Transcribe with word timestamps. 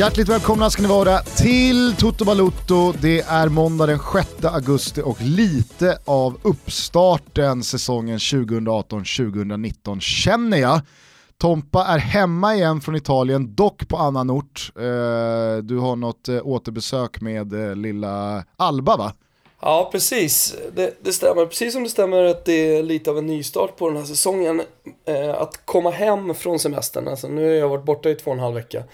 Hjärtligt 0.00 0.28
välkomna 0.28 0.70
ska 0.70 0.82
ni 0.82 0.88
vara 0.88 1.18
till 1.18 1.94
Toto 1.98 2.24
Balutto. 2.24 2.92
Det 3.02 3.20
är 3.20 3.48
måndag 3.48 3.86
den 3.86 3.98
6 3.98 4.44
augusti 4.44 5.02
och 5.04 5.20
lite 5.20 5.98
av 6.04 6.38
uppstarten 6.42 7.62
säsongen 7.62 8.18
2018-2019 8.18 10.00
känner 10.00 10.56
jag. 10.56 10.80
Tompa 11.38 11.84
är 11.84 11.98
hemma 11.98 12.54
igen 12.54 12.80
från 12.80 12.96
Italien, 12.96 13.54
dock 13.54 13.88
på 13.88 13.96
annan 13.96 14.30
ort. 14.30 14.72
Eh, 14.76 14.82
du 15.62 15.78
har 15.78 15.96
något 15.96 16.28
eh, 16.28 16.46
återbesök 16.46 17.20
med 17.20 17.52
eh, 17.52 17.76
lilla 17.76 18.44
Alba 18.56 18.96
va? 18.96 19.12
Ja, 19.60 19.88
precis. 19.92 20.54
Det, 20.74 20.94
det, 21.02 21.12
stämmer. 21.12 21.46
Precis 21.46 21.72
som 21.72 21.82
det 21.82 21.90
stämmer 21.90 22.24
att 22.24 22.44
det 22.44 22.76
är 22.76 22.82
lite 22.82 23.10
av 23.10 23.18
en 23.18 23.26
nystart 23.26 23.76
på 23.76 23.88
den 23.88 23.96
här 23.96 24.04
säsongen. 24.04 24.62
att 25.36 25.66
komma 25.66 25.90
hem 25.90 26.34
från 26.34 26.58
semestern, 26.58 27.08
alltså 27.08 27.28
nu 27.28 27.44
har 27.44 27.54
jag 27.54 27.68
varit 27.68 27.84
borta 27.84 28.10
i 28.10 28.14
två 28.14 28.30
och 28.30 28.36
en 28.36 28.42
halv 28.42 28.54
vecka. 28.54 28.84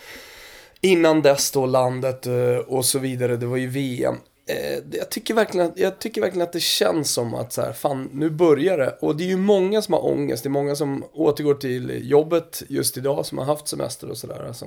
Innan 0.87 1.23
dess 1.23 1.51
då 1.51 1.67
landet 1.67 2.27
eh, 2.27 2.57
och 2.57 2.85
så 2.85 2.99
vidare, 2.99 3.37
det 3.37 3.47
var 3.47 3.57
ju 3.57 3.67
VM. 3.67 4.15
Eh, 4.49 4.79
jag, 4.93 5.11
tycker 5.11 5.35
verkligen, 5.35 5.73
jag 5.77 5.99
tycker 5.99 6.21
verkligen 6.21 6.47
att 6.47 6.53
det 6.53 6.61
känns 6.61 7.11
som 7.11 7.35
att 7.35 7.53
så 7.53 7.63
här, 7.63 7.73
fan, 7.73 8.11
nu 8.13 8.31
börjar 8.31 8.79
det. 8.79 8.99
Och 9.01 9.17
det 9.17 9.25
är 9.25 9.29
ju 9.29 9.37
många 9.37 9.83
som 9.83 9.95
har 9.95 10.07
ångest, 10.07 10.43
det 10.43 10.49
är 10.49 10.51
många 10.51 10.77
som 10.77 11.05
återgår 11.13 11.55
till 11.55 12.11
jobbet 12.11 12.63
just 12.69 12.97
idag, 12.97 13.27
som 13.27 13.39
har 13.39 13.45
haft 13.45 13.69
semester 13.69 14.11
och 14.11 14.19
sådär. 14.19 14.45
Alltså 14.47 14.67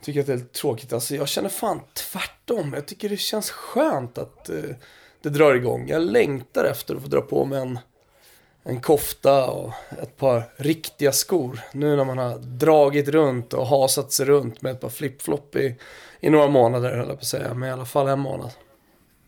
tycker 0.00 0.20
att 0.20 0.26
det 0.26 0.32
är 0.32 0.36
lite 0.36 0.60
tråkigt. 0.60 0.92
Alltså, 0.92 1.14
jag 1.14 1.28
känner 1.28 1.48
fan 1.48 1.80
tvärtom. 1.94 2.72
Jag 2.72 2.86
tycker 2.86 3.08
det 3.08 3.16
känns 3.16 3.50
skönt 3.50 4.18
att 4.18 4.48
eh, 4.48 4.56
det 5.22 5.28
drar 5.28 5.54
igång. 5.54 5.88
Jag 5.88 6.02
längtar 6.02 6.64
efter 6.64 6.94
att 6.94 7.02
få 7.02 7.08
dra 7.08 7.20
på 7.20 7.44
mig 7.44 7.60
en, 7.60 7.78
en 8.68 8.80
kofta 8.80 9.50
och 9.50 9.72
ett 10.02 10.16
par 10.16 10.42
riktiga 10.56 11.12
skor. 11.12 11.60
Nu 11.72 11.96
när 11.96 12.04
man 12.04 12.18
har 12.18 12.38
dragit 12.38 13.08
runt 13.08 13.52
och 13.52 13.66
hasat 13.66 14.12
sig 14.12 14.26
runt 14.26 14.62
med 14.62 14.72
ett 14.72 14.80
par 14.80 14.88
flipflop 14.88 15.56
i, 15.56 15.76
i 16.20 16.30
några 16.30 16.48
månader, 16.48 16.90
höll 16.90 17.08
jag 17.08 17.16
på 17.16 17.20
att 17.20 17.24
säga. 17.24 17.54
Men 17.54 17.68
i 17.68 17.72
alla 17.72 17.84
fall 17.84 18.08
en 18.08 18.18
månad. 18.18 18.50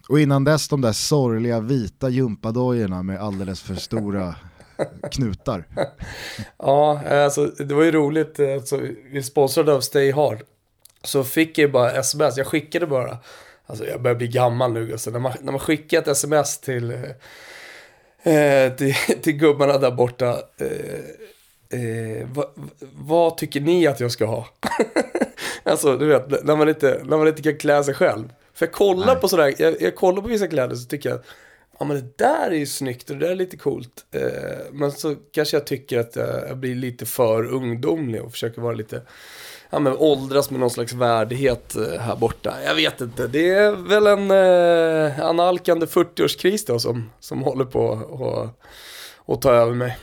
Och 0.08 0.20
innan 0.20 0.44
dess 0.44 0.69
de 0.69 0.80
där 0.80 0.92
sorgliga 0.92 1.60
vita 1.60 2.08
gympadojorna 2.08 3.02
med 3.02 3.20
alldeles 3.20 3.62
för 3.62 3.74
stora 3.74 4.34
knutar. 5.10 5.64
ja, 6.56 7.00
alltså 7.25 7.47
det 7.47 7.75
var 7.75 7.82
ju 7.82 7.92
roligt. 7.92 8.41
Alltså, 8.41 8.80
vi 9.12 9.22
sponsrade 9.22 9.72
av 9.72 9.80
Stay 9.80 10.12
Hard. 10.12 10.42
Så 11.04 11.25
fick 11.25 11.58
jag 11.58 11.72
bara 11.72 11.92
sms, 11.92 12.36
jag 12.36 12.47
skickade 12.47 12.86
bara 12.86 13.19
Alltså 13.66 13.86
jag 13.86 14.02
börjar 14.02 14.16
bli 14.16 14.28
gammal 14.28 14.72
nu 14.72 14.92
alltså. 14.92 15.10
När 15.10 15.19
man, 15.19 15.32
när 15.41 15.52
man 15.52 15.60
skickar 15.60 15.98
ett 15.98 16.08
sms 16.08 16.60
till, 16.60 16.92
eh, 18.22 18.72
till, 18.72 18.94
till 19.22 19.32
gubbarna 19.32 19.78
där 19.78 19.90
borta. 19.90 20.38
Eh, 20.58 21.80
eh, 21.80 22.26
vad, 22.32 22.46
vad 22.92 23.36
tycker 23.36 23.60
ni 23.60 23.86
att 23.86 24.00
jag 24.00 24.10
ska 24.10 24.24
ha? 24.24 24.48
alltså 25.62 25.96
du 25.96 26.06
vet, 26.06 26.44
när 26.44 26.56
man, 26.56 26.68
inte, 26.68 27.00
när 27.04 27.16
man 27.18 27.28
inte 27.28 27.42
kan 27.42 27.58
klä 27.58 27.84
sig 27.84 27.94
själv. 27.94 28.32
För 28.54 28.66
jag 28.66 28.72
kollar 28.72 29.06
Nej. 29.06 29.16
på 29.16 29.28
sådär, 29.28 29.54
jag, 29.58 29.82
jag 29.82 29.96
kollar 29.96 30.22
på 30.22 30.28
vissa 30.28 30.46
kläder 30.46 30.76
så 30.76 30.88
tycker 30.88 31.08
jag 31.08 31.20
ja 31.80 31.86
men 31.86 31.96
det 31.96 32.18
där 32.18 32.50
är 32.50 32.56
ju 32.56 32.66
snyggt 32.66 33.10
och 33.10 33.16
det 33.16 33.26
där 33.26 33.32
är 33.32 33.36
lite 33.36 33.56
coolt. 33.56 34.06
Eh, 34.10 34.58
men 34.72 34.92
så 34.92 35.16
kanske 35.32 35.56
jag 35.56 35.66
tycker 35.66 35.98
att 35.98 36.16
jag 36.16 36.56
blir 36.56 36.74
lite 36.74 37.06
för 37.06 37.44
ungdomlig 37.44 38.22
och 38.22 38.32
försöker 38.32 38.60
vara 38.60 38.75
lite 38.75 39.02
ja, 39.70 39.78
men 39.78 39.97
åldras 39.97 40.50
med 40.50 40.60
någon 40.60 40.70
slags 40.70 40.92
värdighet 40.92 41.76
eh, 41.76 42.00
här 42.00 42.16
borta. 42.16 42.54
Jag 42.64 42.75
vet 42.75 43.00
inte, 43.00 43.26
det 43.26 43.50
är 43.50 43.72
väl 43.72 44.06
en 44.06 44.31
eh, 44.31 45.26
analkande 45.26 45.86
40-årskris 45.86 46.64
då 46.66 46.78
som, 46.78 47.10
som 47.20 47.42
håller 47.42 47.64
på 47.64 48.50
att 49.26 49.42
ta 49.42 49.53
över 49.53 49.75
mig. 49.75 49.97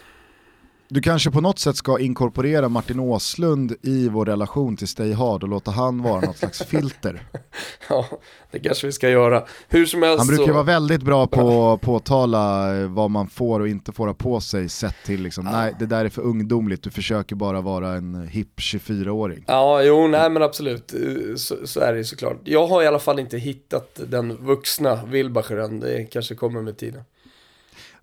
Du 0.89 1.01
kanske 1.01 1.31
på 1.31 1.41
något 1.41 1.59
sätt 1.59 1.75
ska 1.75 1.99
inkorporera 1.99 2.69
Martin 2.69 2.99
Åslund 2.99 3.75
i 3.81 4.09
vår 4.09 4.25
relation 4.25 4.77
till 4.77 4.87
Stay 4.87 5.13
Hard 5.13 5.43
och 5.43 5.49
låta 5.49 5.71
han 5.71 6.03
vara 6.03 6.21
något 6.21 6.37
slags 6.37 6.63
filter. 6.63 7.21
ja, 7.89 8.05
det 8.51 8.59
kanske 8.59 8.87
vi 8.87 8.93
ska 8.93 9.09
göra. 9.09 9.43
Hur 9.67 9.85
som 9.85 10.03
helst 10.03 10.17
Han 10.17 10.27
brukar 10.27 10.45
så... 10.45 10.53
vara 10.53 10.63
väldigt 10.63 11.01
bra 11.01 11.27
på 11.27 11.71
att 11.73 11.81
påtala 11.81 12.75
eh, 12.77 12.87
vad 12.87 13.11
man 13.11 13.27
får 13.27 13.59
och 13.59 13.67
inte 13.67 13.91
får 13.91 14.07
ha 14.07 14.13
på 14.13 14.41
sig 14.41 14.69
sett 14.69 14.95
till 15.05 15.21
liksom, 15.21 15.45
ja. 15.45 15.51
nej 15.51 15.75
det 15.79 15.85
där 15.85 16.05
är 16.05 16.09
för 16.09 16.21
ungdomligt, 16.21 16.83
du 16.83 16.89
försöker 16.89 17.35
bara 17.35 17.61
vara 17.61 17.93
en 17.93 18.27
hipp 18.27 18.59
24-åring. 18.59 19.43
Ja, 19.47 19.83
jo, 19.83 20.07
nej 20.07 20.29
men 20.29 20.43
absolut, 20.43 20.93
så, 21.35 21.67
så, 21.67 21.79
är 21.79 21.91
det 21.91 21.97
ju 21.97 22.03
såklart. 22.03 22.37
Jag 22.43 22.67
har 22.67 22.83
i 22.83 22.87
alla 22.87 22.99
fall 22.99 23.19
inte 23.19 23.37
hittat 23.37 23.99
den 24.07 24.45
vuxna 24.45 25.05
Wilbacher 25.05 25.57
än, 25.57 25.79
det 25.79 26.03
kanske 26.03 26.35
kommer 26.35 26.61
med 26.61 26.77
tiden. 26.77 27.03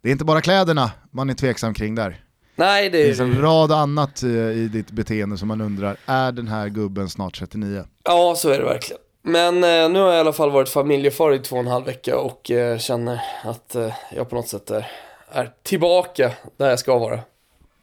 Det 0.03 0.09
är 0.09 0.13
inte 0.13 0.25
bara 0.25 0.41
kläderna 0.41 0.91
man 1.11 1.31
är 1.31 1.35
tveksam 1.35 1.75
kring 1.75 1.95
där. 1.95 2.25
Nej, 2.57 2.91
det, 2.91 2.99
det 2.99 3.05
finns 3.05 3.21
en 3.21 3.43
rad 3.43 3.73
annat 3.73 4.23
eh, 4.23 4.31
i 4.31 4.69
ditt 4.73 4.91
beteende 4.91 5.39
som 5.39 5.49
man 5.49 5.61
undrar, 5.61 5.97
är 6.07 6.33
den 6.33 6.49
här 6.49 6.69
gubben 6.69 7.09
snart 7.09 7.39
39? 7.39 7.85
Ja, 8.05 8.35
så 8.37 8.49
är 8.49 8.59
det 8.59 8.65
verkligen. 8.65 9.01
Men 9.23 9.55
eh, 9.55 9.91
nu 9.91 9.99
har 9.99 10.07
jag 10.07 10.17
i 10.17 10.21
alla 10.21 10.33
fall 10.33 10.51
varit 10.51 10.69
familjefar 10.69 11.35
i 11.35 11.39
två 11.39 11.57
och 11.57 11.63
en 11.63 11.69
halv 11.69 11.87
vecka 11.87 12.19
och 12.19 12.51
eh, 12.51 12.79
känner 12.79 13.21
att 13.45 13.75
eh, 13.75 13.95
jag 14.17 14.31
på 14.31 14.37
något 14.37 14.49
sätt 14.49 14.71
är, 14.71 14.87
är 15.33 15.51
tillbaka 15.63 16.33
där 16.57 16.71
jag 16.71 16.79
ska 16.79 16.99
vara. 16.99 17.21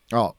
Ja, 0.09 0.35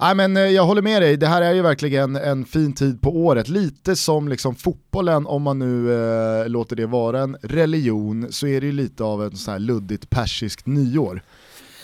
Nej, 0.00 0.14
men 0.14 0.36
eh, 0.36 0.42
jag 0.42 0.64
håller 0.64 0.82
med 0.82 1.02
dig, 1.02 1.16
det 1.16 1.26
här 1.26 1.42
är 1.42 1.54
ju 1.54 1.62
verkligen 1.62 2.16
en 2.16 2.44
fin 2.44 2.72
tid 2.72 3.02
på 3.02 3.16
året. 3.16 3.48
Lite 3.48 3.96
som 3.96 4.28
liksom 4.28 4.54
fotbollen, 4.54 5.26
om 5.26 5.42
man 5.42 5.58
nu 5.58 5.92
eh, 5.92 6.48
låter 6.48 6.76
det 6.76 6.86
vara 6.86 7.20
en 7.20 7.36
religion, 7.42 8.32
så 8.32 8.46
är 8.46 8.60
det 8.60 8.66
ju 8.66 8.72
lite 8.72 9.04
av 9.04 9.22
en 9.22 9.32
här 9.46 9.58
luddigt 9.58 10.10
persiskt 10.10 10.66
nyår. 10.66 11.22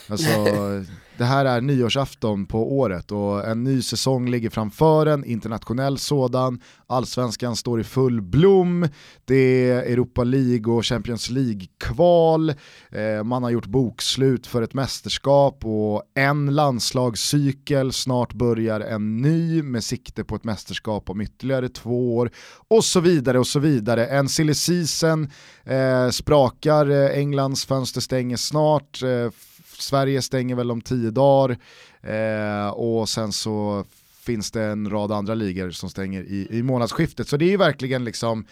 Alltså, 0.09 0.29
det 1.19 1.25
här 1.25 1.45
är 1.45 1.61
nyårsafton 1.61 2.47
på 2.47 2.79
året 2.79 3.13
och 3.13 3.49
en 3.49 3.65
ny 3.65 3.83
säsong 3.83 4.31
ligger 4.31 4.51
framför 4.51 5.07
en, 5.07 5.25
internationell 5.25 5.99
sådan. 5.99 6.61
Allsvenskan 6.87 7.57
står 7.57 7.81
i 7.81 7.85
full 7.85 8.23
blom, 8.23 8.89
det 9.25 9.71
är 9.71 9.83
Europa 9.83 10.25
League 10.25 10.75
och 10.75 10.87
Champions 10.87 11.31
League-kval, 11.31 12.51
eh, 12.91 13.25
man 13.25 13.43
har 13.43 13.51
gjort 13.51 13.67
bokslut 13.67 14.47
för 14.47 14.63
ett 14.63 14.75
mästerskap 14.75 15.65
och 15.65 16.03
en 16.15 16.55
landslagscykel, 16.55 17.93
snart 17.93 18.33
börjar 18.33 18.81
en 18.81 19.17
ny 19.17 19.63
med 19.63 19.85
sikte 19.85 20.25
på 20.25 20.37
ett 20.37 20.45
mästerskap 20.45 21.11
om 21.11 21.21
ytterligare 21.21 21.69
två 21.69 22.17
år. 22.17 22.31
Och 22.69 22.85
så 22.85 23.01
vidare 23.01 23.39
och 23.39 23.47
så 23.47 23.59
vidare. 23.59 24.07
En 24.07 24.29
silly 24.29 24.55
season 24.55 25.31
eh, 25.65 26.09
sprakar, 26.11 26.91
eh, 26.91 27.19
Englands 27.19 27.67
fönster 27.67 28.01
stänger 28.01 28.37
snart, 28.37 29.03
eh, 29.03 29.31
Sverige 29.83 30.23
stänger 30.23 30.55
väl 30.55 30.71
om 30.71 30.81
tio 30.81 31.11
dagar 31.11 31.59
eh, 32.01 32.69
och 32.69 33.09
sen 33.09 33.33
så 33.33 33.85
finns 34.21 34.51
det 34.51 34.63
en 34.63 34.91
rad 34.91 35.13
andra 35.13 35.35
ligor 35.35 35.71
som 35.71 35.91
stänger 35.91 36.23
i, 36.23 36.49
i 36.51 36.63
månadsskiftet. 36.63 37.29
Så 37.29 37.37
det 37.37 37.45
är 37.45 37.51
ju 37.51 37.57
verkligen 37.57 38.05
liksom 38.05 38.45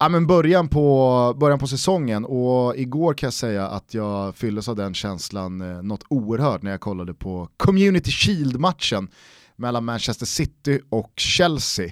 Ja, 0.00 0.08
men 0.08 0.26
början, 0.26 0.68
på, 0.68 1.34
början 1.40 1.58
på 1.58 1.66
säsongen 1.66 2.24
och 2.24 2.76
igår 2.76 3.14
kan 3.14 3.26
jag 3.26 3.34
säga 3.34 3.68
att 3.68 3.94
jag 3.94 4.36
fylldes 4.36 4.68
av 4.68 4.76
den 4.76 4.94
känslan 4.94 5.60
eh, 5.60 5.82
något 5.82 6.04
oerhört 6.08 6.62
när 6.62 6.70
jag 6.70 6.80
kollade 6.80 7.14
på 7.14 7.48
Community 7.56 8.10
Shield-matchen 8.10 9.08
mellan 9.56 9.84
Manchester 9.84 10.26
City 10.26 10.80
och 10.90 11.12
Chelsea. 11.16 11.90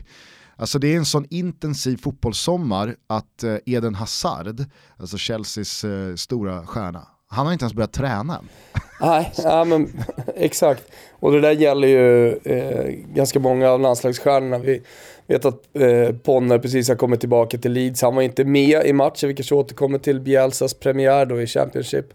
Alltså 0.57 0.79
det 0.79 0.93
är 0.93 0.97
en 0.97 1.05
sån 1.05 1.27
intensiv 1.31 1.97
fotbollssommar 1.97 2.97
att 3.07 3.43
eh, 3.43 3.57
Eden 3.67 3.95
Hazard, 3.95 4.65
alltså 4.97 5.17
Chelseas 5.17 5.85
eh, 5.85 6.15
stora 6.15 6.67
stjärna, 6.67 7.07
han 7.29 7.47
har 7.47 7.53
inte 7.53 7.63
ens 7.65 7.75
börjat 7.75 7.93
träna 7.93 8.39
än. 8.39 8.49
Nej, 9.01 9.33
ja, 9.37 9.65
men 9.65 9.93
exakt. 10.37 10.83
Och 11.11 11.33
det 11.33 11.41
där 11.41 11.53
gäller 11.53 11.89
ju 11.89 12.33
eh, 12.45 12.91
ganska 13.15 13.39
många 13.41 13.69
av 13.71 13.81
landslagsstjärnorna. 13.81 14.59
Vi 14.59 14.83
vet 15.27 15.45
att 15.45 15.77
eh, 15.77 16.17
Ponner 16.17 16.59
precis 16.59 16.89
har 16.89 16.97
kommit 16.97 17.21
tillbaka 17.21 17.59
till 17.59 17.73
Leeds. 17.73 18.03
Han 18.03 18.15
var 18.15 18.23
inte 18.23 18.45
med 18.45 18.87
i 18.87 18.93
matchen, 18.93 19.29
vi 19.29 19.35
kanske 19.35 19.55
återkommer 19.55 19.99
till 19.99 20.21
Bielsas 20.21 20.75
premiär 20.75 21.27
då 21.27 21.41
i 21.43 21.47
Championship. 21.47 22.07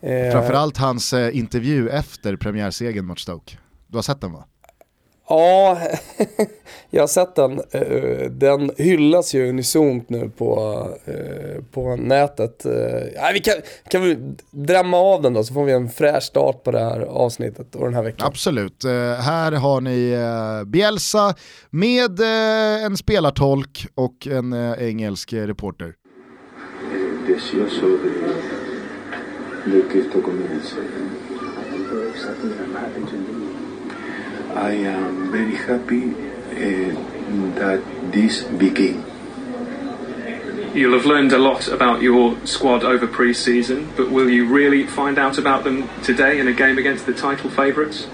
Eh, 0.00 0.32
Framförallt 0.32 0.76
hans 0.76 1.12
eh, 1.12 1.36
intervju 1.36 1.88
efter 1.88 2.36
premiärsegern 2.36 3.04
mot 3.06 3.18
Stoke. 3.18 3.56
Du 3.86 3.98
har 3.98 4.02
sett 4.02 4.20
den 4.20 4.32
va? 4.32 4.44
Ja, 5.32 5.78
jag 6.90 7.02
har 7.02 7.06
sett 7.06 7.34
den. 7.34 7.60
Eh, 7.70 8.30
den 8.30 8.70
hyllas 8.76 9.34
ju 9.34 9.48
unisont 9.48 10.10
nu 10.10 10.30
på, 10.36 10.88
eh, 11.04 11.64
på 11.72 11.96
nätet. 11.96 12.64
Eh, 12.64 13.32
vi 13.32 13.40
kan, 13.40 13.54
kan 13.90 14.02
vi 14.02 14.18
drämma 14.50 14.96
av 14.96 15.22
den 15.22 15.34
då 15.34 15.44
så 15.44 15.54
får 15.54 15.64
vi 15.64 15.72
en 15.72 15.90
fräsch 15.90 16.22
start 16.22 16.62
på 16.64 16.70
det 16.70 16.78
här 16.78 17.00
avsnittet 17.00 17.74
och 17.74 17.84
den 17.84 17.94
här 17.94 18.02
veckan. 18.02 18.26
Absolut. 18.26 18.84
Här 19.20 19.52
har 19.52 19.80
ni 19.80 20.16
Bielsa 20.66 21.34
med 21.70 22.20
en 22.86 22.96
spelartolk 22.96 23.86
och 23.94 24.26
en 24.26 24.52
engelsk 24.78 25.32
reporter. 25.32 25.94
Deseoso 27.26 27.98
de, 28.04 29.82
de. 33.10 33.41
I 34.54 34.72
am 34.72 35.30
very 35.30 35.56
happy 35.56 36.10
uh, 36.12 36.94
that 37.58 37.82
this 38.12 38.42
became. 38.44 39.04
You'll 40.74 40.96
have 40.96 41.06
learned 41.06 41.32
a 41.32 41.38
lot 41.38 41.68
about 41.68 42.02
your 42.02 42.36
squad 42.46 42.84
over 42.84 43.06
pre 43.06 43.34
season, 43.34 43.92
but 43.96 44.10
will 44.10 44.28
you 44.28 44.46
really 44.46 44.86
find 44.86 45.18
out 45.18 45.38
about 45.38 45.64
them 45.64 45.88
today 46.02 46.38
in 46.38 46.48
a 46.48 46.52
game 46.52 46.78
against 46.78 47.06
the 47.06 47.12
title 47.12 47.50
favourites? 47.50 48.06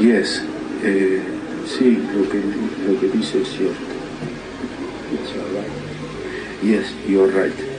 Yes, 0.00 0.40
eh, 0.82 1.22
sí, 1.66 1.96
lo 2.12 2.28
que, 2.28 2.40
lo 2.86 3.00
que 3.00 3.08
dice 3.08 3.42
es 3.42 3.48
cierto. 3.48 3.96
Yes, 6.62 6.92
you're 7.06 7.28
right. 7.28 7.75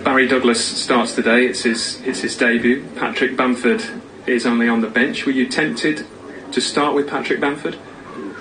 Yes, 0.00 0.08
you're 0.08 0.14
right. 0.16 0.16
Barry 0.16 0.26
Douglas 0.28 0.64
starts 0.64 1.14
today. 1.14 1.46
It's 1.46 1.62
his 1.62 2.00
it's 2.06 2.20
his 2.20 2.36
debut. 2.36 2.84
Patrick 2.96 3.36
Bamford 3.36 3.82
is 4.26 4.46
only 4.46 4.68
on 4.68 4.80
the 4.80 4.88
bench. 4.88 5.26
Were 5.26 5.32
you 5.32 5.46
tempted 5.46 6.06
to 6.52 6.60
start 6.60 6.94
with 6.94 7.08
Patrick 7.08 7.40
Bamford? 7.40 7.76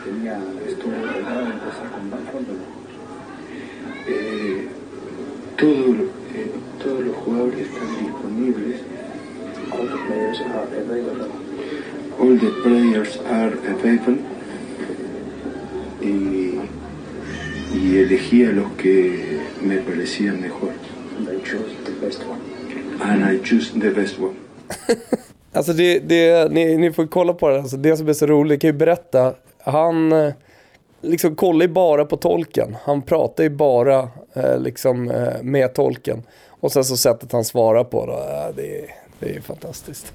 Tenía, 0.04 0.40
estuvo 0.68 0.96
tratado 1.02 1.46
de 1.46 1.52
empezar 1.54 1.92
con 1.92 2.10
Bamford, 2.10 2.46
pero 2.46 2.60
Eh, 4.08 4.68
todo, 5.58 5.94
eh, 6.34 6.52
todos 6.82 7.06
los 7.06 7.16
jugadores 7.18 7.60
están 7.68 7.90
disponibles. 8.06 8.82
all 9.72 9.86
the 9.86 9.98
players 10.08 10.40
are 10.42 10.64
available. 10.64 11.32
All 12.20 12.36
the 12.38 12.52
players 12.64 13.18
are 13.18 13.54
available. 13.54 14.18
Y, 16.02 16.60
y 17.76 17.98
elegí 17.98 18.46
a 18.46 18.52
los 18.52 18.72
que 18.78 19.42
me 19.62 19.78
parecían 19.78 20.42
mejor. 20.42 20.72
And 21.40 21.46
I 21.46 21.50
chose 21.52 21.76
the 21.86 22.06
best 22.06 22.20
one. 22.20 22.40
And 23.12 23.24
I 23.36 23.40
choose 23.46 23.80
the 23.80 23.90
best 23.92 24.20
one. 24.20 24.36
Alltså 25.52 25.74
det, 25.74 26.00
det, 26.00 26.52
ni, 26.52 26.78
ni 26.78 26.92
får 26.92 27.08
kolla 27.08 27.34
på 27.34 27.50
det, 27.50 27.60
alltså 27.60 27.78
det 27.78 27.98
som 27.98 28.08
är 28.10 28.14
så 28.14 28.26
roligt, 28.26 28.62
kan 28.62 28.68
ju 28.68 28.74
berätta. 28.78 29.34
Han 29.64 30.12
eh, 30.12 30.34
liksom 31.02 31.36
kollar 31.36 31.66
ju 31.66 31.72
bara 31.74 32.06
på 32.06 32.18
tolken. 32.18 32.78
Han 32.84 33.02
pratar 33.02 33.44
ju 33.44 33.50
bara 33.50 34.10
eh, 34.34 34.60
liksom 34.60 35.12
eh, 35.12 35.42
med 35.44 35.74
tolken. 35.74 36.24
Och 36.50 36.72
sen 36.72 36.84
så 36.84 36.98
sättet 36.98 37.32
han 37.32 37.46
svarar 37.46 37.84
på 37.84 38.06
då, 38.06 38.12
eh, 38.14 38.56
det, 38.56 38.80
är- 38.80 38.90
det 39.20 39.36
är 39.36 39.42
fantastiskt. 39.42 40.14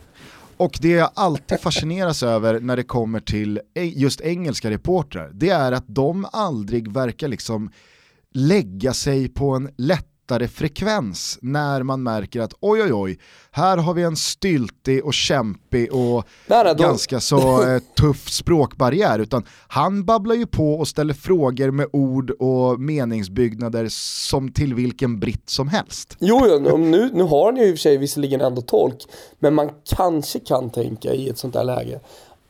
Och 0.57 0.79
det 0.83 0.89
jag 0.91 1.11
alltid 1.15 1.61
fascineras 1.61 2.23
över 2.35 2.61
när 2.61 2.77
det 2.77 2.83
kommer 2.85 3.21
till 3.21 3.61
just 3.75 4.21
engelska 4.21 4.71
reportrar, 4.71 5.31
det 5.35 5.49
är 5.51 5.73
att 5.73 5.85
de 5.87 6.27
aldrig 6.33 6.93
verkar 6.93 7.29
liksom 7.29 7.71
lägga 8.35 8.93
sig 8.93 9.29
på 9.29 9.51
en 9.51 9.71
lättare 10.25 10.49
frekvens 10.49 11.39
när 11.43 11.83
man 11.83 12.03
märker 12.03 12.41
att 12.41 12.55
oj 12.61 12.83
oj 12.83 12.93
oj, 12.93 13.19
här 13.51 13.77
har 13.77 13.95
vi 13.95 14.03
en 14.03 14.17
styltig 14.17 15.05
och 15.05 15.15
kämpig 15.15 15.93
och 15.93 16.25
ganska 16.77 17.21
så 17.21 17.63
eh, 17.63 17.79
tuff 18.01 18.31
språkbarriär, 18.31 19.19
utan 19.19 19.45
han 19.69 20.05
babblar 20.05 20.35
ju 20.35 20.47
på 20.47 20.75
och 20.75 20.89
ställer 20.89 21.15
frågor 21.15 21.71
med 21.71 21.87
ord 21.93 22.31
och 22.31 22.81
meningsbyggnader 22.81 23.87
som 23.91 24.53
till 24.53 24.75
vilken 24.75 25.21
britt 25.21 25.51
som 25.51 25.69
helst. 25.69 26.17
Jo, 26.21 26.41
jo 26.47 26.77
nu, 26.77 27.11
nu 27.13 27.23
har 27.23 27.53
han 27.53 27.57
ju 27.57 27.65
i 27.69 27.73
och 27.73 27.77
för 27.77 27.81
sig 27.81 27.97
visserligen 27.97 28.41
ändå 28.41 28.63
tolk, 28.63 29.05
men 29.39 29.55
man 29.55 29.71
kanske 29.97 30.39
kan 30.39 30.71
tänka 30.71 31.15
i 31.15 31.29
ett 31.29 31.39
sånt 31.39 31.55
här 31.55 31.65
läge 31.65 32.01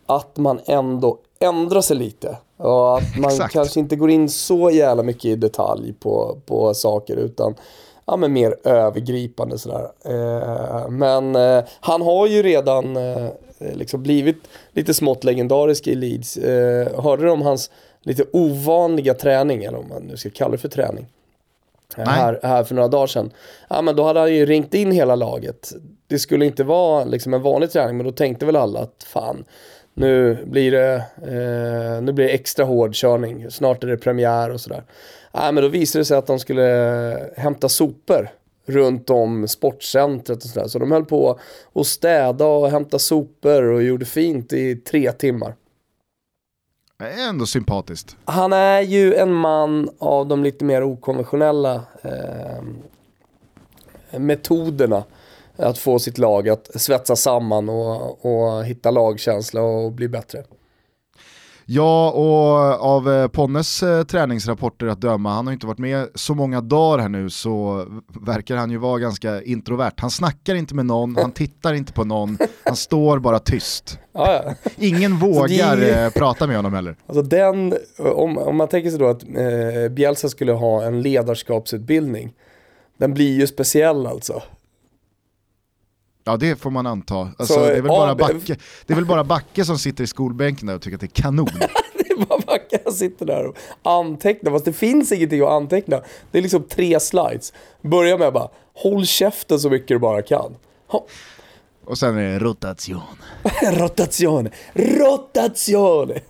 att 0.06 0.36
man 0.36 0.60
ändå 0.66 1.18
ändrar 1.44 1.80
sig 1.80 1.96
lite. 1.96 2.36
Och 2.56 2.98
att 2.98 3.18
man 3.18 3.30
Exakt. 3.30 3.52
kanske 3.52 3.80
inte 3.80 3.96
går 3.96 4.10
in 4.10 4.28
så 4.28 4.70
jävla 4.70 5.02
mycket 5.02 5.24
i 5.24 5.36
detalj 5.36 5.92
på, 5.92 6.38
på 6.46 6.74
saker 6.74 7.16
utan 7.16 7.54
ja, 8.06 8.16
men 8.16 8.32
mer 8.32 8.56
övergripande 8.64 9.58
sådär. 9.58 9.88
Eh, 10.04 10.88
men 10.88 11.36
eh, 11.36 11.64
han 11.80 12.02
har 12.02 12.26
ju 12.26 12.42
redan 12.42 12.96
eh, 12.96 13.28
liksom 13.58 14.02
blivit 14.02 14.36
lite 14.72 14.94
smått 14.94 15.24
legendarisk 15.24 15.86
i 15.86 15.94
Leeds. 15.94 16.36
Eh, 16.36 17.02
hörde 17.02 17.22
du 17.22 17.30
om 17.30 17.42
hans 17.42 17.70
lite 18.02 18.24
ovanliga 18.32 19.14
träning, 19.14 19.64
eller 19.64 19.78
om 19.78 19.88
man 19.88 20.02
nu 20.02 20.16
ska 20.16 20.30
kalla 20.30 20.52
det 20.52 20.58
för 20.58 20.68
träning? 20.68 21.06
Nej. 21.96 22.06
här, 22.06 22.40
här 22.42 22.64
för 22.64 22.74
några 22.74 22.88
dagar 22.88 23.06
sedan. 23.06 23.30
Ja 23.68 23.82
men 23.82 23.96
då 23.96 24.04
hade 24.04 24.20
han 24.20 24.34
ju 24.34 24.46
ringt 24.46 24.74
in 24.74 24.92
hela 24.92 25.14
laget. 25.14 25.72
Det 26.06 26.18
skulle 26.18 26.46
inte 26.46 26.64
vara 26.64 27.04
liksom 27.04 27.34
en 27.34 27.42
vanlig 27.42 27.70
träning 27.70 27.96
men 27.96 28.06
då 28.06 28.12
tänkte 28.12 28.46
väl 28.46 28.56
alla 28.56 28.80
att 28.80 29.06
fan 29.06 29.44
nu 29.94 30.44
blir 30.46 30.70
det, 30.70 30.94
eh, 31.22 32.02
nu 32.02 32.12
blir 32.12 32.24
det 32.24 32.32
extra 32.34 32.64
hård 32.64 32.94
körning. 32.94 33.50
Snart 33.50 33.84
är 33.84 33.88
det 33.88 33.96
premiär 33.96 34.50
och 34.50 34.60
sådär. 34.60 34.82
Ja 35.32 35.52
men 35.52 35.62
då 35.62 35.68
visade 35.68 36.00
det 36.00 36.04
sig 36.04 36.16
att 36.16 36.26
de 36.26 36.38
skulle 36.38 37.32
hämta 37.36 37.68
sopor 37.68 38.28
runt 38.66 39.10
om 39.10 39.48
sportcentret 39.48 40.44
och 40.44 40.50
sådär. 40.50 40.68
Så 40.68 40.78
de 40.78 40.92
höll 40.92 41.04
på 41.04 41.38
att 41.74 41.86
städa 41.86 42.46
och 42.46 42.70
hämta 42.70 42.98
sopor 42.98 43.62
och 43.62 43.82
gjorde 43.82 44.04
fint 44.04 44.52
i 44.52 44.76
tre 44.76 45.12
timmar. 45.12 45.54
Det 46.98 47.04
är 47.04 47.28
ändå 47.28 47.46
sympatiskt. 47.46 48.16
Han 48.24 48.52
är 48.52 48.80
ju 48.80 49.14
en 49.14 49.32
man 49.32 49.88
av 49.98 50.26
de 50.26 50.42
lite 50.42 50.64
mer 50.64 50.82
okonventionella 50.82 51.82
eh, 52.02 52.62
metoderna. 54.18 55.04
Att 55.56 55.78
få 55.78 55.98
sitt 55.98 56.18
lag 56.18 56.48
att 56.48 56.80
svetsa 56.80 57.16
samman 57.16 57.68
och, 57.68 58.24
och 58.26 58.64
hitta 58.64 58.90
lagkänsla 58.90 59.62
och 59.62 59.92
bli 59.92 60.08
bättre. 60.08 60.44
Ja, 61.66 62.10
och 62.10 62.84
av 62.86 63.12
eh, 63.12 63.28
Ponnes 63.28 63.82
eh, 63.82 64.02
träningsrapporter 64.04 64.86
att 64.86 65.00
döma, 65.00 65.30
han 65.32 65.46
har 65.46 65.52
inte 65.52 65.66
varit 65.66 65.78
med 65.78 66.08
så 66.14 66.34
många 66.34 66.60
dagar 66.60 66.98
här 67.02 67.08
nu, 67.08 67.30
så 67.30 67.86
verkar 68.26 68.56
han 68.56 68.70
ju 68.70 68.78
vara 68.78 68.98
ganska 68.98 69.42
introvert. 69.42 69.92
Han 69.96 70.10
snackar 70.10 70.54
inte 70.54 70.74
med 70.74 70.86
någon, 70.86 71.16
han 71.16 71.32
tittar 71.32 71.74
inte 71.74 71.92
på 71.92 72.04
någon, 72.04 72.38
han 72.64 72.76
står 72.76 73.18
bara 73.18 73.38
tyst. 73.38 73.98
Ja, 74.12 74.42
ja. 74.44 74.70
Ingen 74.78 75.10
det 75.18 75.26
vågar 75.26 75.76
ju- 75.76 75.88
eh, 75.90 76.10
prata 76.10 76.46
med 76.46 76.56
honom 76.56 76.74
heller. 76.74 76.96
Alltså 77.06 77.22
den, 77.22 77.74
om, 77.98 78.38
om 78.38 78.56
man 78.56 78.68
tänker 78.68 78.90
sig 78.90 78.98
då 78.98 79.06
att 79.08 79.22
eh, 79.22 79.88
Bielsa 79.90 80.28
skulle 80.28 80.52
ha 80.52 80.82
en 80.84 81.02
ledarskapsutbildning. 81.02 82.32
Den 82.98 83.14
blir 83.14 83.34
ju 83.40 83.46
speciell 83.46 84.06
alltså. 84.06 84.42
Ja 86.24 86.36
det 86.36 86.56
får 86.56 86.70
man 86.70 86.86
anta. 86.86 87.14
Alltså, 87.38 87.54
Så, 87.54 87.60
det, 87.60 87.66
är 87.72 87.72
väl 87.82 87.88
bara 87.88 88.14
Backe, 88.14 88.56
det 88.86 88.92
är 88.92 88.94
väl 88.94 89.06
bara 89.06 89.24
Backe 89.24 89.64
som 89.64 89.78
sitter 89.78 90.04
i 90.04 90.06
skolbänken 90.06 90.66
där 90.66 90.74
och 90.74 90.82
tycker 90.82 90.94
att 90.96 91.00
det 91.00 91.18
är 91.18 91.22
kanon. 91.22 91.48
Det 91.98 92.10
är 92.22 92.26
bara 92.26 92.38
Backa 92.46 92.78
som 92.84 92.92
sitter 92.92 93.26
där 93.26 93.46
och 93.46 93.56
antecknar, 93.82 94.50
fast 94.52 94.64
det 94.64 94.72
finns 94.72 95.12
ingenting 95.12 95.40
att 95.42 95.48
anteckna. 95.48 96.00
Det 96.30 96.38
är 96.38 96.42
liksom 96.42 96.62
tre 96.62 97.00
slides. 97.00 97.52
Börja 97.82 98.18
med 98.18 98.32
bara, 98.32 98.48
håll 98.74 99.06
käften 99.06 99.60
så 99.60 99.70
mycket 99.70 99.88
du 99.88 99.98
bara 99.98 100.22
kan. 100.22 100.56
Ha- 100.88 101.06
Och 101.84 101.98
sen 101.98 102.18
är 102.18 102.32
det 102.32 102.38
rotation. 102.38 103.00
Rotazione, 103.72 104.50
rotazione. 104.74 106.20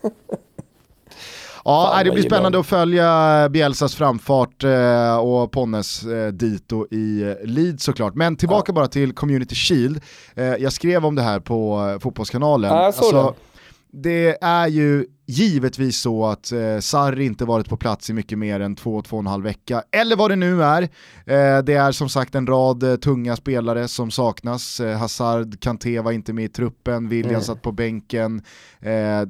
Ja, 1.64 1.90
Fan, 1.94 2.04
det 2.04 2.10
blir 2.10 2.22
spännande 2.22 2.58
att 2.60 2.66
följa 2.66 3.48
Bielsas 3.50 3.94
framfart 3.94 4.64
eh, 4.64 5.16
och 5.16 5.52
Ponnes 5.52 6.04
eh, 6.04 6.28
dito 6.32 6.86
i 6.90 7.22
eh, 7.22 7.46
Leeds 7.48 7.84
såklart. 7.84 8.14
Men 8.14 8.36
tillbaka 8.36 8.72
bara 8.72 8.86
till 8.86 9.12
Community 9.14 9.54
Shield. 9.54 10.00
Eh, 10.34 10.44
jag 10.44 10.72
skrev 10.72 11.06
om 11.06 11.14
det 11.14 11.22
här 11.22 11.40
på 11.40 11.90
eh, 11.94 12.00
Fotbollskanalen. 12.00 12.70
Ja, 12.70 12.84
jag 12.84 12.94
såg 12.94 13.14
det. 13.14 13.32
Det 14.02 14.38
är 14.40 14.68
ju 14.68 15.06
givetvis 15.26 16.00
så 16.00 16.26
att 16.26 16.52
eh, 16.52 16.78
Sarri 16.80 17.24
inte 17.24 17.44
varit 17.44 17.68
på 17.68 17.76
plats 17.76 18.10
i 18.10 18.12
mycket 18.12 18.38
mer 18.38 18.60
än 18.60 18.76
två, 18.76 19.02
två 19.02 19.16
och 19.16 19.22
en 19.22 19.26
halv 19.26 19.44
vecka, 19.44 19.82
eller 19.92 20.16
vad 20.16 20.30
det 20.30 20.36
nu 20.36 20.62
är. 20.62 20.82
Eh, 20.82 21.62
det 21.64 21.74
är 21.74 21.92
som 21.92 22.08
sagt 22.08 22.34
en 22.34 22.46
rad 22.46 22.82
eh, 22.82 22.96
tunga 22.96 23.36
spelare 23.36 23.88
som 23.88 24.10
saknas. 24.10 24.80
Eh, 24.80 24.98
Hazard, 24.98 25.60
Kanté 25.60 26.00
var 26.00 26.12
inte 26.12 26.32
med 26.32 26.44
i 26.44 26.48
truppen, 26.48 27.08
William 27.08 27.30
Mm. 27.30 27.42
satt 27.42 27.62
på 27.62 27.72
bänken, 27.72 28.42
eh, 28.80 29.28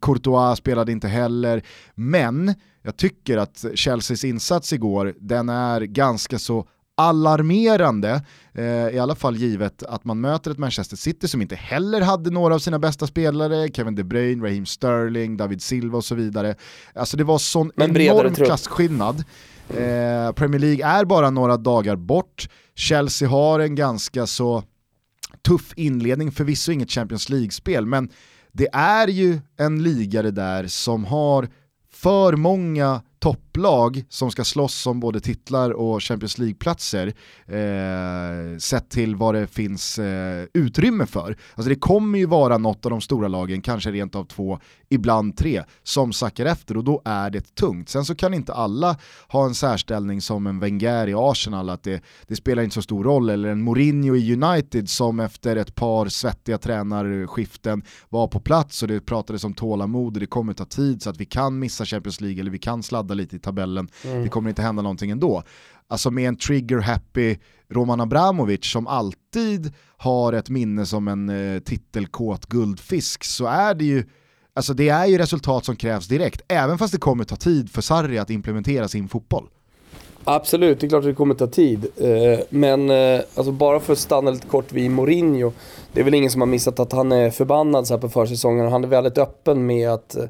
Courtois 0.00 0.58
spelade 0.58 0.92
inte 0.92 1.08
heller. 1.08 1.62
Men 1.94 2.54
jag 2.82 2.96
tycker 2.96 3.38
att 3.38 3.64
Chelseas 3.74 4.24
insats 4.24 4.72
igår, 4.72 5.14
den 5.20 5.48
är 5.48 5.80
ganska 5.80 6.38
så 6.38 6.68
alarmerande, 6.96 8.22
eh, 8.52 8.64
i 8.64 8.98
alla 8.98 9.14
fall 9.14 9.36
givet 9.36 9.82
att 9.82 10.04
man 10.04 10.20
möter 10.20 10.50
ett 10.50 10.58
Manchester 10.58 10.96
City 10.96 11.28
som 11.28 11.42
inte 11.42 11.54
heller 11.54 12.00
hade 12.00 12.30
några 12.30 12.54
av 12.54 12.58
sina 12.58 12.78
bästa 12.78 13.06
spelare, 13.06 13.68
Kevin 13.68 13.94
De 13.94 14.04
Bruyne, 14.04 14.44
Raheem 14.44 14.66
Sterling, 14.66 15.36
David 15.36 15.62
Silva 15.62 15.98
och 15.98 16.04
så 16.04 16.14
vidare. 16.14 16.54
Alltså 16.94 17.16
det 17.16 17.24
var 17.24 17.38
sån 17.38 17.70
enorm 17.76 18.34
klasskillnad. 18.34 19.24
Eh, 19.68 20.32
Premier 20.32 20.58
League 20.60 20.86
är 20.86 21.04
bara 21.04 21.30
några 21.30 21.56
dagar 21.56 21.96
bort, 21.96 22.48
Chelsea 22.74 23.28
har 23.28 23.60
en 23.60 23.74
ganska 23.74 24.26
så 24.26 24.62
tuff 25.42 25.72
inledning, 25.76 26.32
förvisso 26.32 26.72
inget 26.72 26.90
Champions 26.90 27.28
League-spel, 27.28 27.86
men 27.86 28.08
det 28.52 28.68
är 28.72 29.08
ju 29.08 29.40
en 29.56 29.82
liga 29.82 30.22
det 30.22 30.30
där 30.30 30.66
som 30.66 31.04
har 31.04 31.48
för 31.92 32.36
många 32.36 33.02
topplag 33.54 34.04
som 34.08 34.30
ska 34.30 34.44
slåss 34.44 34.86
om 34.86 35.00
både 35.00 35.20
titlar 35.20 35.70
och 35.70 36.02
Champions 36.02 36.38
League-platser 36.38 37.06
eh, 37.46 38.58
sett 38.58 38.90
till 38.90 39.16
vad 39.16 39.34
det 39.34 39.46
finns 39.46 39.98
eh, 39.98 40.46
utrymme 40.54 41.06
för. 41.06 41.36
Alltså 41.54 41.68
det 41.68 41.74
kommer 41.74 42.18
ju 42.18 42.26
vara 42.26 42.58
något 42.58 42.84
av 42.84 42.90
de 42.90 43.00
stora 43.00 43.28
lagen, 43.28 43.62
kanske 43.62 43.90
rent 43.90 44.14
av 44.14 44.24
två, 44.24 44.58
ibland 44.88 45.36
tre, 45.36 45.62
som 45.82 46.12
sackar 46.12 46.46
efter 46.46 46.76
och 46.76 46.84
då 46.84 47.02
är 47.04 47.30
det 47.30 47.54
tungt. 47.54 47.88
Sen 47.88 48.04
så 48.04 48.14
kan 48.14 48.34
inte 48.34 48.52
alla 48.52 48.96
ha 49.28 49.44
en 49.44 49.54
särställning 49.54 50.20
som 50.20 50.46
en 50.46 50.60
Wenger 50.60 51.08
i 51.08 51.14
Arsenal, 51.16 51.70
att 51.70 51.82
det, 51.82 52.02
det 52.26 52.36
spelar 52.36 52.62
inte 52.62 52.74
så 52.74 52.82
stor 52.82 53.04
roll, 53.04 53.30
eller 53.30 53.48
en 53.48 53.62
Mourinho 53.62 54.16
i 54.16 54.32
United 54.32 54.88
som 54.88 55.20
efter 55.20 55.56
ett 55.56 55.74
par 55.74 56.08
svettiga 56.08 56.58
tränarskiften 56.58 57.82
var 58.08 58.28
på 58.28 58.40
plats 58.40 58.82
och 58.82 58.88
det 58.88 59.00
pratades 59.00 59.44
om 59.44 59.54
tålamod 59.54 60.16
och 60.16 60.20
det 60.20 60.26
kommer 60.26 60.52
ta 60.52 60.64
tid 60.64 61.02
så 61.02 61.10
att 61.10 61.20
vi 61.20 61.24
kan 61.24 61.58
missa 61.58 61.84
Champions 61.84 62.20
League 62.20 62.40
eller 62.40 62.50
vi 62.50 62.58
kan 62.58 62.82
sladda 62.82 63.14
lite 63.14 63.36
i 63.36 63.38
tabellen, 63.44 63.88
det 64.02 64.28
kommer 64.28 64.48
inte 64.48 64.62
hända 64.62 64.82
någonting 64.82 65.10
ändå. 65.10 65.42
Alltså 65.88 66.10
med 66.10 66.28
en 66.28 66.36
trigger-happy 66.36 67.38
Roman 67.70 68.00
Abramovic 68.00 68.64
som 68.64 68.86
alltid 68.86 69.72
har 69.96 70.32
ett 70.32 70.50
minne 70.50 70.86
som 70.86 71.08
en 71.08 71.28
eh, 71.28 71.60
titelkåt 71.60 72.46
guldfisk 72.46 73.24
så 73.24 73.46
är 73.46 73.74
det 73.74 73.84
ju 73.84 74.04
Alltså 74.56 74.74
det 74.74 74.88
är 74.88 75.06
ju 75.06 75.18
resultat 75.18 75.64
som 75.64 75.76
krävs 75.76 76.08
direkt, 76.08 76.42
även 76.48 76.78
fast 76.78 76.92
det 76.92 77.00
kommer 77.00 77.24
ta 77.24 77.36
tid 77.36 77.70
för 77.70 77.82
Sarri 77.82 78.18
att 78.18 78.30
implementera 78.30 78.88
sin 78.88 79.08
fotboll. 79.08 79.48
Absolut, 80.24 80.80
det 80.80 80.86
är 80.86 80.88
klart 80.88 80.98
att 80.98 81.10
det 81.10 81.14
kommer 81.14 81.34
ta 81.34 81.46
tid. 81.46 81.86
Eh, 81.96 82.40
men 82.48 82.90
eh, 82.90 83.20
alltså 83.34 83.52
bara 83.52 83.80
för 83.80 83.92
att 83.92 83.98
stanna 83.98 84.30
lite 84.30 84.46
kort 84.46 84.72
vid 84.72 84.90
Mourinho. 84.90 85.52
Det 85.92 86.00
är 86.00 86.04
väl 86.04 86.14
ingen 86.14 86.30
som 86.30 86.40
har 86.40 86.46
missat 86.46 86.80
att 86.80 86.92
han 86.92 87.12
är 87.12 87.30
förbannad 87.30 87.86
så 87.86 87.94
här 87.94 88.00
på 88.00 88.08
försäsongen. 88.08 88.72
Han 88.72 88.84
är 88.84 88.88
väldigt 88.88 89.18
öppen 89.18 89.66
med 89.66 89.90
att 89.90 90.16
eh, 90.16 90.24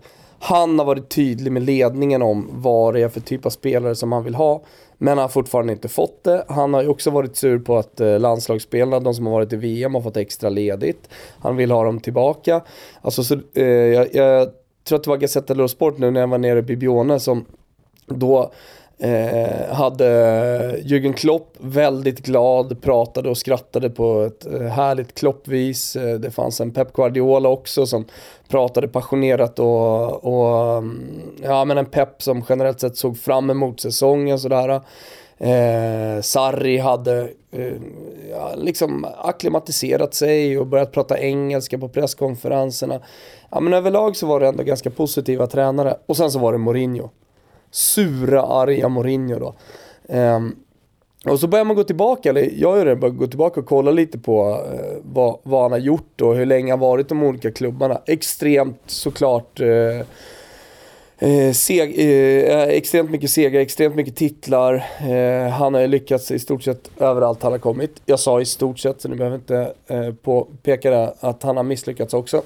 han 0.45 0.79
har 0.79 0.87
varit 0.87 1.09
tydlig 1.09 1.53
med 1.53 1.63
ledningen 1.63 2.23
om 2.23 2.49
vad 2.53 2.95
det 2.95 3.01
är 3.01 3.09
för 3.09 3.21
typ 3.21 3.47
av 3.47 3.51
spelare 3.51 3.95
som 3.95 4.13
han 4.13 4.25
vill 4.25 4.35
ha. 4.35 4.63
Men 4.99 5.09
han 5.09 5.19
har 5.19 5.29
fortfarande 5.29 5.73
inte 5.73 5.89
fått 5.89 6.25
det. 6.25 6.45
Han 6.49 6.75
har 6.75 6.83
ju 6.83 6.89
också 6.89 7.11
varit 7.11 7.37
sur 7.37 7.59
på 7.59 7.77
att 7.79 8.01
eh, 8.01 8.19
landslagsspelarna, 8.19 9.01
de 9.01 9.15
som 9.15 9.27
har 9.27 9.33
varit 9.33 9.53
i 9.53 9.57
VM, 9.57 9.95
har 9.95 10.03
fått 10.03 10.17
extra 10.17 10.49
ledigt. 10.49 11.09
Han 11.39 11.57
vill 11.57 11.71
ha 11.71 11.85
dem 11.85 12.01
tillbaka. 12.01 12.61
Alltså, 13.01 13.25
så, 13.25 13.41
eh, 13.55 13.65
jag, 13.65 14.15
jag 14.15 14.49
tror 14.85 14.99
att 14.99 15.05
det 15.05 15.11
var 15.11 15.17
Gazzetta 15.17 15.55
dello 15.55 15.69
Sport 15.69 15.99
nu 15.99 16.11
när 16.11 16.21
jag 16.21 16.29
var 16.29 16.39
nere 16.39 16.59
i 16.59 16.63
Bibione 16.63 17.21
som 17.21 17.45
då 18.07 18.53
Eh, 19.05 19.75
hade 19.75 20.07
Jürgen 20.83 21.13
Klopp 21.13 21.57
väldigt 21.59 22.21
glad, 22.21 22.83
pratade 22.83 23.31
och 23.31 23.39
skrattade 23.39 23.91
på 23.91 24.23
ett 24.23 24.47
eh, 24.47 24.61
härligt 24.61 25.15
Kloppvis. 25.15 25.97
Eh, 25.97 26.15
det 26.15 26.31
fanns 26.31 26.61
en 26.61 26.71
Pep 26.71 26.93
Guardiola 26.93 27.49
också 27.49 27.87
som 27.87 28.05
pratade 28.49 28.89
passionerat 28.89 29.59
och, 29.59 30.25
och 30.25 30.77
mm, 30.79 31.23
ja 31.43 31.65
men 31.65 31.79
en 31.79 31.87
Pep 31.87 32.23
som 32.23 32.45
generellt 32.49 32.81
sett 32.81 32.97
såg 32.97 33.19
fram 33.19 33.51
emot 33.51 33.81
säsongen 33.81 34.39
sådär. 34.39 34.69
Eh, 35.39 36.21
Sarri 36.23 36.79
hade 36.79 37.21
eh, 37.53 37.73
liksom 38.57 39.07
akklimatiserat 39.19 40.15
sig 40.15 40.59
och 40.59 40.67
börjat 40.67 40.93
prata 40.93 41.19
engelska 41.19 41.79
på 41.79 41.89
presskonferenserna. 41.89 43.01
Ja 43.51 43.61
men 43.61 43.75
överlag 43.75 44.17
så 44.17 44.27
var 44.27 44.41
det 44.41 44.49
ändå 44.49 44.63
ganska 44.63 44.91
positiva 44.91 45.47
tränare. 45.47 45.97
Och 46.07 46.17
sen 46.17 46.31
så 46.31 46.39
var 46.39 46.53
det 46.53 46.59
Mourinho 46.59 47.11
sura, 47.75 48.43
arga 48.43 48.89
Mourinho 48.89 49.39
då. 49.39 49.55
Um, 50.15 50.57
och 51.27 51.41
så 51.41 51.47
börjar 51.47 51.65
man 51.65 51.77
gå 51.77 51.85
tillbaka, 51.85 52.31
eller 52.31 52.43
jag 52.43 52.79
gör 52.79 52.85
det, 52.85 52.97
börjar 52.97 53.15
gå 53.15 53.27
tillbaka 53.27 53.61
och 53.61 53.67
kolla 53.67 53.91
lite 53.91 54.19
på 54.19 54.51
uh, 54.51 55.01
vad, 55.03 55.39
vad 55.43 55.63
han 55.63 55.73
har 55.73 55.79
gjort 55.79 56.21
och 56.21 56.35
hur 56.37 56.47
länge 56.47 56.73
han 56.73 56.81
varit 56.81 57.09
de 57.09 57.23
olika 57.23 57.51
klubbarna. 57.51 58.01
Extremt 58.07 58.81
såklart 58.87 59.61
uh, 59.61 60.03
Eh, 61.19 61.53
seg, 61.53 61.95
eh, 61.99 62.63
eh, 62.63 62.69
extremt 62.69 63.11
mycket 63.11 63.31
segrar, 63.31 63.61
extremt 63.61 63.95
mycket 63.97 64.17
titlar. 64.17 64.75
Eh, 65.01 65.49
han 65.49 65.75
har 65.75 65.81
ju 65.81 65.87
lyckats 65.87 66.31
i 66.31 66.39
stort 66.39 66.63
sett 66.63 66.91
överallt 66.99 67.43
han 67.43 67.53
har 67.53 67.59
kommit. 67.59 68.03
Jag 68.07 68.21
sa 68.21 68.41
i 68.41 68.45
stort 68.45 68.79
sett, 68.79 69.01
så 69.01 69.09
ni 69.09 69.17
behöver 69.17 69.37
inte 69.37 69.73
eh, 69.87 70.15
påpeka 70.23 70.91
det, 70.91 71.15
att 71.21 71.43
han 71.43 71.57
har 71.57 71.65
misslyckats 71.65 72.15
också. 72.15 72.43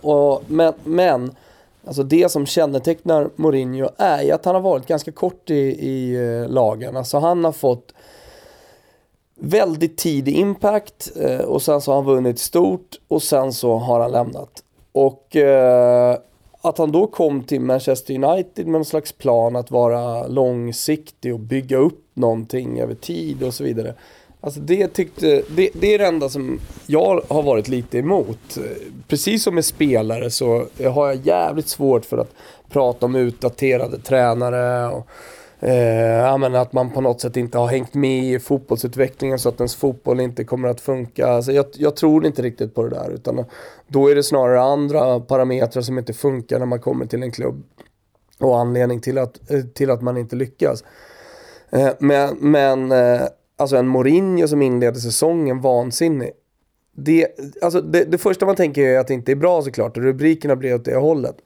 och, 0.00 0.42
men, 0.46 0.72
men 0.84 1.30
Alltså 1.86 2.02
det 2.02 2.28
som 2.28 2.46
kännetecknar 2.46 3.30
Mourinho 3.36 3.88
är 3.96 4.22
ju 4.22 4.30
att 4.30 4.44
han 4.44 4.54
har 4.54 4.62
varit 4.62 4.86
ganska 4.86 5.12
kort 5.12 5.50
i, 5.50 5.54
i 5.88 6.14
eh, 6.14 6.48
lagen. 6.48 6.96
Alltså 6.96 7.18
han 7.18 7.44
har 7.44 7.52
fått 7.52 7.94
väldigt 9.34 9.96
tidig 9.96 10.36
impact 10.36 11.12
eh, 11.16 11.40
och 11.40 11.62
sen 11.62 11.80
så 11.80 11.90
har 11.90 11.96
han 11.96 12.04
vunnit 12.04 12.38
stort 12.38 12.96
och 13.08 13.22
sen 13.22 13.52
så 13.52 13.76
har 13.76 14.00
han 14.00 14.12
lämnat. 14.12 14.62
Och 14.92 15.36
eh, 15.36 16.18
att 16.60 16.78
han 16.78 16.92
då 16.92 17.06
kom 17.06 17.42
till 17.42 17.60
Manchester 17.60 18.24
United 18.24 18.66
med 18.66 18.72
någon 18.72 18.84
slags 18.84 19.12
plan 19.12 19.56
att 19.56 19.70
vara 19.70 20.26
långsiktig 20.26 21.34
och 21.34 21.40
bygga 21.40 21.76
upp 21.76 22.04
någonting 22.14 22.80
över 22.80 22.94
tid 22.94 23.42
och 23.42 23.54
så 23.54 23.64
vidare. 23.64 23.94
Alltså 24.46 24.60
det, 24.60 24.88
tyckte, 24.88 25.42
det, 25.48 25.70
det, 25.74 25.94
är 25.94 25.98
det 25.98 26.06
enda 26.06 26.28
som 26.28 26.60
jag 26.86 27.20
har 27.28 27.42
varit 27.42 27.68
lite 27.68 27.98
emot. 27.98 28.58
Precis 29.08 29.42
som 29.42 29.54
med 29.54 29.64
spelare 29.64 30.30
så 30.30 30.66
har 30.84 31.06
jag 31.06 31.26
jävligt 31.26 31.68
svårt 31.68 32.04
för 32.04 32.18
att 32.18 32.30
prata 32.68 33.06
om 33.06 33.16
utdaterade 33.16 33.98
tränare. 33.98 34.88
Och, 34.88 35.68
eh, 35.68 36.54
att 36.54 36.72
man 36.72 36.90
på 36.90 37.00
något 37.00 37.20
sätt 37.20 37.36
inte 37.36 37.58
har 37.58 37.66
hängt 37.66 37.94
med 37.94 38.24
i 38.24 38.38
fotbollsutvecklingen 38.38 39.38
så 39.38 39.48
att 39.48 39.60
ens 39.60 39.76
fotboll 39.76 40.20
inte 40.20 40.44
kommer 40.44 40.68
att 40.68 40.80
funka. 40.80 41.26
Alltså 41.26 41.52
jag, 41.52 41.66
jag 41.72 41.96
tror 41.96 42.26
inte 42.26 42.42
riktigt 42.42 42.74
på 42.74 42.82
det 42.82 42.90
där. 42.90 43.10
Utan 43.10 43.44
då 43.86 44.10
är 44.10 44.14
det 44.14 44.22
snarare 44.22 44.60
andra 44.60 45.20
parametrar 45.20 45.82
som 45.82 45.98
inte 45.98 46.12
funkar 46.12 46.58
när 46.58 46.66
man 46.66 46.80
kommer 46.80 47.06
till 47.06 47.22
en 47.22 47.32
klubb. 47.32 47.62
Och 48.38 48.58
anledning 48.58 49.00
till 49.00 49.18
att, 49.18 49.50
eh, 49.50 49.60
till 49.60 49.90
att 49.90 50.02
man 50.02 50.16
inte 50.16 50.36
lyckas. 50.36 50.84
Eh, 51.70 51.90
men, 51.98 52.36
men 52.40 52.92
eh, 52.92 53.22
alltså 53.56 53.76
en 53.76 53.88
Mourinho 53.88 54.48
som 54.48 54.62
inleder 54.62 55.00
säsongen 55.00 55.60
vansinnig. 55.60 56.32
Det, 56.92 57.28
alltså 57.62 57.80
det, 57.80 58.04
det, 58.04 58.18
första 58.18 58.46
man 58.46 58.56
tänker 58.56 58.82
är 58.82 58.98
att 58.98 59.06
det 59.06 59.14
inte 59.14 59.32
är 59.32 59.36
bra 59.36 59.62
såklart 59.62 59.96
och 59.96 60.02
rubrikerna 60.02 60.56
blir 60.56 60.74
åt 60.74 60.84
det 60.84 60.96
hållet. 60.96 61.36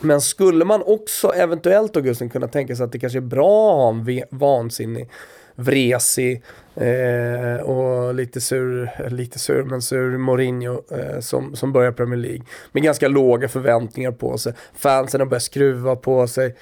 Men 0.00 0.20
skulle 0.20 0.64
man 0.64 0.82
också 0.82 1.32
eventuellt 1.34 1.96
Augusten 1.96 2.28
kunna 2.30 2.48
tänka 2.48 2.76
sig 2.76 2.84
att 2.84 2.92
det 2.92 2.98
kanske 2.98 3.18
är 3.18 3.20
bra 3.20 3.70
att 3.70 3.76
ha 3.76 3.88
en 3.88 4.22
vansinnig, 4.30 5.08
vresig 5.54 6.42
eh, 6.74 7.62
och 7.62 8.14
lite 8.14 8.40
sur, 8.40 8.90
eh, 8.98 9.10
lite 9.10 9.38
sur 9.38 9.62
men 9.62 9.82
sur 9.82 10.18
Mourinho 10.18 10.82
eh, 10.90 11.20
som, 11.20 11.56
som 11.56 11.72
börjar 11.72 11.92
Premier 11.92 12.18
League. 12.18 12.42
Med 12.72 12.82
ganska 12.82 13.08
låga 13.08 13.48
förväntningar 13.48 14.12
på 14.12 14.38
sig. 14.38 14.52
Fansen 14.74 15.20
har 15.20 15.26
börjat 15.26 15.42
skruva 15.42 15.96
på 15.96 16.26
sig. 16.26 16.56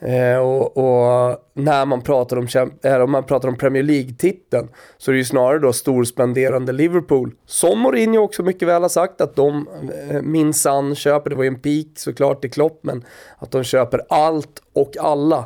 Eh, 0.00 0.38
och, 0.38 0.76
och, 0.76 1.38
när 1.54 1.86
man 1.86 2.02
pratar 2.02 2.36
om, 2.36 2.48
äh, 2.82 2.96
om 2.96 3.10
man 3.10 3.24
pratar 3.24 3.48
om 3.48 3.56
Premier 3.56 3.82
League-titeln 3.82 4.68
så 4.98 5.10
är 5.10 5.12
det 5.12 5.18
ju 5.18 5.24
snarare 5.24 5.58
då 5.58 5.72
storspenderande 5.72 6.72
Liverpool, 6.72 7.34
som 7.46 7.80
Mourinho 7.80 8.18
också 8.18 8.42
mycket 8.42 8.68
väl 8.68 8.82
har 8.82 8.88
sagt 8.88 9.20
att 9.20 9.36
de 9.36 9.68
eh, 10.10 10.22
minsann 10.22 10.94
köper, 10.94 11.30
det 11.30 11.36
var 11.36 11.42
ju 11.42 11.48
en 11.48 11.60
peak 11.60 11.86
såklart 11.96 12.44
i 12.44 12.48
Klopp, 12.48 12.80
men 12.82 13.04
att 13.38 13.50
de 13.50 13.64
köper 13.64 14.00
allt 14.08 14.62
och 14.72 14.96
alla. 15.00 15.38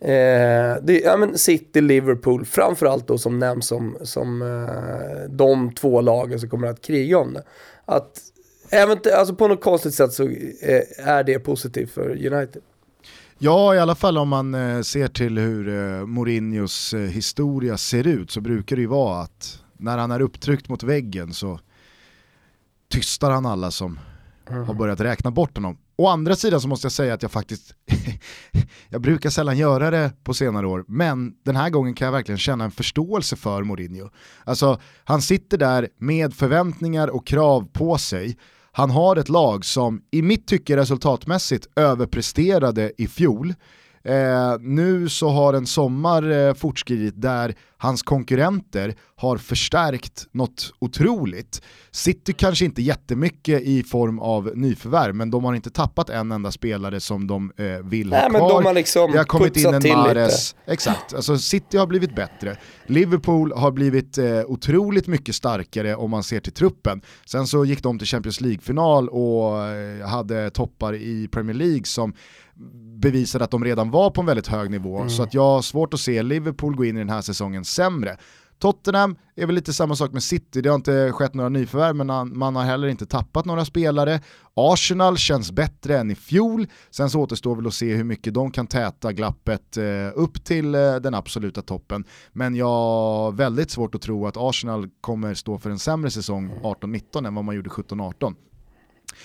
Eh, 0.00 0.76
det, 0.82 1.00
ja, 1.04 1.16
men 1.16 1.38
City, 1.38 1.80
Liverpool, 1.80 2.44
framförallt 2.44 3.06
då 3.06 3.18
som 3.18 3.38
nämns 3.38 3.66
som, 3.66 3.96
som 4.02 4.42
eh, 4.42 5.30
de 5.30 5.74
två 5.74 6.00
lagen 6.00 6.40
som 6.40 6.48
kommer 6.48 6.68
att 6.68 6.80
kriga 6.80 7.18
om 7.18 7.32
det. 7.32 7.42
Att, 7.84 8.20
även, 8.70 8.98
alltså 9.14 9.34
på 9.34 9.48
något 9.48 9.60
konstigt 9.60 9.94
sätt 9.94 10.12
så 10.12 10.22
eh, 10.22 11.08
är 11.08 11.24
det 11.24 11.38
positivt 11.38 11.90
för 11.90 12.10
United. 12.10 12.62
Ja, 13.42 13.74
i 13.74 13.78
alla 13.78 13.94
fall 13.94 14.18
om 14.18 14.28
man 14.28 14.54
eh, 14.54 14.80
ser 14.82 15.08
till 15.08 15.38
hur 15.38 15.68
eh, 15.68 16.06
Mourinhos 16.06 16.94
eh, 16.94 17.00
historia 17.00 17.76
ser 17.76 18.06
ut 18.06 18.30
så 18.30 18.40
brukar 18.40 18.76
det 18.76 18.82
ju 18.82 18.88
vara 18.88 19.22
att 19.22 19.62
när 19.78 19.98
han 19.98 20.10
är 20.10 20.20
upptryckt 20.20 20.68
mot 20.68 20.82
väggen 20.82 21.34
så 21.34 21.60
tystar 22.92 23.30
han 23.30 23.46
alla 23.46 23.70
som 23.70 24.00
mm. 24.50 24.64
har 24.64 24.74
börjat 24.74 25.00
räkna 25.00 25.30
bort 25.30 25.56
honom. 25.56 25.78
Å 25.96 26.08
andra 26.08 26.36
sidan 26.36 26.60
så 26.60 26.68
måste 26.68 26.84
jag 26.84 26.92
säga 26.92 27.14
att 27.14 27.22
jag 27.22 27.32
faktiskt, 27.32 27.74
jag 28.88 29.00
brukar 29.00 29.30
sällan 29.30 29.58
göra 29.58 29.90
det 29.90 30.12
på 30.24 30.34
senare 30.34 30.66
år, 30.66 30.84
men 30.88 31.34
den 31.44 31.56
här 31.56 31.70
gången 31.70 31.94
kan 31.94 32.04
jag 32.06 32.12
verkligen 32.12 32.38
känna 32.38 32.64
en 32.64 32.70
förståelse 32.70 33.36
för 33.36 33.62
Mourinho. 33.62 34.10
Alltså, 34.44 34.80
han 35.04 35.22
sitter 35.22 35.58
där 35.58 35.88
med 35.98 36.34
förväntningar 36.34 37.08
och 37.08 37.26
krav 37.26 37.68
på 37.72 37.98
sig 37.98 38.36
han 38.72 38.90
har 38.90 39.16
ett 39.16 39.28
lag 39.28 39.64
som 39.64 40.02
i 40.10 40.22
mitt 40.22 40.46
tycke 40.46 40.76
resultatmässigt 40.76 41.68
överpresterade 41.76 42.92
i 42.98 43.06
fjol. 43.06 43.54
Eh, 44.04 44.56
nu 44.60 45.08
så 45.08 45.28
har 45.28 45.54
en 45.54 45.66
sommar 45.66 46.30
eh, 46.30 46.54
fortskridit 46.54 47.14
där 47.16 47.54
hans 47.76 48.02
konkurrenter 48.02 48.94
har 49.16 49.36
förstärkt 49.36 50.26
något 50.32 50.72
otroligt. 50.78 51.62
City 51.90 52.32
kanske 52.32 52.64
inte 52.64 52.82
jättemycket 52.82 53.62
i 53.62 53.82
form 53.82 54.18
av 54.18 54.52
nyförvärv, 54.54 55.14
men 55.14 55.30
de 55.30 55.44
har 55.44 55.54
inte 55.54 55.70
tappat 55.70 56.10
en 56.10 56.32
enda 56.32 56.52
spelare 56.52 57.00
som 57.00 57.26
de 57.26 57.52
eh, 57.56 57.64
vill 57.64 58.08
Nej, 58.08 58.20
ha 58.20 58.28
kvar. 58.28 58.40
Men 58.40 58.48
de 58.48 58.64
har 58.64 58.74
liksom 58.74 59.12
det 59.12 59.18
har 59.18 59.24
kommit 59.24 59.56
in 59.56 59.74
en 59.74 59.88
Mares. 59.88 60.56
Exakt, 60.66 61.14
alltså 61.14 61.38
City 61.38 61.76
har 61.76 61.86
blivit 61.86 62.14
bättre. 62.14 62.56
Liverpool 62.86 63.52
har 63.52 63.70
blivit 63.70 64.18
eh, 64.18 64.40
otroligt 64.46 65.06
mycket 65.06 65.34
starkare 65.34 65.96
om 65.96 66.10
man 66.10 66.22
ser 66.22 66.40
till 66.40 66.52
truppen. 66.52 67.00
Sen 67.26 67.46
så 67.46 67.64
gick 67.64 67.82
de 67.82 67.98
till 67.98 68.08
Champions 68.08 68.40
League-final 68.40 69.08
och 69.08 69.64
eh, 69.64 70.08
hade 70.08 70.50
toppar 70.50 70.94
i 70.94 71.28
Premier 71.32 71.56
League 71.56 71.84
som 71.84 72.14
bevisade 73.00 73.44
att 73.44 73.50
de 73.50 73.64
redan 73.64 73.90
var 73.90 74.10
på 74.10 74.20
en 74.20 74.26
väldigt 74.26 74.46
hög 74.46 74.70
nivå. 74.70 74.96
Mm. 74.96 75.10
Så 75.10 75.22
att 75.22 75.34
jag 75.34 75.42
har 75.42 75.62
svårt 75.62 75.94
att 75.94 76.00
se 76.00 76.22
Liverpool 76.22 76.76
gå 76.76 76.84
in 76.84 76.96
i 76.96 76.98
den 76.98 77.10
här 77.10 77.20
säsongen 77.20 77.64
sämre. 77.64 78.16
Tottenham 78.60 79.16
är 79.36 79.46
väl 79.46 79.54
lite 79.54 79.72
samma 79.72 79.96
sak 79.96 80.12
med 80.12 80.22
City, 80.22 80.60
det 80.60 80.68
har 80.68 80.76
inte 80.76 81.12
skett 81.12 81.34
några 81.34 81.48
nyförvärv 81.48 81.96
men 81.96 82.38
man 82.38 82.56
har 82.56 82.62
heller 82.62 82.88
inte 82.88 83.06
tappat 83.06 83.44
några 83.44 83.64
spelare. 83.64 84.20
Arsenal 84.54 85.16
känns 85.16 85.52
bättre 85.52 85.98
än 85.98 86.10
i 86.10 86.14
fjol, 86.14 86.66
sen 86.90 87.10
så 87.10 87.20
återstår 87.20 87.56
väl 87.56 87.66
att 87.66 87.74
se 87.74 87.94
hur 87.94 88.04
mycket 88.04 88.34
de 88.34 88.50
kan 88.50 88.66
täta 88.66 89.12
glappet 89.12 89.76
eh, 89.76 89.84
upp 90.14 90.44
till 90.44 90.74
eh, 90.74 90.94
den 90.94 91.14
absoluta 91.14 91.62
toppen. 91.62 92.04
Men 92.32 92.54
jag 92.54 92.66
har 92.66 93.32
väldigt 93.32 93.70
svårt 93.70 93.94
att 93.94 94.02
tro 94.02 94.26
att 94.26 94.36
Arsenal 94.36 94.88
kommer 95.00 95.34
stå 95.34 95.58
för 95.58 95.70
en 95.70 95.78
sämre 95.78 96.10
säsong 96.10 96.50
18-19 96.62 97.26
än 97.26 97.34
vad 97.34 97.44
man 97.44 97.56
gjorde 97.56 97.70
17-18. 97.70 98.34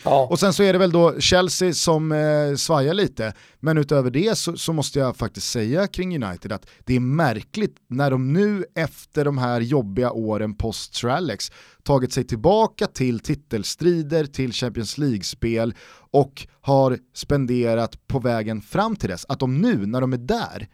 Ja. 0.04 0.28
Och 0.30 0.40
sen 0.40 0.54
så 0.54 0.64
är 0.64 0.74
det 0.74 0.80
väl 0.80 0.92
då 0.92 1.20
Chelsea 1.20 1.74
som 1.74 2.12
eh, 2.12 2.56
svajar 2.56 2.94
lite, 2.94 3.34
men 3.60 3.78
utöver 3.78 4.12
det 4.12 4.38
så, 4.38 4.58
så, 4.58 4.74
måste 4.74 5.00
jag 5.00 5.16
faktiskt 5.16 5.50
säga 5.50 5.88
kring 5.88 6.24
United 6.24 6.52
att 6.52 6.68
det 6.86 6.96
är 6.96 7.00
märkligt 7.00 7.76
när 7.88 8.12
de 8.12 8.34
nu 8.34 8.66
efter 8.76 9.26
de 9.26 9.38
här 9.38 9.62
jobbiga 9.62 10.12
åren 10.12 10.56
post-trallex 10.56 11.52
tagit 11.84 12.14
sig 12.14 12.24
tillbaka 12.24 12.88
till 12.88 13.20
titelstrider, 13.20 14.26
till 14.26 14.54
Champions 14.54 14.98
League-spel 14.98 15.74
och 16.12 16.48
har 16.62 17.00
spenderat 17.14 18.08
på 18.08 18.20
vägen 18.20 18.62
fram 18.62 18.96
till 18.96 19.10
dess, 19.10 19.26
att 19.30 19.40
de 19.40 19.62
nu 19.62 19.86
när 19.86 20.02
de 20.02 20.14
är 20.14 20.18
där 20.18 20.68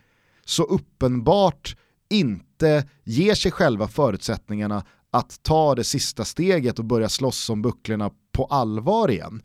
så 0.46 0.63
uppenbart 0.63 1.75
inte 2.10 2.88
ger 3.03 3.36
sig 3.36 3.51
själva 3.51 3.88
förutsättningarna 3.88 4.84
att 5.12 5.44
ta 5.44 5.75
det 5.75 5.84
sista 5.84 6.25
steget 6.25 6.80
och 6.80 6.86
börja 6.86 7.10
slåss 7.10 7.50
om 7.50 7.62
bucklorna 7.62 8.12
på 8.32 8.46
allvar 8.46 9.12
igen. 9.12 9.41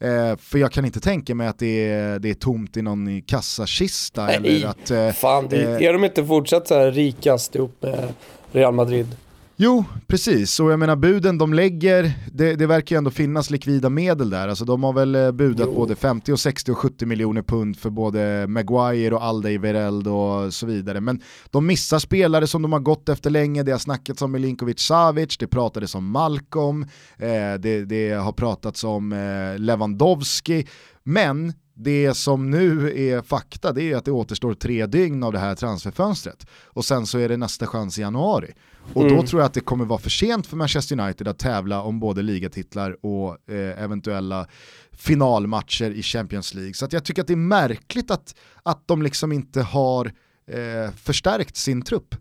Eh, 0.00 0.36
för 0.36 0.58
jag 0.58 0.72
kan 0.72 0.84
inte 0.84 1.00
tänka 1.00 1.34
mig 1.34 1.46
att 1.46 1.58
det 1.58 1.90
är, 1.90 2.18
det 2.18 2.30
är 2.30 2.34
tomt 2.34 2.76
i 2.76 2.82
någon 2.82 3.22
kassakista. 3.22 4.26
Nej, 4.26 4.36
eller 4.36 4.66
att, 4.66 4.90
eh, 4.90 5.10
fan, 5.10 5.46
det, 5.50 5.62
eh, 5.62 5.88
är 5.88 5.92
de 5.92 6.04
inte 6.04 6.24
fortsatt 6.26 6.68
så 6.68 6.74
här 6.74 6.90
rikast 6.90 7.54
ihop 7.54 7.76
med 7.82 8.12
Real 8.52 8.74
Madrid? 8.74 9.16
Jo, 9.58 9.84
precis. 10.06 10.60
Och 10.60 10.72
jag 10.72 10.78
menar 10.78 10.96
buden 10.96 11.38
de 11.38 11.54
lägger, 11.54 12.12
det, 12.32 12.56
det 12.56 12.66
verkar 12.66 12.96
ju 12.96 12.98
ändå 12.98 13.10
finnas 13.10 13.50
likvida 13.50 13.90
medel 13.90 14.30
där. 14.30 14.48
Alltså 14.48 14.64
de 14.64 14.84
har 14.84 14.92
väl 14.92 15.14
eh, 15.14 15.32
budat 15.32 15.68
jo. 15.70 15.74
både 15.74 15.96
50, 15.96 16.32
och 16.32 16.40
60 16.40 16.72
och 16.72 16.78
70 16.78 17.06
miljoner 17.06 17.42
pund 17.42 17.78
för 17.78 17.90
både 17.90 18.46
Maguire 18.48 19.14
och 19.14 19.24
Alderweireld 19.24 20.08
och 20.08 20.54
så 20.54 20.66
vidare. 20.66 21.00
Men 21.00 21.20
de 21.50 21.66
missar 21.66 21.98
spelare 21.98 22.46
som 22.46 22.62
de 22.62 22.72
har 22.72 22.80
gått 22.80 23.08
efter 23.08 23.30
länge. 23.30 23.62
Det 23.62 23.72
har 23.72 23.78
snackats 23.78 24.22
om 24.22 24.32
Milinkovic 24.32 24.80
Savic, 24.80 25.38
det 25.38 25.46
pratades 25.46 25.94
om 25.94 26.10
Malcolm, 26.10 26.82
eh, 27.16 27.54
det, 27.58 27.84
det, 27.84 28.10
har 28.10 28.32
pratats 28.32 28.84
om 28.84 29.12
eh, 29.12 29.58
Lewandowski. 29.58 30.66
Men 31.02 31.52
det 31.74 32.14
som 32.14 32.50
nu 32.50 32.92
är 32.96 33.22
fakta 33.22 33.72
det 33.72 33.82
är 33.82 33.96
att 33.96 34.04
det 34.04 34.12
återstår 34.12 34.54
tre 34.54 34.86
dygn 34.86 35.22
av 35.22 35.32
det 35.32 35.38
här 35.38 35.54
transferfönstret. 35.54 36.46
Och 36.64 36.84
sen 36.84 37.06
så 37.06 37.18
är 37.18 37.28
det 37.28 37.36
nästa 37.36 37.66
chans 37.66 37.98
i 37.98 38.00
januari. 38.00 38.52
Och 38.94 39.02
mm. 39.02 39.16
då 39.16 39.22
tror 39.22 39.40
jag 39.40 39.46
att 39.46 39.54
det 39.54 39.60
kommer 39.60 39.84
vara 39.84 39.98
för 39.98 40.10
sent 40.10 40.46
för 40.46 40.56
Manchester 40.56 41.00
United 41.00 41.28
att 41.28 41.38
tävla 41.38 41.82
om 41.82 42.00
både 42.00 42.22
ligatitlar 42.22 42.96
och 43.06 43.50
eh, 43.50 43.82
eventuella 43.82 44.46
finalmatcher 44.92 45.90
i 45.90 46.02
Champions 46.02 46.54
League. 46.54 46.74
Så 46.74 46.88
jag 46.90 47.04
tycker 47.04 47.22
att 47.22 47.28
det 47.28 47.34
är 47.34 47.36
märkligt 47.36 48.10
att, 48.10 48.34
att 48.62 48.88
de 48.88 49.02
liksom 49.02 49.32
inte 49.32 49.60
har 49.60 50.12
eh, 50.50 50.90
förstärkt 51.02 51.56
sin 51.56 51.82
trupp. 51.82 52.14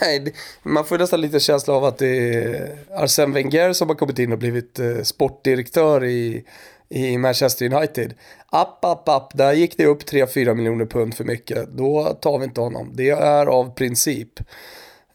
Nej, 0.00 0.34
man 0.62 0.84
får 0.84 0.98
nästan 0.98 1.20
lite 1.20 1.40
känsla 1.40 1.74
av 1.74 1.84
att 1.84 1.98
det 1.98 2.34
är 2.34 2.78
Arsene 2.94 3.34
Wenger 3.34 3.72
som 3.72 3.88
har 3.88 3.96
kommit 3.96 4.18
in 4.18 4.32
och 4.32 4.38
blivit 4.38 4.78
eh, 4.78 5.02
sportdirektör 5.02 6.04
i, 6.04 6.44
i 6.88 7.18
Manchester 7.18 7.74
United. 7.74 8.14
App, 8.46 8.84
app, 8.84 9.08
app, 9.08 9.36
där 9.36 9.52
gick 9.52 9.76
det 9.76 9.86
upp 9.86 10.02
3-4 10.02 10.54
miljoner 10.54 10.86
pund 10.86 11.14
för 11.14 11.24
mycket. 11.24 11.68
Då 11.68 12.18
tar 12.22 12.38
vi 12.38 12.44
inte 12.44 12.60
honom. 12.60 12.90
Det 12.94 13.10
är 13.10 13.46
av 13.46 13.74
princip. 13.74 14.40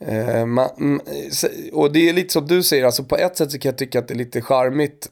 Eh, 0.08 0.46
man, 0.46 1.00
och 1.74 1.94
det 1.94 2.10
är 2.10 2.14
lite 2.14 2.34
som 2.34 2.48
du 2.48 2.64
säger, 2.64 2.86
alltså 2.86 3.04
på 3.04 3.18
ett 3.18 3.38
sätt 3.38 3.52
så 3.52 3.60
kan 3.60 3.70
jag 3.70 3.78
tycka 3.78 4.00
att 4.00 4.08
det 4.08 4.14
är 4.14 4.18
lite 4.18 4.42
charmigt 4.42 5.10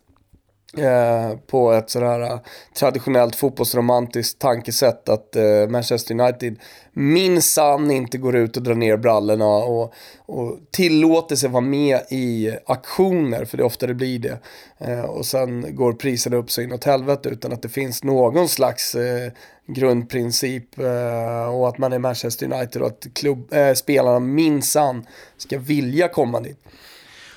eh, 0.78 1.38
på 1.48 1.72
ett 1.72 1.90
sådär 1.90 2.22
eh, 2.22 2.40
traditionellt 2.80 3.36
fotbollsromantiskt 3.36 4.40
tankesätt 4.40 5.10
att 5.10 5.36
eh, 5.36 5.68
Manchester 5.70 6.20
United 6.20 6.60
minsann 6.94 7.92
inte 7.92 8.18
går 8.18 8.36
ut 8.36 8.58
och 8.58 8.64
drar 8.64 8.76
ner 8.76 8.98
brallorna 8.98 9.46
och, 9.46 9.94
och 10.26 10.60
tillåter 10.72 11.36
sig 11.36 11.50
vara 11.50 11.62
med 11.62 12.00
i 12.10 12.52
aktioner, 12.66 13.46
för 13.46 13.58
det 13.58 13.64
är 13.64 13.66
ofta 13.66 13.88
det 13.88 13.94
blir 13.94 14.20
det. 14.20 14.40
Eh, 14.78 15.02
och 15.02 15.26
sen 15.26 15.76
går 15.76 15.94
priserna 15.94 16.38
upp 16.38 16.52
så 16.52 16.62
inåt 16.62 16.84
helvete 16.84 17.30
utan 17.30 17.54
att 17.54 17.62
det 17.62 17.70
finns 17.70 18.04
någon 18.04 18.50
slags 18.50 18.96
eh, 18.96 19.32
grundprincip 19.68 20.80
eh, 20.80 21.56
och 21.56 21.68
att 21.68 21.78
man 21.78 21.94
är 21.94 22.00
Manchester 22.00 22.54
United 22.54 22.82
och 22.82 22.88
att 22.88 23.08
klubb, 23.14 23.54
spelarna 23.76 24.20
minsann 24.20 25.06
ska 25.38 25.58
vilja 25.60 26.08
komma 26.08 26.40
dit. 26.40 26.60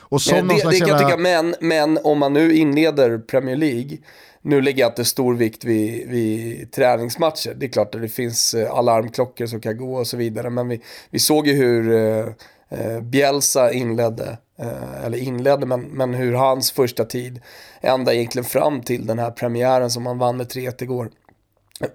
Och 0.09 0.23
som 0.23 0.39
eh, 0.39 0.57
det, 0.57 0.71
det 0.71 0.79
kan 0.79 0.89
jag 0.89 0.99
tycka, 0.99 1.17
men, 1.17 1.55
men 1.61 1.99
om 2.05 2.19
man 2.19 2.33
nu 2.33 2.55
inleder 2.55 3.19
Premier 3.19 3.57
League, 3.57 3.99
nu 4.43 4.61
lägger 4.61 4.81
jag 4.81 4.91
inte 4.91 5.05
stor 5.05 5.35
vikt 5.35 5.65
vid, 5.65 6.09
vid 6.09 6.73
träningsmatcher. 6.73 7.55
Det 7.55 7.67
är 7.67 7.71
klart 7.71 7.95
att 7.95 8.01
det 8.01 8.09
finns 8.09 8.55
eh, 8.55 8.71
alarmklockor 8.71 9.47
som 9.47 9.61
kan 9.61 9.77
gå 9.77 9.97
och 9.97 10.07
så 10.07 10.17
vidare, 10.17 10.51
men 10.51 10.69
vi, 10.69 10.81
vi 11.11 11.19
såg 11.19 11.47
ju 11.47 11.53
hur 11.53 11.93
eh, 11.93 12.27
eh 12.71 13.01
Bielsa 13.01 13.73
inledde, 13.73 14.39
eh, 14.59 15.05
eller 15.05 15.19
inledde, 15.19 15.67
men, 15.67 15.81
men 15.81 16.15
hur 16.15 16.33
hans 16.33 16.73
första 16.73 17.05
tid, 17.05 17.41
ända 17.81 18.15
egentligen 18.15 18.45
fram 18.45 18.83
till 18.83 19.07
den 19.07 19.19
här 19.19 19.31
premiären 19.31 19.91
som 19.91 20.07
han 20.07 20.19
vann 20.19 20.37
med 20.37 20.47
3-1 20.47 20.83
igår 20.83 21.11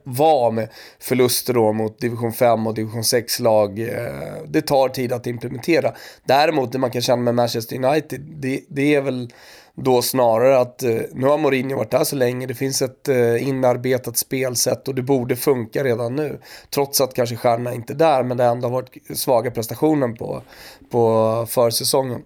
var 0.03 0.51
med 0.51 0.69
förluster 0.99 1.53
då 1.53 1.73
mot 1.73 1.99
division 1.99 2.33
5 2.33 2.67
och 2.67 2.73
division 2.73 3.01
6-lag. 3.01 3.79
Eh, 3.79 4.43
det 4.47 4.61
tar 4.61 4.89
tid 4.89 5.13
att 5.13 5.27
implementera. 5.27 5.93
Däremot 6.25 6.71
det 6.71 6.79
man 6.79 6.91
kan 6.91 7.01
känna 7.01 7.21
med 7.21 7.35
Manchester 7.35 7.85
United, 7.85 8.21
det, 8.21 8.61
det 8.69 8.95
är 8.95 9.01
väl 9.01 9.33
då 9.75 10.01
snarare 10.01 10.59
att 10.59 10.83
eh, 10.83 10.95
nu 11.13 11.27
har 11.27 11.37
Mourinho 11.37 11.77
varit 11.77 11.91
där 11.91 12.03
så 12.03 12.15
länge, 12.15 12.47
det 12.47 12.53
finns 12.53 12.81
ett 12.81 13.07
eh, 13.07 13.47
inarbetat 13.47 14.17
spelsätt 14.17 14.87
och 14.87 14.95
det 14.95 15.01
borde 15.01 15.35
funka 15.35 15.83
redan 15.83 16.15
nu. 16.15 16.39
Trots 16.69 17.01
att 17.01 17.13
kanske 17.13 17.35
stjärnorna 17.35 17.73
inte 17.73 17.93
är 17.93 17.97
där, 17.97 18.23
men 18.23 18.37
det 18.37 18.43
ändå 18.43 18.67
har 18.67 18.73
varit 18.73 19.17
svaga 19.17 19.51
prestationen 19.51 20.15
på, 20.15 20.41
på 20.89 21.45
försäsongen. 21.49 22.21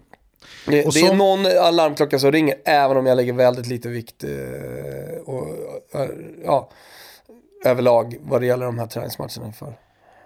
Det, 0.66 0.94
det 0.94 1.00
är 1.00 1.14
någon 1.14 1.46
alarmklocka 1.46 2.18
som 2.18 2.32
ringer, 2.32 2.56
även 2.64 2.96
om 2.96 3.06
jag 3.06 3.16
lägger 3.16 3.32
väldigt 3.32 3.66
lite 3.66 3.88
vikt. 3.88 4.24
och, 5.24 5.46
ja 6.44 6.70
överlag 7.64 8.16
vad 8.20 8.40
det 8.40 8.46
gäller 8.46 8.66
de 8.66 8.78
här 8.78 8.86
träningsmatcherna 8.86 9.46
inför. 9.46 9.78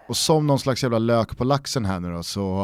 Och 0.08 0.16
som 0.16 0.46
någon 0.46 0.58
slags 0.58 0.82
jävla 0.82 0.98
lök 0.98 1.38
på 1.38 1.44
laxen 1.44 1.84
här 1.84 2.00
nu 2.00 2.12
då 2.12 2.22
så 2.22 2.60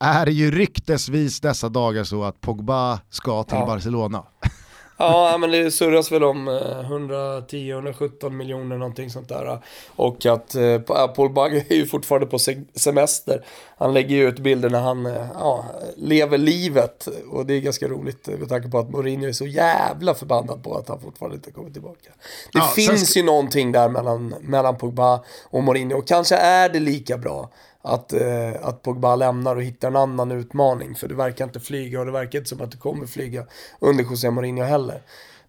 eh, 0.00 0.08
är 0.08 0.26
det 0.26 0.32
ju 0.32 0.50
ryktesvis 0.50 1.40
dessa 1.40 1.68
dagar 1.68 2.04
så 2.04 2.24
att 2.24 2.40
Pogba 2.40 3.00
ska 3.10 3.42
till 3.42 3.58
ja. 3.58 3.66
Barcelona. 3.66 4.24
Ja, 4.96 5.36
men 5.40 5.50
det 5.50 5.70
surras 5.70 6.12
väl 6.12 6.24
om 6.24 6.48
110-117 6.48 8.24
eh, 8.24 8.30
miljoner 8.30 8.78
någonting 8.78 9.10
sånt 9.10 9.28
där. 9.28 9.58
Och 9.96 10.26
att 10.26 10.54
eh, 10.54 10.78
Paul 11.06 11.30
Bagge 11.30 11.64
är 11.68 11.74
ju 11.74 11.86
fortfarande 11.86 12.26
på 12.26 12.38
semester. 12.74 13.44
Han 13.76 13.94
lägger 13.94 14.16
ju 14.16 14.28
ut 14.28 14.38
bilder 14.38 14.70
när 14.70 14.80
han 14.80 15.06
eh, 15.06 15.26
ja, 15.34 15.64
lever 15.96 16.38
livet. 16.38 17.08
Och 17.30 17.46
det 17.46 17.54
är 17.54 17.60
ganska 17.60 17.88
roligt 17.88 18.26
med 18.26 18.48
tanke 18.48 18.68
på 18.68 18.78
att 18.78 18.90
Mourinho 18.90 19.28
är 19.28 19.32
så 19.32 19.46
jävla 19.46 20.14
förbannad 20.14 20.62
på 20.62 20.74
att 20.74 20.88
han 20.88 21.00
fortfarande 21.00 21.36
inte 21.36 21.50
kommer 21.50 21.70
tillbaka. 21.70 22.10
Det 22.52 22.58
ja, 22.58 22.72
finns 22.76 23.16
ju 23.16 23.22
någonting 23.22 23.72
där 23.72 23.88
mellan, 23.88 24.34
mellan 24.40 24.76
Pogba 24.76 25.24
och 25.50 25.62
Mourinho. 25.62 25.98
Och 25.98 26.06
kanske 26.06 26.36
är 26.36 26.68
det 26.68 26.80
lika 26.80 27.18
bra 27.18 27.50
att, 27.84 28.12
eh, 28.12 28.52
att 28.62 28.82
Pogba 28.82 29.16
lämnar 29.16 29.56
och 29.56 29.62
hittar 29.62 29.88
en 29.88 29.96
annan 29.96 30.32
utmaning. 30.32 30.94
För 30.94 31.08
det 31.08 31.14
verkar 31.14 31.44
inte 31.44 31.60
flyga 31.60 32.00
och 32.00 32.06
det 32.06 32.12
verkar 32.12 32.38
inte 32.38 32.48
som 32.48 32.60
att 32.60 32.70
det 32.70 32.76
kommer 32.76 33.06
flyga 33.06 33.46
under 33.80 34.04
José 34.04 34.30
Mourinho 34.30 34.64
heller. 34.64 35.02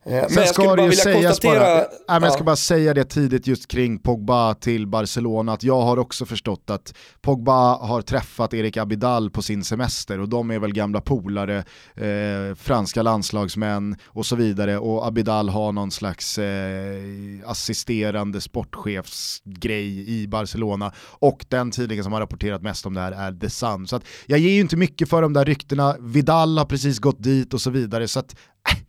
Eh, 0.06 0.12
men 0.12 0.30
Sen 0.30 0.44
jag 0.44 0.48
ska 0.48 0.76
det 0.76 0.86
ju 0.86 0.91
sägas 0.91 1.41
bara, 1.41 1.76
nej, 1.76 1.88
men 2.08 2.24
jag 2.24 2.34
ska 2.34 2.44
bara 2.44 2.56
säga 2.56 2.94
det 2.94 3.04
tidigt 3.04 3.48
just 3.48 3.68
kring 3.68 4.00
Pogba 4.00 4.54
till 4.54 4.88
Barcelona, 4.88 5.54
att 5.54 5.63
jag 5.63 5.82
har 5.82 5.98
också 5.98 6.26
förstått 6.26 6.70
att 6.70 6.94
Pogba 7.22 7.78
har 7.78 8.02
träffat 8.02 8.54
Erik 8.54 8.78
Abidal 8.78 9.30
på 9.30 9.41
sin 9.41 9.63
semester 9.63 10.20
och 10.20 10.30
de 10.30 10.52
är 10.52 10.60
väl 10.60 10.74
gamla 10.74 11.02
polare, 11.02 11.58
eh, 11.96 12.56
franska 12.56 13.02
landslagsmän 13.02 13.96
och 14.06 14.26
så 14.26 14.36
vidare 14.36 14.78
och 14.78 15.08
Abidal 15.08 15.50
har 15.50 15.72
någon 15.72 15.91
slags 15.91 16.38
eh, 16.38 17.02
assisterande 17.46 18.41
sportchefsgrej 18.41 20.10
i 20.10 20.28
Barcelona 20.28 20.94
och 21.20 21.46
den 21.50 21.72
tidningen 21.72 22.04
som 22.04 22.13
har 22.13 22.20
rapporterat 22.20 22.62
mest 22.62 22.86
om 22.86 22.94
det 22.94 23.02
här 23.02 23.12
är 23.12 23.39
The 23.39 23.50
Sun. 23.50 23.88
Så 23.88 23.96
att 23.96 24.04
jag 24.26 24.39
ger 24.39 24.52
ju 24.52 24.60
inte 24.60 24.78
mycket 24.78 25.10
för 25.10 25.22
de 25.22 25.34
där 25.34 25.46
ryktena, 25.46 25.96
Vidal 26.00 26.58
har 26.58 26.65
precis 26.65 27.00
gått 27.00 27.24
dit 27.24 27.54
och 27.54 27.62
så 27.62 27.70
vidare 27.70 28.08
så 28.08 28.20
att 28.20 28.36
äh, 28.70 28.85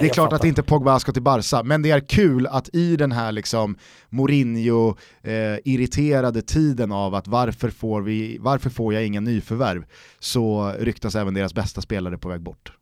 det 0.00 0.06
är 0.06 0.08
klart 0.08 0.26
fattar. 0.26 0.36
att 0.36 0.44
inte 0.44 0.62
Pogba 0.62 1.00
ska 1.00 1.12
till 1.12 1.22
Barca, 1.22 1.62
men 1.62 1.82
det 1.82 1.90
är 1.90 2.00
kul 2.00 2.46
att 2.46 2.74
i 2.74 2.96
den 2.96 3.12
här 3.12 3.32
liksom 3.32 3.76
Mourinho-irriterade 4.08 6.38
eh, 6.38 6.44
tiden 6.44 6.92
av 6.92 7.14
att 7.14 7.28
varför 7.28 7.70
får, 7.70 8.02
vi, 8.02 8.38
varför 8.40 8.70
får 8.70 8.94
jag 8.94 9.06
inga 9.06 9.20
nyförvärv, 9.20 9.84
så 10.18 10.72
ryktas 10.78 11.14
även 11.14 11.34
deras 11.34 11.54
bästa 11.54 11.80
spelare 11.80 12.18
på 12.18 12.28
väg 12.28 12.40
bort. 12.40 12.72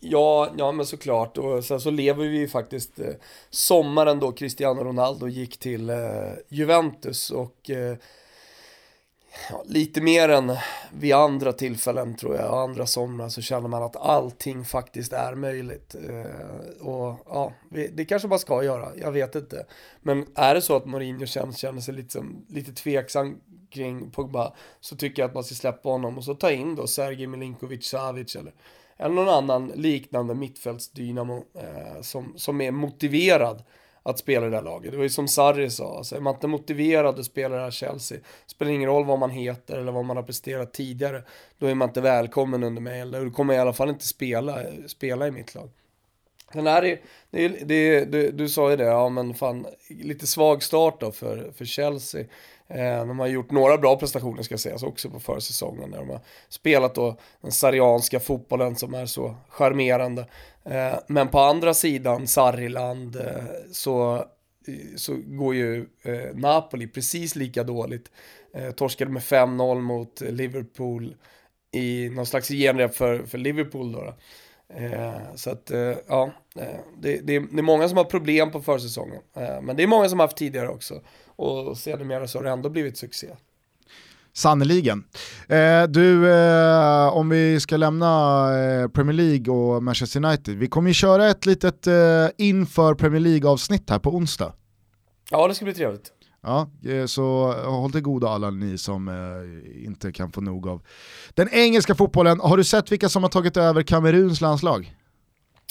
Ja, 0.00 0.50
ja 0.58 0.72
men 0.72 0.86
såklart. 0.86 1.38
Och 1.38 1.64
sen 1.64 1.80
så 1.80 1.90
lever 1.90 2.28
vi 2.28 2.38
ju 2.38 2.48
faktiskt 2.48 2.98
eh, 2.98 3.06
sommaren 3.50 4.20
då 4.20 4.32
Cristiano 4.32 4.84
Ronaldo 4.84 5.28
gick 5.28 5.58
till 5.58 5.90
eh, 5.90 5.96
Juventus 6.48 7.30
och 7.30 7.70
eh, 7.70 7.96
ja, 9.50 9.62
lite 9.66 10.00
mer 10.00 10.28
än 10.28 10.56
vid 10.92 11.14
andra 11.14 11.52
tillfällen 11.52 12.16
tror 12.16 12.36
jag, 12.36 12.58
andra 12.58 12.86
somrar 12.86 13.28
så 13.28 13.42
känner 13.42 13.68
man 13.68 13.82
att 13.82 13.96
allting 13.96 14.64
faktiskt 14.64 15.12
är 15.12 15.34
möjligt. 15.34 15.94
Eh, 15.94 16.86
och 16.86 17.18
ja, 17.28 17.52
det 17.92 18.04
kanske 18.04 18.28
man 18.28 18.38
ska 18.38 18.64
göra, 18.64 18.88
jag 19.00 19.12
vet 19.12 19.34
inte. 19.34 19.66
Men 20.00 20.26
är 20.34 20.54
det 20.54 20.62
så 20.62 20.76
att 20.76 20.86
Mourinho 20.86 21.26
känner, 21.26 21.52
känner 21.52 21.80
sig 21.80 21.94
lite, 21.94 22.10
som, 22.10 22.46
lite 22.48 22.72
tveksam 22.72 23.40
kring 23.70 24.10
Pogba 24.10 24.52
så 24.80 24.96
tycker 24.96 25.22
jag 25.22 25.28
att 25.28 25.34
man 25.34 25.44
ska 25.44 25.54
släppa 25.54 25.88
honom 25.88 26.18
och 26.18 26.24
så 26.24 26.34
ta 26.34 26.50
in 26.50 26.74
då 26.74 26.86
Sergej 26.86 27.26
Milinkovic 27.26 27.84
Savic 27.84 28.36
eller, 28.36 28.52
eller 28.96 29.14
någon 29.14 29.28
annan 29.28 29.72
liknande 29.74 30.34
mittfältsdynamo 30.34 31.44
eh, 31.54 32.00
som, 32.00 32.32
som 32.36 32.60
är 32.60 32.70
motiverad 32.70 33.62
att 34.02 34.18
spela 34.18 34.46
i 34.46 34.50
det 34.50 34.56
här 34.56 34.64
laget. 34.64 34.90
Det 34.90 34.96
var 34.96 35.04
ju 35.04 35.10
som 35.10 35.28
Sarri 35.28 35.70
sa, 35.70 35.96
alltså, 35.96 36.16
är 36.16 36.20
man 36.20 36.34
inte 36.34 36.46
motiverad 36.46 37.18
att 37.18 37.24
spela 37.24 37.54
i 37.54 37.58
det 37.58 37.64
här 37.64 37.70
Chelsea, 37.70 38.18
spelar 38.46 38.72
ingen 38.72 38.88
roll 38.88 39.04
vad 39.04 39.18
man 39.18 39.30
heter 39.30 39.78
eller 39.78 39.92
vad 39.92 40.04
man 40.04 40.16
har 40.16 40.24
presterat 40.24 40.72
tidigare, 40.72 41.22
då 41.58 41.66
är 41.66 41.74
man 41.74 41.88
inte 41.88 42.00
välkommen 42.00 42.62
under 42.62 42.82
mig, 42.82 43.00
eller 43.00 43.24
du 43.24 43.30
kommer 43.30 43.54
i 43.54 43.58
alla 43.58 43.72
fall 43.72 43.88
inte 43.88 44.06
spela, 44.06 44.58
spela 44.86 45.26
i 45.26 45.30
mitt 45.30 45.54
lag. 45.54 45.70
Sen 46.52 46.66
är 46.66 46.82
det, 46.82 46.98
det, 47.64 48.04
det, 48.04 48.30
du 48.30 48.48
sa 48.48 48.70
ju 48.70 48.76
det, 48.76 48.84
ja 48.84 49.08
men 49.08 49.34
fan, 49.34 49.66
lite 49.88 50.26
svag 50.26 50.62
start 50.62 51.00
då 51.00 51.12
för, 51.12 51.52
för 51.56 51.64
Chelsea. 51.64 52.24
Eh, 52.68 53.06
de 53.06 53.18
har 53.18 53.26
gjort 53.26 53.50
några 53.50 53.78
bra 53.78 53.96
prestationer 53.96 54.42
ska 54.42 54.58
sägas 54.58 54.82
också 54.82 55.10
på 55.10 55.20
försäsongen. 55.20 55.90
När 55.90 55.98
de 55.98 56.08
har 56.08 56.20
spelat 56.48 56.94
då 56.94 57.16
den 57.40 57.52
sarianska 57.52 58.20
fotbollen 58.20 58.76
som 58.76 58.94
är 58.94 59.06
så 59.06 59.34
charmerande. 59.48 60.26
Eh, 60.64 60.98
men 61.06 61.28
på 61.28 61.38
andra 61.38 61.74
sidan 61.74 62.26
Sarriland 62.26 63.16
eh, 63.16 63.44
så, 63.72 64.16
eh, 64.66 64.96
så 64.96 65.16
går 65.24 65.54
ju 65.54 65.86
Napoli 66.34 66.86
precis 66.86 67.36
lika 67.36 67.62
dåligt. 67.62 68.10
Torskade 68.76 69.10
med 69.10 69.22
5-0 69.22 69.80
mot 69.80 70.20
Liverpool 70.20 71.14
i 71.72 72.08
någon 72.08 72.26
slags 72.26 72.48
genrep 72.48 72.94
för, 72.94 73.26
för 73.26 73.38
Liverpool 73.38 73.92
då. 73.92 74.00
då. 74.00 74.14
Eh, 74.74 75.34
så 75.34 75.50
att, 75.50 75.70
eh, 75.70 75.94
ja, 76.06 76.30
det, 76.54 76.80
det, 77.00 77.20
det, 77.22 77.34
är 77.34 77.62
många 77.62 77.88
som 77.88 77.96
har 77.96 78.04
problem 78.04 78.50
på 78.50 78.60
försäsongen. 78.60 79.22
Eh, 79.36 79.60
men 79.62 79.76
det 79.76 79.82
är 79.82 79.86
många 79.86 80.08
som 80.08 80.18
har 80.18 80.26
haft 80.26 80.36
tidigare 80.36 80.68
också. 80.68 81.00
Och 81.26 81.78
sedermera 81.78 82.28
så 82.28 82.38
har 82.38 82.44
det 82.44 82.50
ändå 82.50 82.68
blivit 82.68 82.98
succé. 82.98 83.28
Sannoliken. 84.34 85.04
Eh, 85.48 85.82
du, 85.82 86.32
eh, 86.32 87.08
om 87.16 87.28
vi 87.28 87.60
ska 87.60 87.76
lämna 87.76 88.06
eh, 88.58 88.88
Premier 88.88 89.12
League 89.16 89.54
och 89.54 89.82
Manchester 89.82 90.24
United, 90.24 90.56
vi 90.56 90.66
kommer 90.66 90.90
ju 90.90 90.94
köra 90.94 91.28
ett 91.28 91.46
litet 91.46 91.86
eh, 91.86 91.94
inför 92.38 92.94
Premier 92.94 93.20
League-avsnitt 93.20 93.90
här 93.90 93.98
på 93.98 94.10
onsdag. 94.14 94.52
Ja, 95.30 95.48
det 95.48 95.54
ska 95.54 95.64
bli 95.64 95.74
trevligt. 95.74 96.12
Ja, 96.42 96.70
eh, 96.86 97.06
så 97.06 97.52
håll 97.52 97.92
till 97.92 98.00
goda 98.00 98.28
alla 98.28 98.50
ni 98.50 98.78
som 98.78 99.08
eh, 99.08 99.84
inte 99.84 100.12
kan 100.12 100.32
få 100.32 100.40
nog 100.40 100.68
av 100.68 100.82
den 101.34 101.48
engelska 101.52 101.94
fotbollen. 101.94 102.40
Har 102.40 102.56
du 102.56 102.64
sett 102.64 102.92
vilka 102.92 103.08
som 103.08 103.22
har 103.22 103.30
tagit 103.30 103.56
över 103.56 103.82
Kameruns 103.82 104.40
landslag? 104.40 104.94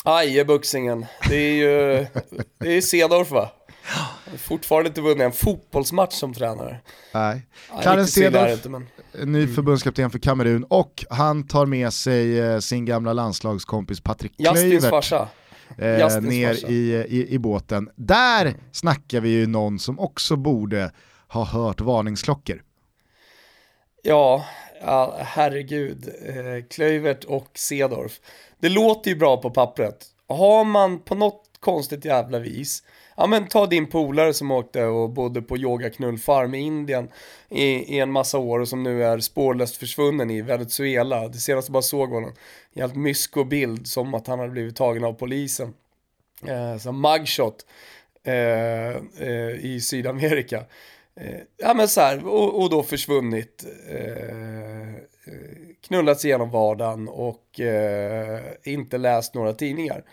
Aj, 0.03 0.45
buxingen. 0.45 1.05
Det 1.29 1.35
är 1.35 1.53
ju 1.53 2.05
det 2.59 2.77
är 2.77 2.81
Cedorf 2.81 3.31
va? 3.31 3.49
Fortfarande 4.37 4.87
inte 4.87 5.01
vunnit 5.01 5.21
en 5.21 5.31
fotbollsmatch 5.31 6.13
som 6.13 6.33
tränare. 6.33 6.79
Nej. 7.13 7.47
Clarence 7.81 8.11
Cedorf, 8.11 8.65
men... 8.65 8.87
ny 9.13 9.43
mm. 9.43 9.55
förbundskapten 9.55 10.09
för 10.09 10.19
Kamerun 10.19 10.63
och 10.63 11.05
han 11.09 11.47
tar 11.47 11.65
med 11.65 11.93
sig 11.93 12.39
eh, 12.39 12.59
sin 12.59 12.85
gamla 12.85 13.13
landslagskompis 13.13 14.01
Patrik 14.01 14.37
Kluivert. 14.37 14.89
farsa. 14.89 15.29
Eh, 15.77 16.21
ner 16.21 16.69
i, 16.69 17.05
i, 17.09 17.33
i 17.33 17.39
båten. 17.39 17.89
Där 17.95 18.55
snackar 18.71 19.21
vi 19.21 19.29
ju 19.29 19.47
någon 19.47 19.79
som 19.79 19.99
också 19.99 20.35
borde 20.35 20.91
ha 21.27 21.45
hört 21.45 21.81
varningsklockor. 21.81 22.63
Ja, 24.03 24.45
ja 24.81 25.17
herregud. 25.19 26.09
Eh, 26.25 26.65
Klövert 26.69 27.23
och 27.23 27.49
Cedorf. 27.53 28.19
Det 28.59 28.69
låter 28.69 29.11
ju 29.11 29.17
bra 29.17 29.37
på 29.37 29.49
pappret. 29.49 30.05
Har 30.27 30.63
man 30.63 30.99
på 30.99 31.15
något 31.15 31.43
konstigt 31.59 32.05
jävla 32.05 32.39
vis 32.39 32.83
ja 33.21 33.27
men 33.27 33.47
ta 33.47 33.65
din 33.65 33.87
polare 33.87 34.33
som 34.33 34.51
åkte 34.51 34.83
och 34.83 35.09
bodde 35.09 35.41
på 35.41 35.57
yogaknullfarm 35.57 36.53
i 36.53 36.59
Indien 36.59 37.09
i, 37.49 37.63
i, 37.63 37.99
en 37.99 38.11
massa 38.11 38.37
år 38.37 38.59
och 38.59 38.67
som 38.67 38.83
nu 38.83 39.03
är 39.03 39.19
spårlöst 39.19 39.77
försvunnen 39.77 40.29
i 40.29 40.41
Venezuela. 40.41 41.27
Det 41.27 41.37
senaste 41.37 41.69
jag 41.69 41.73
bara 41.73 41.81
såg 41.81 42.09
honom. 42.09 42.33
helt 42.75 42.95
mysko-bild 42.95 43.87
som 43.87 44.13
att 44.13 44.27
han 44.27 44.39
hade 44.39 44.51
blivit 44.51 44.75
tagen 44.75 45.03
av 45.03 45.13
polisen. 45.13 45.73
Eh, 46.47 46.77
som 46.77 47.01
mugshot 47.01 47.65
eh, 48.23 48.95
eh, 49.27 49.65
i 49.65 49.81
Sydamerika. 49.81 50.63
Eh, 51.15 51.39
ja 51.57 51.73
men 51.73 51.87
så 51.87 52.01
här, 52.01 52.27
och, 52.27 52.61
och 52.61 52.69
då 52.69 52.83
försvunnit. 52.83 53.65
Eh, 53.89 53.97
eh 53.97 54.95
knullats 55.87 56.25
igenom 56.25 56.49
vardagen 56.49 57.07
och 57.07 57.59
eh, 57.59 58.41
inte 58.63 58.97
läst 58.97 59.33
några 59.33 59.53
tidningar. 59.53 60.03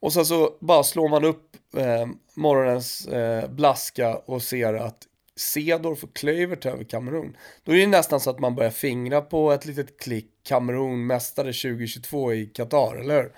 Och 0.00 0.12
sen 0.12 0.26
så 0.26 0.56
bara 0.60 0.82
slår 0.82 1.08
man 1.08 1.24
upp 1.24 1.56
eh, 1.76 2.06
morgonens 2.34 3.06
eh, 3.06 3.50
blaska 3.50 4.16
och 4.16 4.42
ser 4.42 4.74
att 4.74 5.06
Cedorf 5.36 6.04
och 6.04 6.16
Klövert 6.16 6.66
över 6.66 6.84
Kamerun. 6.84 7.36
Då 7.64 7.72
är 7.72 7.76
det 7.76 7.86
nästan 7.86 8.20
så 8.20 8.30
att 8.30 8.38
man 8.38 8.54
börjar 8.54 8.70
fingra 8.70 9.20
på 9.20 9.52
ett 9.52 9.66
litet 9.66 10.00
klick 10.00 10.30
Kamerun 10.48 11.06
mästare 11.06 11.52
2022 11.52 12.32
i 12.32 12.46
Qatar, 12.46 12.96
eller 12.96 13.22
hur? 13.22 13.32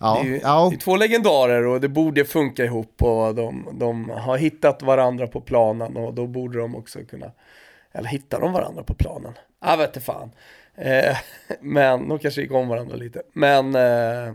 Ja, 0.00 0.18
det, 0.22 0.28
är 0.28 0.32
ju, 0.32 0.40
ja. 0.42 0.68
det 0.70 0.76
är 0.76 0.80
två 0.80 0.96
legendarer 0.96 1.66
och 1.66 1.80
det 1.80 1.88
borde 1.88 2.24
funka 2.24 2.64
ihop 2.64 3.02
och 3.02 3.34
de, 3.34 3.68
de 3.72 4.10
har 4.10 4.36
hittat 4.36 4.82
varandra 4.82 5.26
på 5.26 5.40
planen 5.40 5.96
och 5.96 6.14
då 6.14 6.26
borde 6.26 6.58
de 6.58 6.76
också 6.76 6.98
kunna, 7.10 7.32
eller 7.92 8.08
hittar 8.08 8.40
de 8.40 8.52
varandra 8.52 8.82
på 8.82 8.94
planen? 8.94 9.32
Jag 9.60 9.76
vet 9.76 9.88
inte 9.88 10.00
fan. 10.00 10.30
Eh, 10.74 11.16
men 11.60 12.08
de 12.08 12.18
kanske 12.18 12.40
gick 12.40 12.52
om 12.52 12.68
varandra 12.68 12.96
lite. 12.96 13.22
Men 13.32 13.74
eh, 13.74 14.34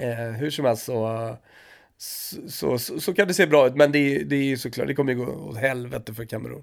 Eh, 0.00 0.32
hur 0.32 0.50
som 0.50 0.64
helst 0.64 0.84
så, 0.84 1.36
så, 1.98 2.78
så, 2.78 3.00
så, 3.00 3.14
kan 3.14 3.28
det 3.28 3.34
se 3.34 3.46
bra 3.46 3.66
ut, 3.66 3.76
men 3.76 3.92
det, 3.92 4.24
det 4.24 4.36
är 4.36 4.44
ju 4.44 4.56
såklart, 4.56 4.86
det 4.86 4.94
kommer 4.94 5.12
ju 5.12 5.18
gå 5.18 5.32
åt 5.32 5.56
helvete 5.56 6.14
för 6.14 6.24
Kamerun. 6.24 6.62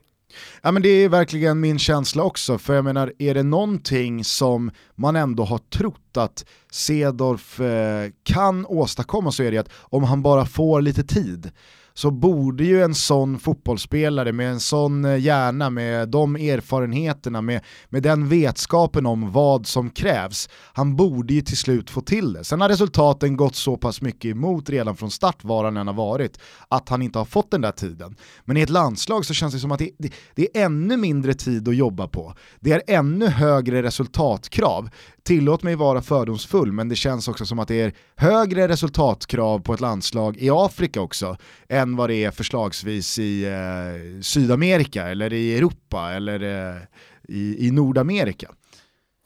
Ja 0.62 0.72
men 0.72 0.82
det 0.82 0.90
är 0.90 1.10
verkligen 1.10 1.60
min 1.60 1.80
känsla 1.80 2.24
också, 2.24 2.58
för 2.58 2.76
jag 2.76 2.84
menar, 2.84 3.14
är 3.20 3.34
det 3.34 3.44
någonting 3.44 4.24
som 4.24 4.72
man 4.96 5.16
ändå 5.16 5.44
har 5.44 5.58
trott 5.58 6.18
att 6.18 6.46
Cedorf 6.72 7.60
eh, 7.60 8.12
kan 8.24 8.66
åstadkomma 8.66 9.32
så 9.32 9.44
är 9.44 9.52
det 9.52 9.58
att 9.58 9.70
om 9.74 10.04
han 10.04 10.22
bara 10.22 10.46
får 10.46 10.82
lite 10.82 11.04
tid 11.04 11.52
så 11.98 12.12
borde 12.12 12.64
ju 12.64 12.84
en 12.84 12.96
sån 12.96 13.40
fotbollsspelare 13.40 14.32
med 14.32 14.52
en 14.52 14.60
sån 14.60 15.06
eh, 15.06 15.18
hjärna, 15.18 15.70
med 15.70 16.10
de 16.10 16.36
erfarenheterna, 16.36 17.42
med, 17.42 17.62
med 17.90 18.04
den 18.04 18.30
vetskapen 18.30 19.06
om 19.06 19.32
vad 19.32 19.68
som 19.68 19.90
krävs, 19.90 20.50
han 20.74 20.96
borde 20.96 21.34
ju 21.34 21.42
till 21.42 21.58
slut 21.58 21.90
få 21.90 22.02
till 22.02 22.34
det. 22.34 22.44
Sen 22.44 22.62
har 22.62 22.70
resultaten 22.70 23.38
gått 23.38 23.56
så 23.56 23.78
pass 23.78 24.02
mycket 24.02 24.32
emot 24.32 24.70
redan 24.70 24.96
från 24.96 25.12
start 25.12 25.44
var 25.44 25.64
han 25.64 25.78
än 25.78 25.88
har 25.88 25.94
varit, 25.94 26.40
att 26.68 26.90
han 26.90 27.02
inte 27.02 27.20
har 27.20 27.26
fått 27.26 27.52
den 27.52 27.62
där 27.62 27.72
tiden. 27.72 28.16
Men 28.46 28.58
i 28.58 28.62
ett 28.62 28.70
landslag 28.70 29.26
så 29.26 29.34
känns 29.34 29.54
det 29.54 29.60
som 29.60 29.72
att 29.72 29.80
det, 29.80 29.90
det, 29.98 30.14
det 30.36 30.58
är 30.58 30.66
ännu 30.66 30.98
mindre 30.98 31.34
tid 31.34 31.68
att 31.68 31.76
jobba 31.76 32.08
på. 32.08 32.34
Det 32.60 32.72
är 32.72 32.82
ännu 32.88 33.28
högre 33.28 33.84
resultatkrav 33.84 34.90
tillåt 35.26 35.64
mig 35.64 35.76
vara 35.76 36.02
fördomsfull, 36.02 36.72
men 36.72 36.90
det 36.90 36.96
känns 36.96 37.28
också 37.28 37.46
som 37.46 37.60
att 37.60 37.68
det 37.68 37.82
är 37.82 37.94
högre 38.16 38.68
resultatkrav 38.68 39.60
på 39.60 39.74
ett 39.74 39.82
landslag 39.82 40.38
i 40.38 40.50
Afrika 40.50 41.02
också, 41.02 41.38
än 41.70 41.96
vad 41.96 42.10
det 42.10 42.24
är 42.24 42.32
förslagsvis 42.32 43.20
i 43.20 43.46
eh, 43.46 44.22
Sydamerika, 44.22 45.08
eller 45.08 45.34
i 45.34 45.58
Europa, 45.58 46.12
eller 46.14 46.70
eh, 46.70 46.82
i, 47.28 47.68
i 47.68 47.72
Nordamerika. 47.72 48.52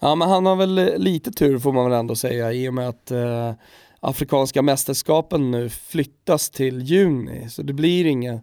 Ja, 0.02 0.16
men 0.16 0.30
han 0.30 0.46
har 0.46 0.56
väl 0.56 0.94
lite 0.98 1.32
tur 1.32 1.60
får 1.60 1.74
man 1.74 1.90
väl 1.90 2.00
ändå 2.00 2.16
säga, 2.16 2.54
i 2.54 2.70
och 2.70 2.74
med 2.74 2.90
att 2.90 3.12
eh, 3.12 3.54
Afrikanska 4.00 4.62
mästerskapen 4.62 5.52
nu 5.52 5.70
flyttas 5.70 6.50
till 6.50 6.82
juni, 6.82 7.50
så 7.50 7.62
det 7.62 7.74
blir 7.74 8.06
inga 8.06 8.42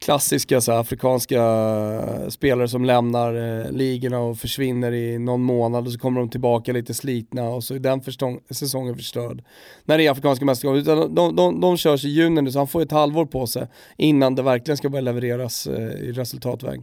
klassiska 0.00 0.60
så 0.60 0.72
afrikanska 0.72 1.42
eh, 1.42 2.28
spelare 2.28 2.68
som 2.68 2.84
lämnar 2.84 3.34
eh, 3.34 3.70
ligorna 3.70 4.18
och 4.18 4.38
försvinner 4.38 4.92
i 4.92 5.18
någon 5.18 5.42
månad 5.42 5.86
och 5.86 5.92
så 5.92 5.98
kommer 5.98 6.20
de 6.20 6.30
tillbaka 6.30 6.72
lite 6.72 6.94
slitna 6.94 7.42
och 7.42 7.64
så 7.64 7.74
är 7.74 7.78
den 7.78 8.02
säsongen 8.50 8.96
förstörd. 8.96 9.44
När 9.84 9.98
det 9.98 10.06
är 10.06 10.10
afrikanska 10.10 10.44
mästerskap, 10.44 10.76
utan 10.76 11.14
de, 11.14 11.36
de, 11.36 11.60
de 11.60 11.76
körs 11.76 12.04
i 12.04 12.08
juni 12.08 12.42
nu 12.42 12.52
så 12.52 12.58
han 12.58 12.68
får 12.68 12.82
ett 12.82 12.92
halvår 12.92 13.26
på 13.26 13.46
sig 13.46 13.68
innan 13.96 14.34
det 14.34 14.42
verkligen 14.42 14.76
ska 14.76 14.88
börja 14.88 15.02
levereras 15.02 15.66
eh, 15.66 15.82
i 15.82 16.12
resultatväg. 16.12 16.82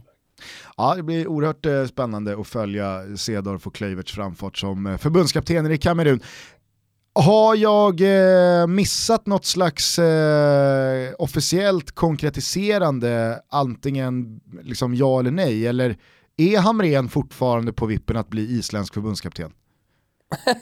Ja, 0.76 0.94
det 0.94 1.02
blir 1.02 1.26
oerhört 1.26 1.66
eh, 1.66 1.84
spännande 1.84 2.40
att 2.40 2.46
följa 2.46 3.16
Cedorf 3.16 3.66
och 3.66 3.74
Klöiverts 3.74 4.12
framfart 4.12 4.58
som 4.58 4.86
eh, 4.86 4.96
förbundskaptener 4.96 5.70
i 5.70 5.78
Kamerun. 5.78 6.20
Har 7.24 7.56
jag 7.56 8.00
eh, 8.00 8.66
missat 8.66 9.26
något 9.26 9.44
slags 9.44 9.98
eh, 9.98 11.14
officiellt 11.18 11.92
konkretiserande, 11.92 13.42
antingen 13.48 14.40
liksom 14.62 14.94
ja 14.94 15.20
eller 15.20 15.30
nej, 15.30 15.66
eller 15.66 15.96
är 16.36 16.58
Hamrén 16.58 17.08
fortfarande 17.08 17.72
på 17.72 17.86
vippen 17.86 18.16
att 18.16 18.28
bli 18.28 18.58
isländsk 18.58 18.94
förbundskapten? 18.94 19.52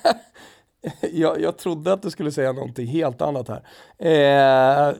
jag, 1.12 1.40
jag 1.40 1.58
trodde 1.58 1.92
att 1.92 2.02
du 2.02 2.10
skulle 2.10 2.32
säga 2.32 2.52
någonting 2.52 2.86
helt 2.86 3.22
annat 3.22 3.48
här. 3.48 3.62
Eh, 3.98 4.94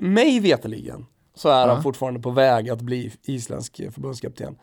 mig 0.00 0.40
veteligen 0.40 1.06
så 1.34 1.48
är 1.48 1.62
uh 1.62 1.68
-huh. 1.68 1.74
han 1.74 1.82
fortfarande 1.82 2.20
på 2.20 2.30
väg 2.30 2.70
att 2.70 2.80
bli 2.80 3.12
isländsk 3.22 3.80
förbundskapten. 3.94 4.56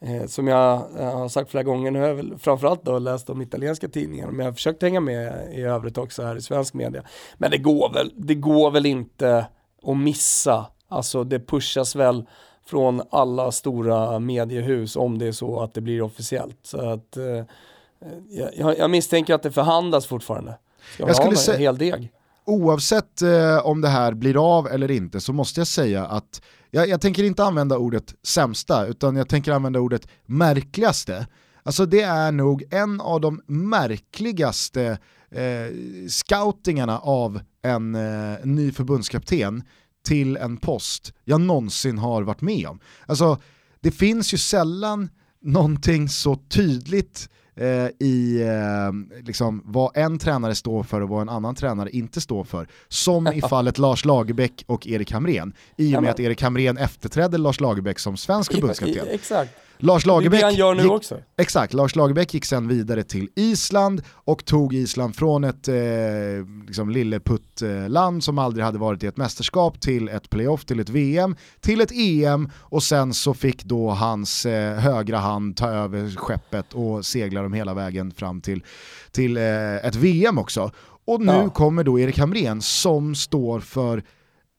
Eh, 0.00 0.26
som 0.26 0.48
jag 0.48 0.72
eh, 0.98 1.12
har 1.18 1.28
sagt 1.28 1.50
flera 1.50 1.64
gånger, 1.64 1.90
nu 1.90 2.00
har 2.00 2.08
jag 2.08 2.14
väl 2.14 2.38
framförallt 2.38 2.84
då 2.84 2.98
läst 2.98 3.30
om 3.30 3.42
italienska 3.42 3.88
tidningar, 3.88 4.26
men 4.26 4.38
jag 4.38 4.44
har 4.46 4.52
försökt 4.54 4.82
hänga 4.82 5.00
med 5.00 5.52
i 5.54 5.60
övrigt 5.62 5.98
också 5.98 6.22
här 6.22 6.36
i 6.36 6.40
svensk 6.42 6.74
media. 6.74 7.02
Men 7.36 7.50
det 7.50 7.58
går 7.58 7.92
väl, 7.92 8.12
det 8.16 8.34
går 8.34 8.70
väl 8.70 8.86
inte 8.86 9.46
att 9.82 9.96
missa, 9.96 10.66
alltså 10.88 11.24
det 11.24 11.40
pushas 11.40 11.96
väl 11.96 12.24
från 12.66 13.02
alla 13.10 13.52
stora 13.52 14.18
mediehus 14.18 14.96
om 14.96 15.18
det 15.18 15.26
är 15.26 15.32
så 15.32 15.60
att 15.60 15.74
det 15.74 15.80
blir 15.80 16.02
officiellt. 16.02 16.58
Så 16.62 16.90
att, 16.90 17.16
eh, 17.16 17.24
jag, 18.28 18.50
jag, 18.56 18.78
jag 18.78 18.90
misstänker 18.90 19.34
att 19.34 19.42
det 19.42 19.52
förhandlas 19.52 20.06
fortfarande. 20.06 20.54
Ska 20.94 21.06
Jag 21.06 21.16
skulle 21.16 21.36
säga- 21.36 21.56
en 21.56 21.62
hel 21.62 21.78
deg. 21.78 22.12
Oavsett 22.44 23.22
eh, 23.22 23.66
om 23.66 23.80
det 23.80 23.88
här 23.88 24.12
blir 24.14 24.58
av 24.58 24.66
eller 24.66 24.90
inte 24.90 25.20
så 25.20 25.32
måste 25.32 25.60
jag 25.60 25.66
säga 25.66 26.06
att 26.06 26.42
jag, 26.70 26.88
jag 26.88 27.00
tänker 27.00 27.24
inte 27.24 27.44
använda 27.44 27.78
ordet 27.78 28.14
sämsta 28.22 28.86
utan 28.86 29.16
jag 29.16 29.28
tänker 29.28 29.52
använda 29.52 29.80
ordet 29.80 30.08
märkligaste. 30.26 31.26
Alltså 31.62 31.86
det 31.86 32.00
är 32.00 32.32
nog 32.32 32.64
en 32.70 33.00
av 33.00 33.20
de 33.20 33.42
märkligaste 33.46 34.98
eh, 35.30 35.76
scoutingarna 36.08 36.98
av 36.98 37.40
en 37.62 37.94
eh, 37.94 38.38
ny 38.44 38.72
förbundskapten 38.72 39.62
till 40.04 40.36
en 40.36 40.56
post 40.56 41.12
jag 41.24 41.40
någonsin 41.40 41.98
har 41.98 42.22
varit 42.22 42.40
med 42.40 42.66
om. 42.66 42.80
Alltså 43.06 43.38
det 43.80 43.90
finns 43.90 44.34
ju 44.34 44.38
sällan 44.38 45.10
någonting 45.40 46.08
så 46.08 46.36
tydligt 46.36 47.28
eh, 47.58 47.88
i 47.98 48.42
eh, 48.42 49.22
liksom, 49.26 49.62
vad 49.64 49.96
en 49.96 50.18
tränare 50.18 50.54
står 50.54 50.82
för 50.82 51.00
och 51.00 51.08
vad 51.08 51.22
en 51.22 51.28
annan 51.28 51.54
tränare 51.54 51.90
inte 51.90 52.20
står 52.20 52.44
för. 52.44 52.68
Som 52.88 53.26
i 53.26 53.40
fallet 53.50 53.78
Lars 53.78 54.04
Lagerbäck 54.04 54.64
och 54.66 54.86
Erik 54.86 55.12
Hamrén. 55.12 55.52
I 55.76 55.88
och 55.88 55.92
med 55.92 56.02
men- 56.02 56.10
att 56.10 56.20
Erik 56.20 56.42
Hamrén 56.42 56.78
efterträdde 56.78 57.38
Lars 57.38 57.60
Lagerbäck 57.60 57.98
som 57.98 58.16
svensk 58.16 58.52
förbundskapten. 58.52 59.06
Exakt. 59.10 59.50
Lars 59.80 60.04
är 60.04 60.08
det 60.08 60.12
Lagerbäck 60.14 60.42
han 60.42 60.54
gör 60.54 60.74
nu 60.74 60.82
gick, 60.82 60.92
också. 60.92 61.18
Exakt, 61.36 61.72
Lars 61.74 61.96
Lagerbäck 61.96 62.34
gick 62.34 62.44
sen 62.44 62.68
vidare 62.68 63.02
till 63.04 63.28
Island 63.36 64.02
och 64.12 64.44
tog 64.44 64.74
Island 64.74 65.16
från 65.16 65.44
ett 65.44 65.68
eh, 65.68 65.74
liksom 66.66 66.90
lilleputt-land 66.90 68.24
som 68.24 68.38
aldrig 68.38 68.64
hade 68.64 68.78
varit 68.78 69.02
i 69.02 69.06
ett 69.06 69.16
mästerskap 69.16 69.80
till 69.80 70.08
ett 70.08 70.30
playoff, 70.30 70.64
till 70.64 70.80
ett 70.80 70.88
VM, 70.88 71.36
till 71.60 71.80
ett 71.80 71.92
EM 71.92 72.50
och 72.56 72.82
sen 72.82 73.14
så 73.14 73.34
fick 73.34 73.64
då 73.64 73.90
hans 73.90 74.46
eh, 74.46 74.74
högra 74.78 75.18
hand 75.18 75.56
ta 75.56 75.68
över 75.68 76.16
skeppet 76.16 76.72
och 76.72 77.06
segla 77.06 77.42
dem 77.42 77.52
hela 77.52 77.74
vägen 77.74 78.10
fram 78.10 78.40
till, 78.40 78.64
till 79.10 79.36
eh, 79.36 79.76
ett 79.76 79.94
VM 79.96 80.38
också. 80.38 80.70
Och 81.04 81.20
nu 81.20 81.32
Ja. 81.32 81.50
kommer 81.50 81.84
då 81.84 81.98
Erik 81.98 82.18
Hamrén 82.18 82.62
som 82.62 83.14
står 83.14 83.60
för 83.60 84.02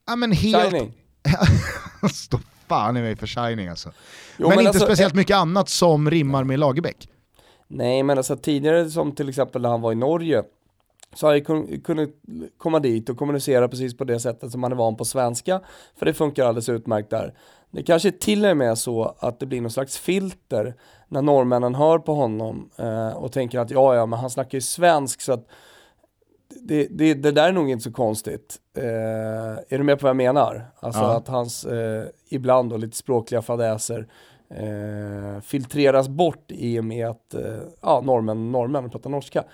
Ja 0.06 0.16
men 0.16 0.32
helt... 0.32 0.70
Shining. 0.70 0.92
fan 2.70 2.96
i 2.96 3.02
mig 3.02 3.16
för 3.16 3.26
Shining 3.26 3.68
alltså. 3.68 3.92
Jo, 4.36 4.48
men, 4.48 4.58
inte 4.58 4.68
alltså, 4.68 4.84
speciellt 4.84 5.14
mycket 5.14 5.36
annat 5.36 5.68
som 5.68 6.10
rimmar 6.10 6.44
med 6.44 6.58
Lagerbäck. 6.58 7.08
Nej 7.68 8.02
men 8.02 8.18
alltså 8.18 8.36
tidigare 8.36 8.90
som 8.90 9.12
till 9.12 9.28
exempel 9.28 9.62
när 9.62 9.68
han 9.68 9.80
var 9.80 9.92
i 9.92 9.94
Norge 9.94 10.42
så 11.14 11.26
har 11.26 11.34
jag 11.34 11.42
kun- 11.46 11.82
kunnat 11.82 12.08
komma 12.58 12.78
dit 12.78 13.08
och 13.08 13.16
kommunicera 13.16 13.68
precis 13.68 13.96
på 13.96 14.04
det 14.04 14.20
sättet 14.20 14.50
som 14.50 14.60
man 14.60 14.72
är 14.72 14.76
van 14.76 14.96
på 14.96 15.04
svenska 15.04 15.60
för 15.98 16.06
det 16.06 16.14
funkar 16.14 16.44
alldeles 16.46 16.68
utmärkt 16.68 17.10
där. 17.10 17.34
Det 17.70 17.82
kanske 17.82 18.12
till 18.12 18.44
och 18.44 18.56
med 18.56 18.70
är 18.70 18.74
så 18.74 19.14
att 19.18 19.40
det 19.40 19.46
blir 19.46 19.60
någon 19.60 19.70
slags 19.70 19.98
filter 19.98 20.74
när 21.08 21.22
norrmännen 21.22 21.74
hör 21.74 21.98
på 21.98 22.14
honom 22.14 22.70
eh, 22.76 23.08
och 23.08 23.32
tänker 23.32 23.58
att 23.58 23.70
ja 23.70 23.94
ja 23.94 24.06
men 24.06 24.18
han 24.18 24.30
snackar 24.30 24.58
ju 24.58 24.62
svensk 24.62 25.20
så 25.20 25.32
att 25.32 25.46
det, 26.70 26.86
det, 26.90 27.14
det 27.14 27.30
där 27.32 27.48
är 27.48 27.52
nog 27.52 27.70
inte 27.70 27.84
så 27.84 27.92
konstigt. 27.92 28.56
Eh, 28.76 28.84
är 29.68 29.78
du 29.78 29.82
med 29.82 29.98
på 29.98 30.02
vad 30.04 30.08
jag 30.10 30.16
menar? 30.16 30.70
Alltså 30.80 31.00
Ja. 31.00 31.16
att 31.16 31.28
hans 31.28 31.64
eh, 31.64 32.04
ibland 32.28 32.70
då 32.70 32.76
lite 32.76 32.96
språkliga 32.96 33.42
fadäser 33.42 34.06
eh, 34.54 35.40
filtreras 35.42 36.08
bort 36.08 36.44
i 36.48 36.80
och 36.80 36.84
med 36.84 37.08
att 37.08 37.34
eh, 37.34 37.42
ja, 37.82 38.00
norrmän, 38.04 38.52
norrmän 38.52 38.90
pratar 38.90 39.10
norska. 39.10 39.44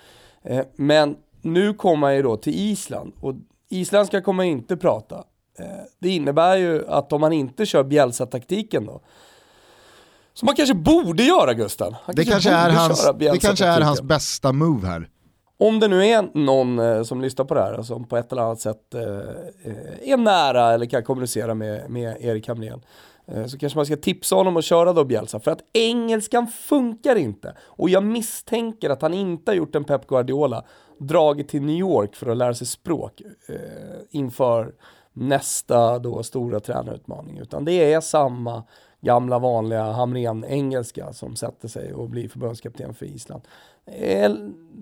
Eh, 0.43 0.65
men 0.75 1.15
nu 1.41 1.73
kommer 1.73 2.07
han 2.07 2.15
ju 2.15 2.21
då 2.21 2.37
till 2.37 2.53
Island 2.55 3.13
och 3.19 3.35
isländska 3.69 4.21
kommer 4.21 4.43
inte 4.43 4.77
prata. 4.77 5.15
Eh, 5.59 5.65
det 5.99 6.09
innebär 6.09 6.57
ju 6.57 6.87
att 6.87 7.13
om 7.13 7.21
man 7.21 7.33
inte 7.33 7.65
kör 7.65 7.83
Bjälsa-taktiken 7.83 8.85
då, 8.85 9.01
som 10.33 10.45
man 10.45 10.55
kanske 10.55 10.75
borde 10.75 11.23
göra 11.23 11.53
Gusten. 11.53 11.95
Han 12.03 12.15
Det 12.15 12.25
kanske, 12.25 12.49
borde 12.49 12.61
är 12.61 12.69
hans, 12.69 13.09
det 13.19 13.37
kanske 13.41 13.65
är 13.65 13.81
hans 13.81 14.01
bästa 14.01 14.51
move 14.53 14.87
här. 14.87 15.09
Om 15.57 15.79
det 15.79 15.87
nu 15.87 16.05
är 16.05 16.29
någon 16.33 16.79
eh, 16.79 17.03
som 17.03 17.21
lyssnar 17.21 17.45
på 17.45 17.53
det 17.53 17.61
här 17.61 17.73
och 17.73 17.85
som 17.85 18.07
på 18.07 18.17
ett 18.17 18.31
eller 18.31 18.41
annat 18.41 18.59
sätt 18.59 18.93
eh, 18.93 19.01
eh, 19.63 20.11
är 20.11 20.17
nära 20.17 20.73
eller 20.73 20.85
kan 20.85 21.03
kommunicera 21.03 21.53
med, 21.53 21.89
med 21.89 22.17
Erik 22.19 22.47
Hamrén 22.47 22.81
så 23.47 23.57
kanske 23.57 23.77
man 23.77 23.85
ska 23.85 23.95
tipsa 23.95 24.35
honom 24.35 24.57
att 24.57 24.63
köra 24.63 24.93
då 24.93 25.03
Bielsa 25.03 25.39
för 25.39 25.51
att 25.51 25.59
engelskan 25.73 26.47
funkar 26.47 27.15
inte. 27.15 27.55
Och 27.61 27.89
jag 27.89 28.03
misstänker 28.03 28.89
att 28.89 29.01
han 29.01 29.13
inte 29.13 29.51
har 29.51 29.55
gjort 29.55 29.75
en 29.75 29.83
Pep 29.83 30.07
Guardiola, 30.07 30.63
dragit 30.97 31.49
till 31.49 31.61
New 31.61 31.75
York 31.75 32.15
för 32.15 32.29
att 32.29 32.37
lära 32.37 32.53
sig 32.53 32.67
språk 32.67 33.21
eh, 33.47 33.55
inför 34.09 34.73
nästa 35.13 35.99
då 35.99 36.23
stora 36.23 36.59
tränarutmaning. 36.59 37.37
Utan 37.37 37.65
det 37.65 37.93
är 37.93 38.01
samma 38.01 38.63
gamla 39.01 39.39
vanliga 39.39 39.91
Hamrén-engelska 39.91 41.13
som 41.13 41.35
sätter 41.35 41.67
sig 41.67 41.93
och 41.93 42.09
blir 42.09 42.29
förbundskapten 42.29 42.93
för 42.93 43.05
Island. 43.05 43.41
Eh, 43.91 44.31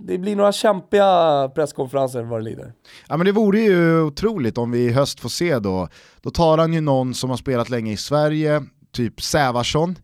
Det 0.07 0.17
blir 0.17 0.35
några 0.35 0.51
kämpiga 0.51 1.49
presskonferenser 1.55 2.23
vad 2.23 2.39
det 2.39 2.43
lider. 2.43 2.73
Ja 3.07 3.17
men 3.17 3.25
det 3.25 3.31
vore 3.31 3.59
ju 3.59 4.01
otroligt 4.01 4.57
om 4.57 4.71
vi 4.71 4.79
i 4.79 4.91
höst 4.91 5.19
får 5.19 5.29
se 5.29 5.59
då, 5.59 5.87
då 6.21 6.29
tar 6.29 6.57
han 6.57 6.73
ju 6.73 6.81
någon 6.81 7.13
som 7.13 7.29
har 7.29 7.37
spelat 7.37 7.69
länge 7.69 7.91
i 7.91 7.97
Sverige, 7.97 8.63
typ 8.91 9.21
Sävarsson, 9.21 9.95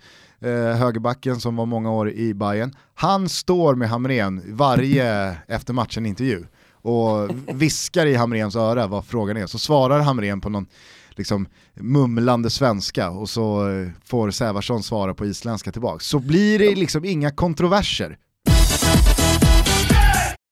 eh, 0.41 0.49
högerbacken 0.77 1.39
som 1.39 1.55
var 1.55 1.65
många 1.65 1.91
år 1.91 2.11
i 2.11 2.33
Bayern. 2.33 2.75
Han 2.93 3.29
står 3.29 3.75
med 3.75 3.89
Hamrén 3.89 4.41
varje 4.45 5.35
efter 5.47 5.73
matchen 5.73 6.05
intervju 6.05 6.45
och 6.73 7.29
viskar 7.53 8.05
i 8.05 8.15
Hamréns 8.15 8.55
öra 8.55 8.87
vad 8.87 9.05
frågan 9.05 9.37
är, 9.37 9.47
så 9.47 9.59
svarar 9.59 9.99
Hamrén 9.99 10.41
på 10.41 10.49
någon 10.49 10.65
liksom 11.09 11.47
mumlande 11.73 12.49
svenska 12.49 13.09
och 13.09 13.29
så 13.29 13.69
eh, 13.69 13.87
får 14.05 14.31
Sävarsson 14.31 14.83
svara 14.83 15.13
på 15.13 15.25
isländska 15.25 15.71
tillbaka. 15.71 15.99
Så 15.99 16.19
blir 16.19 16.59
det 16.59 16.75
liksom 16.75 17.05
inga 17.05 17.31
kontroverser. 17.31 18.17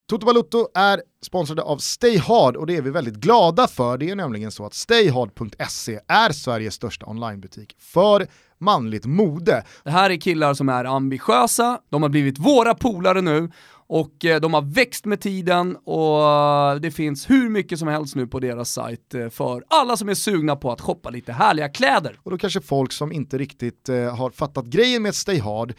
Toto 0.10 0.26
Balutto 0.26 0.67
är 0.74 1.02
sponsrade 1.22 1.62
av 1.62 1.78
Stay 1.78 2.17
Hard 2.17 2.56
och 2.56 2.67
det 2.67 2.76
är 2.76 2.82
vi 2.82 2.89
väldigt 2.89 3.15
glada 3.15 3.67
för. 3.67 3.98
Det 3.98 4.10
är 4.10 4.15
nämligen 4.15 4.52
så 4.52 4.65
att 4.65 4.74
stayhard.se 4.74 6.00
är 6.08 6.32
Sveriges 6.32 6.74
största 6.74 7.06
onlinebutik 7.06 7.76
för 7.80 8.28
manligt 8.58 9.06
mode. 9.06 9.63
Det 9.84 9.89
här 9.89 10.10
är 10.10 10.17
killar 10.17 10.54
som 10.54 10.69
är 10.69 10.86
ambitiösa, 10.86 11.80
de 11.89 12.02
har 12.02 12.10
blivit 12.10 12.38
våra 12.38 12.76
polare 12.76 13.22
nu 13.22 13.52
och 13.89 14.25
eh, 14.25 14.41
de 14.41 14.54
har 14.54 14.62
växt 14.62 15.06
med 15.06 15.21
tiden 15.21 15.78
och 15.84 16.23
eh, 16.23 16.75
det 16.75 16.91
finns 16.91 17.30
hur 17.30 17.49
mycket 17.49 17.80
som 17.80 17.88
helst 17.88 18.15
nu 18.15 18.28
på 18.28 18.39
deras 18.39 18.71
sajt 18.71 19.13
eh, 19.13 19.30
för 19.30 19.63
alla 19.67 19.97
som 19.97 20.10
är 20.10 20.13
sugna 20.13 20.56
på 20.56 20.71
att 20.71 20.82
shoppa 20.82 21.10
lite 21.10 21.32
härliga 21.34 21.69
kläder. 21.69 22.19
Och 22.23 22.32
då 22.32 22.38
kanske 22.38 22.62
folk 22.62 22.91
som 22.91 23.12
inte 23.12 23.38
riktigt 23.38 23.88
har 23.88 24.30
fattat 24.30 24.65
grejen 24.65 25.04
med 25.04 25.15
Stay 25.15 25.39
Hard, 25.39 25.73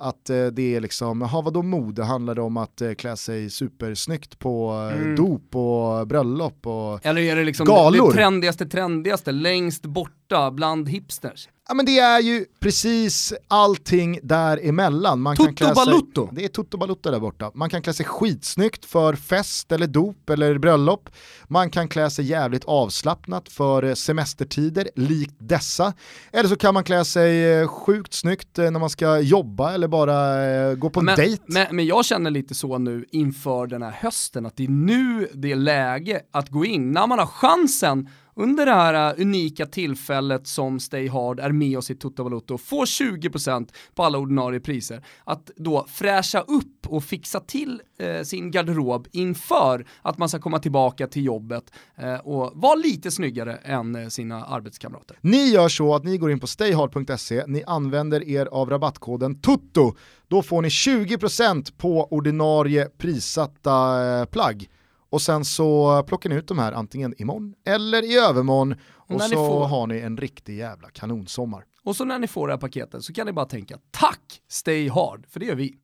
att 0.00 0.24
det 0.52 0.74
är 0.76 0.80
liksom, 0.80 1.22
ha 1.22 1.40
vadå 1.40 1.62
mode, 1.62 2.04
handlar 2.04 2.34
det 2.34 2.42
om 2.42 2.56
att 2.56 2.82
klä 2.98 3.16
sig 3.16 3.50
supersnyggt 3.50 4.38
på 4.38 4.90
eh, 4.94 5.14
dop 5.14 5.56
och 5.56 6.06
bröllop 6.06 6.66
och 6.66 7.06
Eller 7.06 7.20
är 7.20 7.36
det 7.36 7.44
liksom 7.44 7.66
Galor. 7.66 8.08
det 8.08 8.14
trendigaste 8.14 8.66
trendigaste 8.66 9.32
längst 9.32 9.86
borta 10.30 10.50
bland 10.50 10.88
hipsters? 10.88 11.48
Ja 11.68 11.74
men 11.74 11.86
det 11.86 11.98
är 11.98 12.20
ju 12.20 12.46
precis 12.60 13.32
allting 13.48 14.18
däremellan. 14.22 15.20
Man 15.20 15.36
kan 15.36 15.54
klä 15.54 15.66
sig, 15.66 15.74
balutto. 15.74 16.28
Det 16.32 16.44
är 16.44 16.48
tutto 16.48 16.78
balutto 16.78 17.10
där 17.10 17.20
borta. 17.20 17.50
Man 17.54 17.70
kan 17.70 17.82
klä 17.82 17.92
sig 17.92 18.06
skitsnyggt 18.06 18.84
för 18.84 19.14
fest 19.14 19.72
eller 19.72 19.86
dop 19.86 20.30
eller 20.30 20.58
bröllop. 20.58 21.08
Man 21.48 21.70
kan 21.70 21.88
klä 21.88 22.10
sig 22.10 22.24
jävligt 22.24 22.64
avslappnat 22.64 23.48
för 23.48 23.94
semestertider 23.94 24.88
likt 24.96 25.34
dessa. 25.38 25.92
Eller 26.32 26.48
så 26.48 26.56
kan 26.56 26.74
man 26.74 26.84
klä 26.84 27.04
sig 27.04 27.52
eh, 27.52 27.68
sjukt 27.68 28.14
snyggt 28.14 28.58
eh, 28.58 28.70
när 28.70 28.80
man 28.80 28.90
ska 28.90 29.18
jobba 29.18 29.72
eller 29.72 29.88
bara 29.88 30.44
eh, 30.44 30.74
gå 30.74 30.90
på 30.90 31.00
en 31.00 31.06
Men, 31.06 31.16
dejt. 31.16 31.42
men, 31.46 31.66
men 31.76 31.86
jag 31.86 32.04
känner 32.04 32.30
lite 32.30 32.54
så 32.54 32.78
nu 32.78 33.04
inför 33.10 33.66
den 33.66 33.82
här 33.82 33.90
hösten 34.00 34.46
att 34.46 34.56
det 34.56 34.64
är 34.64 34.68
nu 34.68 35.28
det 35.34 35.52
är 35.52 35.56
läge 35.56 36.20
att 36.30 36.48
gå 36.48 36.64
in, 36.64 36.92
när 36.92 37.06
man 37.06 37.18
har 37.18 37.26
chansen 37.26 38.08
under 38.40 38.66
det 38.66 38.72
här 38.72 39.18
äh, 39.18 39.22
unika 39.22 39.66
tillfället 39.66 40.46
som 40.46 40.80
Stay 40.80 41.08
Hard 41.08 41.40
är 41.40 41.52
med 41.52 41.78
oss 41.78 41.90
i 41.90 41.94
Toto 41.94 42.22
Valuto 42.22 42.54
och 42.54 42.60
får 42.60 42.84
20% 42.84 43.68
på 43.94 44.02
alla 44.02 44.18
ordinarie 44.18 44.60
priser, 44.60 45.04
att 45.24 45.50
då 45.56 45.86
fräscha 45.88 46.40
upp 46.40 46.86
och 46.86 47.04
fixa 47.04 47.40
till 47.40 47.82
eh, 47.98 48.22
sin 48.22 48.50
garderob 48.50 49.08
inför 49.12 49.86
att 50.02 50.18
man 50.18 50.28
ska 50.28 50.38
komma 50.38 50.58
tillbaka 50.58 51.06
till 51.06 51.24
jobbet 51.24 51.72
eh, 51.96 52.14
och 52.14 52.52
vara 52.54 52.74
lite 52.74 53.10
snyggare 53.10 53.56
än 53.56 53.96
eh, 53.96 54.08
sina 54.08 54.44
arbetskamrater. 54.44 55.18
Ni 55.20 55.50
gör 55.50 55.68
så 55.68 55.94
att 55.94 56.04
ni 56.04 56.18
går 56.18 56.30
in 56.30 56.40
på 56.40 56.46
stayhard.se, 56.46 57.44
ni 57.46 57.64
använder 57.66 58.28
er 58.28 58.46
av 58.46 58.70
rabattkoden 58.70 59.40
TUTTO, 59.40 59.94
då 60.28 60.42
får 60.42 60.62
ni 60.62 60.68
20% 60.68 61.72
på 61.76 62.08
ordinarie 62.10 62.88
prissatta 62.98 64.04
eh, 64.20 64.24
plagg. 64.24 64.68
Och 65.10 65.22
sen 65.22 65.44
så 65.44 66.02
plockar 66.02 66.30
ni 66.30 66.36
ut 66.36 66.48
de 66.48 66.58
här 66.58 66.72
antingen 66.72 67.14
imorgon 67.18 67.54
eller 67.66 68.02
i 68.02 68.16
övermorgon 68.18 68.74
och 68.96 69.10
när 69.18 69.28
så 69.28 69.34
får- 69.34 69.64
har 69.66 69.86
ni 69.86 69.98
en 69.98 70.16
riktig 70.16 70.56
jävla 70.58 70.88
kanonsommar. 70.90 71.64
Och 71.84 71.96
så 71.96 72.04
när 72.04 72.18
ni 72.18 72.26
får 72.26 72.46
det 72.48 72.52
här 72.52 72.58
paketet 72.58 73.02
så 73.04 73.12
kan 73.12 73.26
ni 73.26 73.32
bara 73.32 73.46
tänka 73.46 73.78
tack 73.90 74.42
Stay 74.48 74.88
Hard, 74.88 75.26
för 75.28 75.40
det 75.40 75.46
gör 75.46 75.54
vi. 75.54 75.74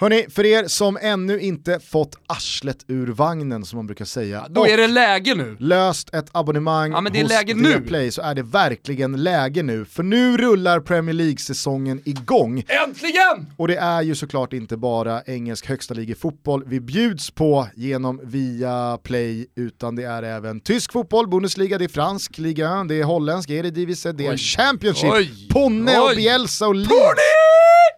Hörni, 0.00 0.26
för 0.30 0.46
er 0.46 0.68
som 0.68 0.98
ännu 1.02 1.40
inte 1.40 1.80
fått 1.80 2.16
arslet 2.26 2.84
ur 2.88 3.06
vagnen 3.06 3.64
som 3.64 3.76
man 3.76 3.86
brukar 3.86 4.04
säga, 4.04 4.46
Då 4.50 4.66
är 4.66 4.76
det 4.76 4.86
läge 4.86 5.34
nu. 5.34 5.56
löst 5.60 6.14
ett 6.14 6.26
abonnemang 6.32 6.92
Ja, 6.92 7.00
men 7.00 7.12
det 7.12 7.18
är 7.18 7.22
hos 7.22 7.32
läge 7.32 7.54
nu. 7.54 7.68
Viaplay 7.68 8.10
så 8.10 8.22
är 8.22 8.34
det 8.34 8.42
verkligen 8.42 9.22
läge 9.22 9.62
nu. 9.62 9.84
För 9.84 10.02
nu 10.02 10.36
rullar 10.36 10.80
Premier 10.80 11.14
League-säsongen 11.14 12.02
igång. 12.04 12.64
Äntligen! 12.68 13.46
Och 13.56 13.68
det 13.68 13.76
är 13.76 14.02
ju 14.02 14.14
såklart 14.14 14.52
inte 14.52 14.76
bara 14.76 15.22
engelsk 15.22 15.66
högsta 15.66 15.94
fotboll 16.18 16.62
vi 16.66 16.80
bjuds 16.80 17.30
på 17.30 17.68
genom 17.74 18.20
Viaplay, 18.24 19.46
utan 19.56 19.96
det 19.96 20.04
är 20.04 20.22
även 20.22 20.60
tysk 20.60 20.92
fotboll, 20.92 21.28
Bundesliga, 21.28 21.78
det 21.78 21.84
är 21.84 21.88
fransk 21.88 22.38
liga, 22.38 22.84
det 22.84 22.94
är 22.94 23.04
holländsk, 23.04 23.50
Eredivisie, 23.50 24.12
det 24.12 24.26
är 24.26 24.32
Oj. 24.32 24.38
Championship, 24.38 25.12
Oj. 25.12 25.48
Ponne 25.52 25.98
och 25.98 26.08
Oj. 26.08 26.16
Bielsa 26.16 26.66
och 26.68 26.74
Leeds. 26.74 26.94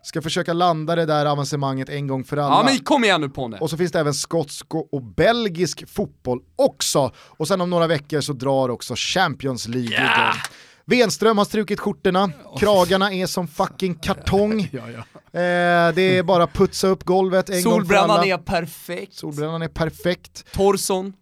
Ska 0.07 0.23
försöka 0.23 0.53
landa 0.53 0.97
det 0.97 1.07
där 1.07 1.27
avancemanget 1.27 1.89
en 1.89 2.07
gång 2.07 2.25
för 2.25 2.37
alla. 2.37 2.55
Ja 2.55 2.63
men 2.65 2.79
kom 2.79 3.05
igen 3.05 3.21
nu 3.21 3.29
Ponne. 3.29 3.59
Och 3.59 3.71
så 3.71 3.77
finns 3.77 3.93
det 3.93 4.01
även 4.01 4.15
skotsk 4.15 4.75
och 4.75 5.03
belgisk 5.03 5.89
fotboll 5.89 6.41
också. 6.57 7.13
Och 7.17 7.49
sen 7.49 7.61
om 7.61 7.71
några 7.71 7.87
veckor 7.87 8.21
så 8.21 8.33
drar 8.33 8.69
också 8.69 8.95
Champions 8.97 9.69
League 9.69 9.91
igång. 9.91 10.41
Wenström 10.85 11.39
har 11.39 11.45
strukit 11.45 11.81
skjortorna, 11.81 12.31
kragarna 12.59 13.13
är 13.13 13.27
som 13.27 13.49
fucking 13.49 13.95
kartong. 13.95 14.69
Ja, 14.73 14.83
ja. 14.91 14.99
Eh, 15.41 15.95
det 15.95 16.19
är 16.19 16.23
bara 16.23 16.45
att 16.45 16.53
putsa 16.53 16.89
upp 16.89 17.05
golvet 17.05 17.49
en 17.49 17.55
gång 17.55 17.63
för 17.63 17.71
Solbrännan 17.71 18.11
alla. 18.11 18.27
är 18.27 18.39
perfekt. 18.39 19.15
Solbrännan 19.15 19.63
är 19.63 19.69
perfekt. 19.69 20.53
Torson, 20.53 21.13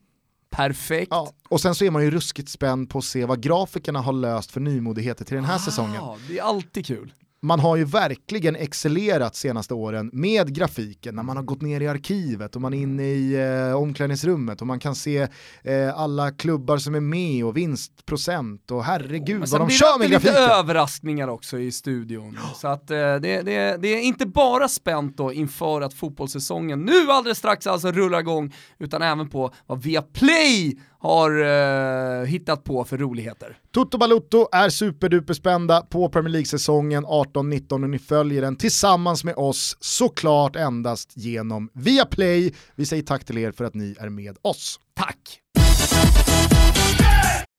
perfekt. 0.51 1.09
Ja. 1.11 1.33
Och 1.49 1.61
sen 1.61 1.75
så 1.75 1.85
är 1.85 1.91
man 1.91 2.03
ju 2.03 2.11
ruskigt 2.11 2.49
spänd 2.49 2.91
på 2.91 2.99
att 2.99 3.05
se 3.05 3.25
vad 3.25 3.41
grafikerna 3.41 4.01
har 4.01 4.13
löst 4.13 4.51
för 4.51 4.61
nymodigheter 4.61 5.25
till 5.25 5.35
den 5.37 5.45
här 5.45 5.59
säsongen. 5.59 6.03
Ah, 6.03 6.17
det 6.29 6.39
är 6.39 6.43
alltid 6.43 6.87
kul. 6.87 7.13
Man 7.45 7.61
har 7.61 7.77
ju 7.77 7.85
verkligen 7.85 8.57
excellerat 8.57 9.37
senaste 9.37 9.75
åren 9.75 10.11
med 10.13 10.55
grafiken 10.55 11.15
när 11.15 11.23
man 11.23 11.37
har 11.37 11.45
gått 11.45 11.63
ner 11.63 11.81
i 11.81 11.89
arkivet 11.89 12.57
och 12.57 12.63
man 12.63 12.75
är 12.75 12.79
inne 12.79 13.03
i 13.03 13.35
eh, 13.71 13.77
omklädningsrummet 13.77 14.61
och 14.61 14.67
man 14.67 14.79
kan 14.79 14.95
se 14.95 15.29
eh, 15.63 15.99
alla 15.99 16.31
klubbar 16.31 16.79
som 16.79 16.95
är 16.95 17.01
med 17.01 17.45
och 17.45 17.57
vinstprocent 17.57 18.71
och 18.71 18.85
herregud 18.85 19.41
vad 19.41 19.49
sen 19.49 19.59
de 19.59 19.67
blir 19.67 19.77
kör 19.77 19.87
det 19.87 19.99
med 19.99 20.05
alltid 20.05 20.11
lite 20.11 20.39
grafiken. 20.39 20.59
överraskningar 20.59 21.29
också 21.29 21.59
i 21.59 21.73
studion. 21.73 22.39
Så 22.57 22.69
att 22.69 22.91
eh, 22.91 22.97
det, 22.97 23.19
det, 23.43 23.77
det 23.83 23.89
är 23.89 24.03
inte 24.03 24.27
bara 24.27 24.69
spänt 24.69 25.17
då 25.17 25.33
inför 25.33 25.81
att 25.81 25.95
fotbollssäsongen 25.95 26.81
nu 26.81 27.11
alldeles 27.11 27.39
strax 27.39 27.67
alltså 27.67 27.93
rullar 27.93 28.21
igång, 28.21 28.55
utan 28.79 29.03
även 29.03 29.31
på 29.31 29.55
vad 29.67 29.83
Viaplay 29.83 30.79
har 31.05 31.41
eh, 31.41 32.27
hittat 32.27 32.65
på 32.65 32.85
för 32.85 32.99
roligheter. 32.99 33.59
Toto 33.75 33.99
Balutto 33.99 34.49
är 34.53 34.69
superduperspända 34.69 35.81
på 35.81 36.09
Premier 36.09 36.33
League-säsongen 36.33 37.07
18-19 37.07 37.73
och 37.73 37.91
ni 37.91 37.99
följer 37.99 38.43
den 38.43 38.57
tillsammans 38.57 39.25
med 39.25 39.35
oss 39.37 39.77
såklart 39.81 40.57
endast 40.57 41.13
genom 41.17 41.69
Viaplay. 41.73 42.55
Vi 42.75 42.87
säger 42.87 43.03
tack 43.03 43.25
till 43.25 43.39
er 43.39 43.53
för 43.53 43.65
att 43.65 43.75
ni 43.75 43.97
är 44.01 44.09
med 44.09 44.37
oss. 44.43 44.81
Tack! 44.95 45.41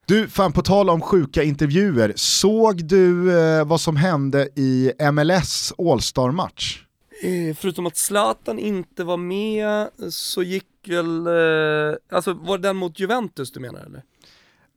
Du, 0.07 0.27
fan 0.27 0.51
på 0.51 0.61
tal 0.61 0.89
om 0.89 1.01
sjuka 1.01 1.43
intervjuer, 1.43 2.13
såg 2.15 2.85
du 2.85 3.37
eh, 3.39 3.65
vad 3.65 3.81
som 3.81 3.95
hände 3.95 4.49
i 4.55 4.91
MLS 5.11 5.73
All-Star-match? 5.77 6.84
Eh, 7.23 7.55
Förutom 7.55 7.85
att 7.85 7.97
Zlatan 7.97 8.59
inte 8.59 9.03
var 9.03 9.17
med 9.17 9.87
så 10.09 10.43
gick 10.43 10.65
väl, 10.87 11.27
eh, 11.27 11.95
alltså 12.11 12.33
var 12.33 12.57
det 12.57 12.67
den 12.67 12.75
mot 12.75 12.99
Juventus 12.99 13.51
du 13.51 13.59
menar 13.59 13.85
eller? 13.85 14.03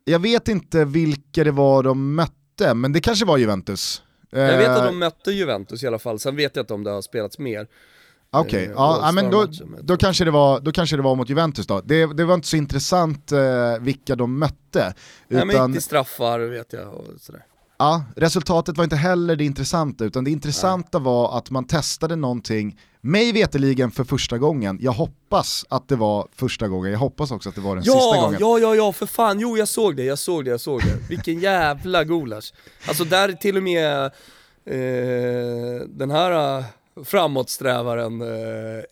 Jag 0.05 0.19
vet 0.19 0.49
inte 0.49 0.85
vilka 0.85 1.45
det 1.45 1.51
var 1.51 1.83
de 1.83 2.15
mötte, 2.15 2.75
men 2.75 2.93
det 2.93 3.01
kanske 3.01 3.25
var 3.25 3.39
Juventus. 3.39 4.03
Jag 4.31 4.59
vet 4.59 4.69
att 4.69 4.79
Eh, 4.79 4.85
de 4.85 4.99
mötte 4.99 5.33
Juventus 5.33 5.83
i 5.83 5.87
alla 5.87 5.99
fall, 5.99 6.19
sen 6.19 6.37
vet 6.37 6.57
jag 6.57 6.63
inte 6.63 6.75
om 6.75 6.85
det 6.85 6.91
har 6.91 7.03
spelats 7.03 7.39
mer. 7.39 7.67
Okej, 8.31 8.65
eh, 8.65 8.73
ja, 8.75 9.11
men 9.15 9.31
då, 9.31 9.47
då, 9.83 9.97
kanske 9.97 10.25
det 10.25 10.31
var, 10.31 10.61
då 10.61 10.73
kanske 10.73 10.97
det 10.97 11.03
var 11.03 11.15
mot 11.15 11.29
Juventus 11.29 11.67
då. 11.67 11.81
Det, 11.81 12.17
det 12.17 12.25
var 12.25 12.35
inte 12.35 12.49
så 12.49 12.57
intressant 12.57 13.33
eh, 13.33 13.79
vilka 13.81 14.17
de 14.17 14.39
mötte. 14.39 14.95
Nej 15.29 15.45
men 15.45 15.51
Utan, 15.51 15.71
gick 15.71 15.77
till 15.77 15.85
straffar 15.85 16.39
vet 16.39 16.73
jag 16.73 16.95
och 16.95 17.07
sådär. 17.21 17.45
Ja, 17.79 18.05
resultatet 18.17 18.77
var 18.77 18.85
inte 18.85 18.97
heller 18.97 19.37
det 19.37 19.45
intressanta, 19.45 20.05
utan 20.05 20.25
det 20.25 20.31
intressanta 20.31 20.99
var 20.99 21.39
att 21.39 21.51
man 21.51 21.65
testade 21.65 22.17
någonting, 22.17 22.79
mig 23.01 23.33
veteligen 23.33 23.91
för 23.91 24.05
första 24.05 24.39
gången. 24.39 24.79
Jag 24.83 24.93
hoppas 24.93 25.65
att 25.69 25.89
det 25.89 25.97
var 25.97 26.29
första 26.37 26.69
gången, 26.69 26.93
jag 26.93 26.99
hoppas 26.99 27.31
också 27.31 27.49
att 27.49 27.55
det 27.55 27.61
var 27.61 27.75
den 27.75 27.85
sista 27.85 27.99
Ja, 27.99 28.21
gången. 28.21 28.39
ja, 28.41 28.59
ja, 28.59 28.75
ja, 28.75 28.93
för 28.93 29.07
fan, 29.07 29.41
jo 29.41 29.57
jag 29.57 29.69
såg 29.69 29.97
det, 29.97 30.05
jag 30.05 30.19
såg 30.19 30.45
det, 30.45 30.51
jag 30.51 30.61
såg 30.61 30.81
det. 30.81 31.09
Vilken 31.09 31.39
jävla 31.41 32.05
gulasch. 32.05 32.53
Alltså 32.89 33.05
där 33.05 33.29
är 33.29 33.33
till 33.33 33.57
och 33.57 33.63
med 33.63 34.05
eh, 34.65 35.87
den 35.89 36.11
här 36.11 36.59
eh, 36.59 36.65
framåtsträvaren 37.05 38.21
eh, 38.23 38.83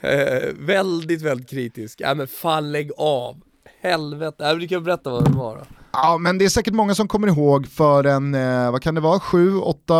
eh, 0.10 0.52
väldigt, 0.58 1.22
väldigt 1.22 1.50
kritisk. 1.50 2.00
Ja 2.00 2.14
men 2.14 2.26
fan 2.26 2.72
lägg 2.72 2.90
av. 2.96 3.40
Helvete, 3.80 4.46
äh, 4.48 4.56
du 4.56 4.68
kan 4.68 4.84
berätta 4.84 5.10
vad 5.10 5.24
det 5.24 5.36
var 5.38 5.56
då. 5.56 5.64
Ja, 6.02 6.18
men 6.18 6.38
det 6.38 6.44
är 6.44 6.48
säkert 6.48 6.74
många 6.74 6.94
som 6.94 7.08
kommer 7.08 7.28
ihåg 7.28 7.66
för 7.66 8.04
en, 8.04 8.34
eh, 8.34 8.70
vad 8.72 8.82
kan 8.82 8.94
det 8.94 9.00
vara, 9.00 9.20
sju, 9.20 9.58
åtta, 9.58 9.96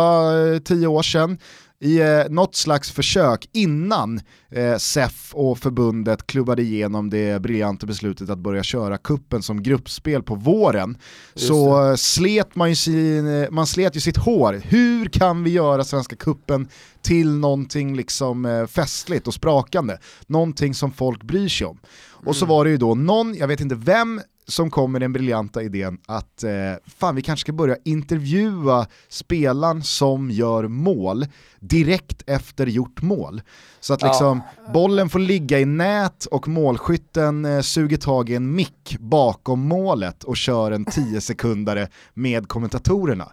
eh, 0.53 0.59
tio 0.59 0.87
år 0.87 1.01
sedan 1.01 1.37
i 1.79 1.99
eh, 1.99 2.23
något 2.29 2.55
slags 2.55 2.91
försök 2.91 3.49
innan 3.53 4.19
eh, 4.51 4.77
SEF 4.77 5.31
och 5.33 5.57
förbundet 5.57 6.27
klubbade 6.27 6.61
igenom 6.61 7.09
det 7.09 7.41
briljanta 7.41 7.85
beslutet 7.85 8.29
att 8.29 8.37
börja 8.39 8.63
köra 8.63 8.97
kuppen 8.97 9.41
som 9.41 9.63
gruppspel 9.63 10.23
på 10.23 10.35
våren 10.35 10.97
så 11.35 11.89
eh, 11.89 11.95
slet 11.95 12.55
man 12.55 12.69
ju 12.69 12.75
sin, 12.75 13.47
man 13.51 13.67
slet 13.67 13.95
ju 13.95 13.99
sitt 13.99 14.17
hår. 14.17 14.61
Hur 14.63 15.05
kan 15.05 15.43
vi 15.43 15.49
göra 15.49 15.83
Svenska 15.83 16.15
kuppen 16.15 16.67
till 17.01 17.37
någonting 17.37 17.95
liksom 17.95 18.45
eh, 18.45 18.65
festligt 18.65 19.27
och 19.27 19.33
sprakande? 19.33 19.97
Någonting 20.27 20.73
som 20.73 20.91
folk 20.91 21.23
bryr 21.23 21.49
sig 21.49 21.67
om. 21.67 21.79
Och 22.25 22.35
så 22.35 22.45
var 22.45 22.65
det 22.65 22.71
ju 22.71 22.77
då 22.77 22.95
någon, 22.95 23.35
jag 23.35 23.47
vet 23.47 23.61
inte 23.61 23.75
vem, 23.75 24.21
som 24.47 24.69
kom 24.69 24.91
med 24.91 25.01
den 25.01 25.13
briljanta 25.13 25.61
idén 25.61 25.97
att 26.05 26.43
eh, 26.43 26.51
fan 26.97 27.15
vi 27.15 27.21
kanske 27.21 27.41
ska 27.41 27.51
börja 27.51 27.77
intervjua 27.85 28.87
spelaren 29.09 29.83
som 29.83 30.31
gör 30.31 30.67
mål 30.67 31.25
direkt 31.59 32.23
efter 32.27 32.67
gjort 32.67 33.01
mål. 33.01 33.41
Så 33.79 33.93
att 33.93 34.01
liksom 34.01 34.41
bollen 34.73 35.09
får 35.09 35.19
ligga 35.19 35.59
i 35.59 35.65
nät 35.65 36.25
och 36.25 36.47
målskytten 36.47 37.45
eh, 37.45 37.61
suger 37.61 37.97
tag 37.97 38.29
i 38.29 38.35
en 38.35 38.55
mick 38.55 38.97
bakom 38.99 39.67
målet 39.67 40.23
och 40.23 40.37
kör 40.37 40.71
en 40.71 40.85
10 40.85 41.21
sekundare 41.21 41.87
med 42.13 42.47
kommentatorerna. 42.47 43.31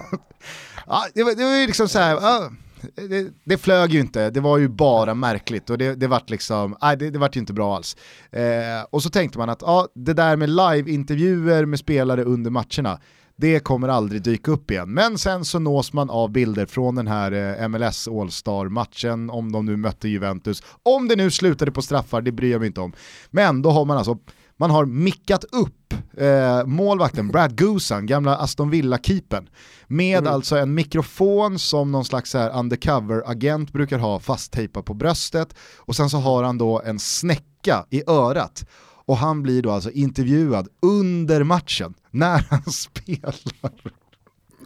ja, 0.86 1.04
det, 1.14 1.22
var, 1.22 1.34
det 1.34 1.44
var 1.44 1.56
ju 1.56 1.66
liksom 1.66 1.88
så 1.88 1.98
här, 1.98 2.14
ja, 2.14 2.50
det, 3.08 3.32
det 3.44 3.58
flög 3.58 3.92
ju 3.92 4.00
inte, 4.00 4.30
det 4.30 4.40
var 4.40 4.58
ju 4.58 4.68
bara 4.68 5.14
märkligt 5.14 5.70
och 5.70 5.78
det, 5.78 5.94
det 5.94 6.06
vart 6.06 6.30
liksom, 6.30 6.76
nej 6.82 6.96
det, 6.96 7.10
det 7.10 7.18
vart 7.18 7.36
ju 7.36 7.40
inte 7.40 7.52
bra 7.52 7.76
alls. 7.76 7.96
Eh, 8.30 8.86
och 8.90 9.02
så 9.02 9.10
tänkte 9.10 9.38
man 9.38 9.50
att 9.50 9.62
ja, 9.62 9.88
det 9.94 10.12
där 10.12 10.36
med 10.36 10.50
live-intervjuer 10.50 11.64
med 11.64 11.78
spelare 11.78 12.24
under 12.24 12.50
matcherna, 12.50 12.98
det 13.36 13.60
kommer 13.60 13.88
aldrig 13.88 14.22
dyka 14.22 14.50
upp 14.50 14.70
igen. 14.70 14.94
Men 14.94 15.18
sen 15.18 15.44
så 15.44 15.58
nås 15.58 15.92
man 15.92 16.10
av 16.10 16.30
bilder 16.30 16.66
från 16.66 16.94
den 16.94 17.06
här 17.06 17.60
eh, 17.60 17.68
MLS 17.68 18.08
All-Star-matchen, 18.08 19.30
om 19.30 19.52
de 19.52 19.66
nu 19.66 19.76
mötte 19.76 20.08
Juventus. 20.08 20.62
Om 20.82 21.08
det 21.08 21.16
nu 21.16 21.30
slutade 21.30 21.72
på 21.72 21.82
straffar, 21.82 22.22
det 22.22 22.32
bryr 22.32 22.52
jag 22.52 22.58
mig 22.58 22.66
inte 22.66 22.80
om. 22.80 22.92
Men 23.30 23.62
då 23.62 23.70
har 23.70 23.84
man 23.84 23.96
alltså, 23.96 24.18
man 24.62 24.70
har 24.70 24.84
mickat 24.84 25.44
upp 25.44 25.94
eh, 26.16 26.64
målvakten 26.64 27.28
Brad 27.28 27.58
Goosan, 27.58 28.06
gamla 28.06 28.36
Aston 28.36 28.70
Villa-keepern, 28.70 29.48
med 29.86 30.26
alltså 30.26 30.56
en 30.56 30.74
mikrofon 30.74 31.58
som 31.58 31.92
någon 31.92 32.04
slags 32.04 32.34
undercover-agent 32.34 33.72
brukar 33.72 33.98
ha 33.98 34.20
fasttejpad 34.20 34.84
på 34.84 34.94
bröstet 34.94 35.54
och 35.78 35.96
sen 35.96 36.10
så 36.10 36.16
har 36.16 36.42
han 36.42 36.58
då 36.58 36.82
en 36.84 36.98
snäcka 36.98 37.86
i 37.90 38.02
örat 38.06 38.68
och 39.06 39.16
han 39.16 39.42
blir 39.42 39.62
då 39.62 39.70
alltså 39.70 39.90
intervjuad 39.90 40.68
under 40.82 41.42
matchen 41.42 41.94
när 42.10 42.46
han 42.50 42.72
spelar. 42.72 43.34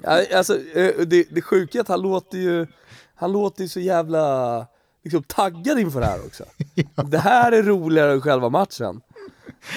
Ja, 0.03 0.37
Alltså 0.37 0.55
eh, 0.55 1.07
det, 1.07 1.27
det 1.31 1.43
sjuka 1.43 1.79
är 1.79 1.83
att 1.83 1.89
han 1.89 2.03
låter 2.03 2.39
ju, 2.39 2.67
han 3.15 3.33
låter 3.33 3.63
ju 3.63 3.69
så 3.69 3.81
jävla 3.81 4.67
liksom, 5.05 5.23
taggad 5.23 5.79
inför 5.79 6.01
det 6.01 6.07
här 6.07 6.27
också. 6.27 6.45
Det 7.11 7.19
här 7.19 7.53
är 7.53 7.63
roligare 7.63 8.13
än 8.13 8.21
själva 8.21 8.49
matchen. 8.49 9.01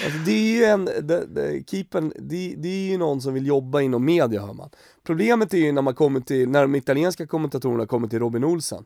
Alltså, 0.05 0.19
det 0.25 0.31
är 0.31 0.57
ju 0.57 0.63
en, 0.63 0.85
det, 0.85 1.25
det, 1.25 1.69
keepern, 1.69 2.13
det, 2.15 2.53
det 2.57 2.67
är 2.69 2.91
ju 2.91 2.97
någon 2.97 3.21
som 3.21 3.33
vill 3.33 3.47
jobba 3.47 3.81
inom 3.81 4.05
media 4.05 4.41
hör 4.41 4.53
man. 4.53 4.69
Problemet 5.05 5.53
är 5.53 5.57
ju 5.57 5.71
när 5.71 5.81
man 5.81 5.93
kommer 5.95 6.19
till, 6.19 6.49
när 6.49 6.61
de 6.61 6.75
italienska 6.75 7.27
kommentatorerna 7.27 7.85
kommer 7.85 8.07
till 8.07 8.19
Robin 8.19 8.43
Olsen. 8.43 8.85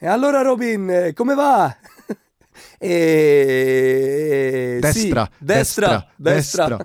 "E 0.00 0.06
Allora 0.06 0.44
Robin, 0.44 0.90
eh, 0.90 1.12
come 1.12 1.34
va? 1.34 1.64
eh, 2.80 2.88
Destra, 4.82 5.26
si, 5.26 5.32
destra, 5.38 6.02
destra. 6.16 6.78
destra. 6.78 6.80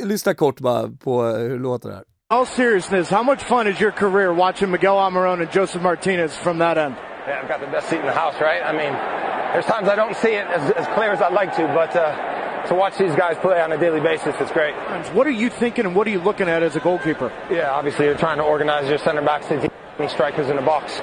Lyssna 0.06 0.34
kort 0.34 0.60
bara 0.60 0.88
på 0.88 1.26
eh, 1.28 1.36
hur 1.36 1.50
det 1.50 1.56
låter 1.62 1.88
det 1.88 1.94
här. 1.94 2.04
all 2.30 2.46
seriousness, 2.46 3.10
how 3.10 3.22
much 3.22 3.40
fun 3.42 3.66
is 3.66 3.78
your 3.80 3.90
career 3.92 4.32
watching 4.32 4.70
Miguel 4.70 4.96
Almiron 4.96 5.40
and 5.42 5.50
Joseph 5.52 5.82
Martinez 5.82 6.32
from 6.38 6.58
that 6.58 6.78
end? 6.78 6.94
Yeah, 7.26 7.42
I've 7.42 7.48
got 7.48 7.60
the 7.60 7.66
best 7.66 7.88
seat 7.90 8.00
in 8.00 8.06
the 8.06 8.12
house, 8.12 8.40
right? 8.40 8.62
I 8.62 8.72
mean, 8.72 8.94
there's 9.52 9.66
times 9.66 9.88
I 9.88 9.96
don't 9.96 10.16
see 10.16 10.32
it 10.34 10.46
as, 10.46 10.70
as 10.72 10.86
clear 10.94 11.12
as 11.12 11.20
I'd 11.20 11.32
like 11.32 11.54
to, 11.56 11.66
but 11.68 11.94
uh, 11.94 12.66
to 12.68 12.74
watch 12.74 12.96
these 12.98 13.14
guys 13.14 13.36
play 13.38 13.60
on 13.60 13.72
a 13.72 13.78
daily 13.78 14.00
basis, 14.00 14.34
it's 14.40 14.50
great. 14.52 14.74
What 15.14 15.26
are 15.26 15.30
you 15.30 15.50
thinking 15.50 15.84
and 15.86 15.94
what 15.94 16.06
are 16.06 16.10
you 16.10 16.20
looking 16.20 16.48
at 16.48 16.62
as 16.62 16.76
a 16.76 16.80
goalkeeper? 16.80 17.32
Yeah, 17.50 17.70
obviously 17.72 18.06
you're 18.06 18.16
trying 18.16 18.38
to 18.38 18.44
organize 18.44 18.88
your 18.88 18.98
center 18.98 19.22
backs. 19.22 19.46
to- 19.48 19.70
Any 19.98 20.08
strikers 20.08 20.48
in 20.48 20.56
the 20.56 20.62
box. 20.62 21.00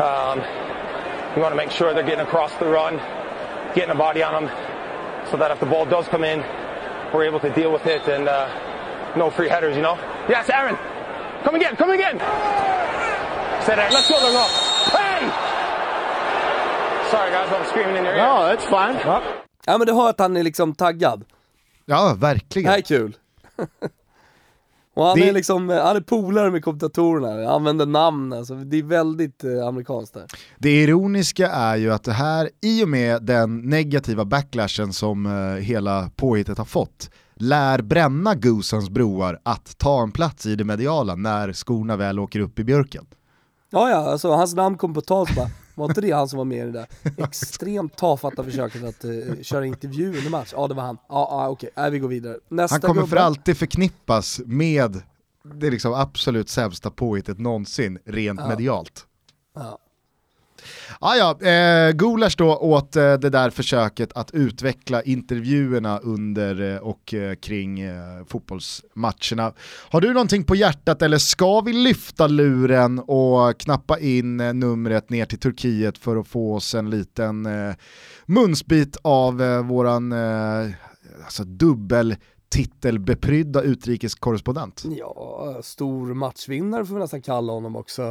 Um, 0.00 0.38
you 1.36 1.42
want 1.42 1.52
to 1.52 1.56
make 1.56 1.70
sure 1.70 1.92
they're 1.94 2.02
getting 2.02 2.24
across 2.26 2.52
the 2.56 2.66
run, 2.66 2.96
getting 3.74 3.90
a 3.90 3.94
body 3.94 4.22
on 4.22 4.44
them, 4.44 4.56
so 5.30 5.36
that 5.36 5.50
if 5.50 5.60
the 5.60 5.66
ball 5.66 5.84
does 5.84 6.08
come 6.08 6.24
in, 6.24 6.40
we're 7.12 7.24
able 7.24 7.40
to 7.40 7.50
deal 7.50 7.70
with 7.72 7.86
it 7.86 8.02
and 8.08 8.28
uh, 8.28 9.14
no 9.16 9.30
free 9.30 9.48
headers, 9.48 9.76
you 9.76 9.82
know? 9.82 9.96
Yes, 10.28 10.48
Aaron! 10.48 10.76
Come 11.44 11.54
again, 11.54 11.76
come 11.76 11.90
again! 11.90 12.18
Say 13.66 13.76
that, 13.76 13.92
let's 13.92 14.08
go, 14.08 14.16
let's 14.16 14.32
go! 14.32 14.96
Hey! 14.96 15.49
Sorry 17.10 17.30
guys, 17.30 17.50
I'm 17.50 17.64
screaming 17.70 17.96
in 17.96 18.04
your 18.04 18.14
ear. 18.14 18.48
No, 18.48 18.54
it's 18.54 18.66
fine. 18.66 19.22
Ja 19.66 19.78
men 19.78 19.86
du 19.86 19.92
hör 19.92 20.10
att 20.10 20.18
han 20.18 20.36
är 20.36 20.42
liksom 20.42 20.74
taggad. 20.74 21.24
Ja, 21.86 22.08
Det 22.12 22.20
verkligen. 22.20 22.70
här 22.70 22.78
är 22.78 22.82
kul. 22.82 23.16
Och 24.94 25.04
han 25.06 25.18
Det- 25.18 25.28
är 25.28 25.32
liksom, 25.32 25.68
han 25.68 25.96
är 25.96 26.00
polare 26.00 26.50
med 26.50 26.64
kommentatorerna, 26.64 27.50
använder 27.50 27.86
namn, 27.86 28.32
alltså 28.32 28.54
det 28.54 28.76
är 28.78 28.82
väldigt 28.82 29.44
eh, 29.44 29.66
amerikanskt 29.66 30.14
där. 30.14 30.26
Det 30.58 30.82
ironiska 30.82 31.50
är 31.50 31.76
ju 31.76 31.92
att 31.92 32.04
det 32.04 32.12
här, 32.12 32.50
i 32.62 32.84
och 32.84 32.88
med 32.88 33.22
den 33.22 33.58
negativa 33.58 34.24
backlashen 34.24 34.92
som 34.92 35.26
eh, 35.26 35.62
hela 35.62 36.10
påhittet 36.16 36.58
har 36.58 36.64
fått, 36.64 37.10
lär 37.34 37.82
bränna 37.82 38.34
Goosens 38.34 38.90
broar 38.90 39.38
att 39.42 39.78
ta 39.78 40.02
en 40.02 40.12
plats 40.12 40.46
i 40.46 40.56
det 40.56 40.64
mediala 40.64 41.14
när 41.14 41.52
skorna 41.52 41.96
väl 41.96 42.18
åker 42.18 42.40
upp 42.40 42.58
i 42.58 42.64
björken. 42.64 43.06
Ja 43.70 43.90
ja, 43.90 43.96
alltså 43.96 44.30
hans 44.30 44.54
namn 44.54 44.76
kom 44.76 44.94
på 44.94 45.00
tal 45.00 45.26
bara, 45.36 45.50
var 45.74 45.86
inte 45.88 46.00
det 46.00 46.10
han 46.10 46.28
som 46.28 46.36
var 46.36 46.44
med 46.44 46.68
i 46.68 46.70
det 46.70 46.72
där 46.72 46.86
extremt 47.24 47.96
tafatta 47.96 48.44
försöket 48.44 48.84
att 48.84 49.04
eh, 49.04 49.10
köra 49.42 49.66
intervju 49.66 50.18
under 50.18 50.30
match? 50.30 50.52
Ja 50.56 50.68
det 50.68 50.74
var 50.74 50.82
han. 50.82 50.98
Ja, 51.08 51.28
ja 51.30 51.48
okej, 51.48 51.70
Nej, 51.76 51.90
vi 51.90 51.98
går 51.98 52.08
vidare. 52.08 52.36
Nästa 52.48 52.74
Han 52.74 52.80
kommer 52.80 52.94
gubbe. 52.94 53.10
för 53.10 53.16
alltid 53.16 53.56
förknippas 53.56 54.40
med 54.46 55.02
det 55.54 55.70
liksom 55.70 55.94
absolut 55.94 56.48
sämsta 56.48 56.90
påhittet 56.90 57.38
någonsin, 57.38 57.98
rent 58.04 58.48
medialt. 58.48 59.06
Ja. 59.54 59.78
Ah, 61.00 61.14
ja, 61.14 61.48
eh, 61.48 61.92
Gulasch 61.92 62.34
då 62.38 62.56
åt 62.56 62.96
eh, 62.96 63.12
det 63.12 63.30
där 63.30 63.50
försöket 63.50 64.12
att 64.14 64.30
utveckla 64.30 65.02
intervjuerna 65.02 65.98
under 65.98 66.74
eh, 66.74 66.76
och 66.76 67.14
eh, 67.14 67.34
kring 67.34 67.80
eh, 67.80 68.24
fotbollsmatcherna. 68.28 69.52
Har 69.90 70.00
du 70.00 70.12
någonting 70.12 70.44
på 70.44 70.54
hjärtat 70.54 71.02
eller 71.02 71.18
ska 71.18 71.60
vi 71.60 71.72
lyfta 71.72 72.26
luren 72.26 72.98
och 72.98 73.60
knappa 73.60 73.98
in 73.98 74.40
eh, 74.40 74.54
numret 74.54 75.10
ner 75.10 75.24
till 75.24 75.38
Turkiet 75.38 75.98
för 75.98 76.16
att 76.16 76.28
få 76.28 76.54
oss 76.54 76.74
en 76.74 76.90
liten 76.90 77.46
eh, 77.46 77.74
munsbit 78.26 78.96
av 79.02 79.42
eh, 79.42 79.62
våran 79.62 80.12
eh, 80.12 80.70
alltså 81.24 81.44
dubbel 81.44 82.16
titelbeprydda 82.50 83.62
utrikeskorrespondent? 83.62 84.82
Ja, 84.98 85.60
stor 85.62 86.14
matchvinnare 86.14 86.84
får 86.86 86.94
vi 86.94 87.00
nästan 87.00 87.22
kalla 87.22 87.52
honom 87.52 87.76
också. 87.76 88.02
Eh, 88.02 88.08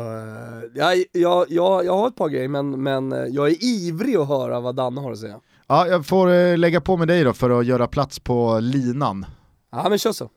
Jag, 0.76 0.98
jag, 1.12 1.46
jag, 1.50 1.86
jag 1.86 1.98
har 1.98 2.08
ett 2.08 2.16
par 2.16 2.30
grejer 2.30 2.48
men, 2.48 2.84
men 2.84 3.12
eh, 3.12 3.20
jag 3.30 3.48
är 3.50 3.64
ivrig 3.64 4.16
att 4.16 4.28
höra 4.28 4.60
vad 4.60 4.76
Danne 4.76 5.02
har 5.02 5.12
att 5.12 5.20
säga. 5.20 5.40
Ja, 5.68 5.88
jag 5.88 6.06
får 6.06 6.32
eh, 6.32 6.58
lägga 6.58 6.82
på 6.82 6.98
med 6.98 7.08
dig 7.08 7.24
då 7.24 7.34
för 7.34 7.50
att 7.60 7.66
göra 7.66 7.88
plats 7.88 8.20
på 8.20 8.60
linan. 8.60 9.26
Ja 9.72 9.90
men 9.90 9.98
kör 9.98 10.12
så. 10.12 10.30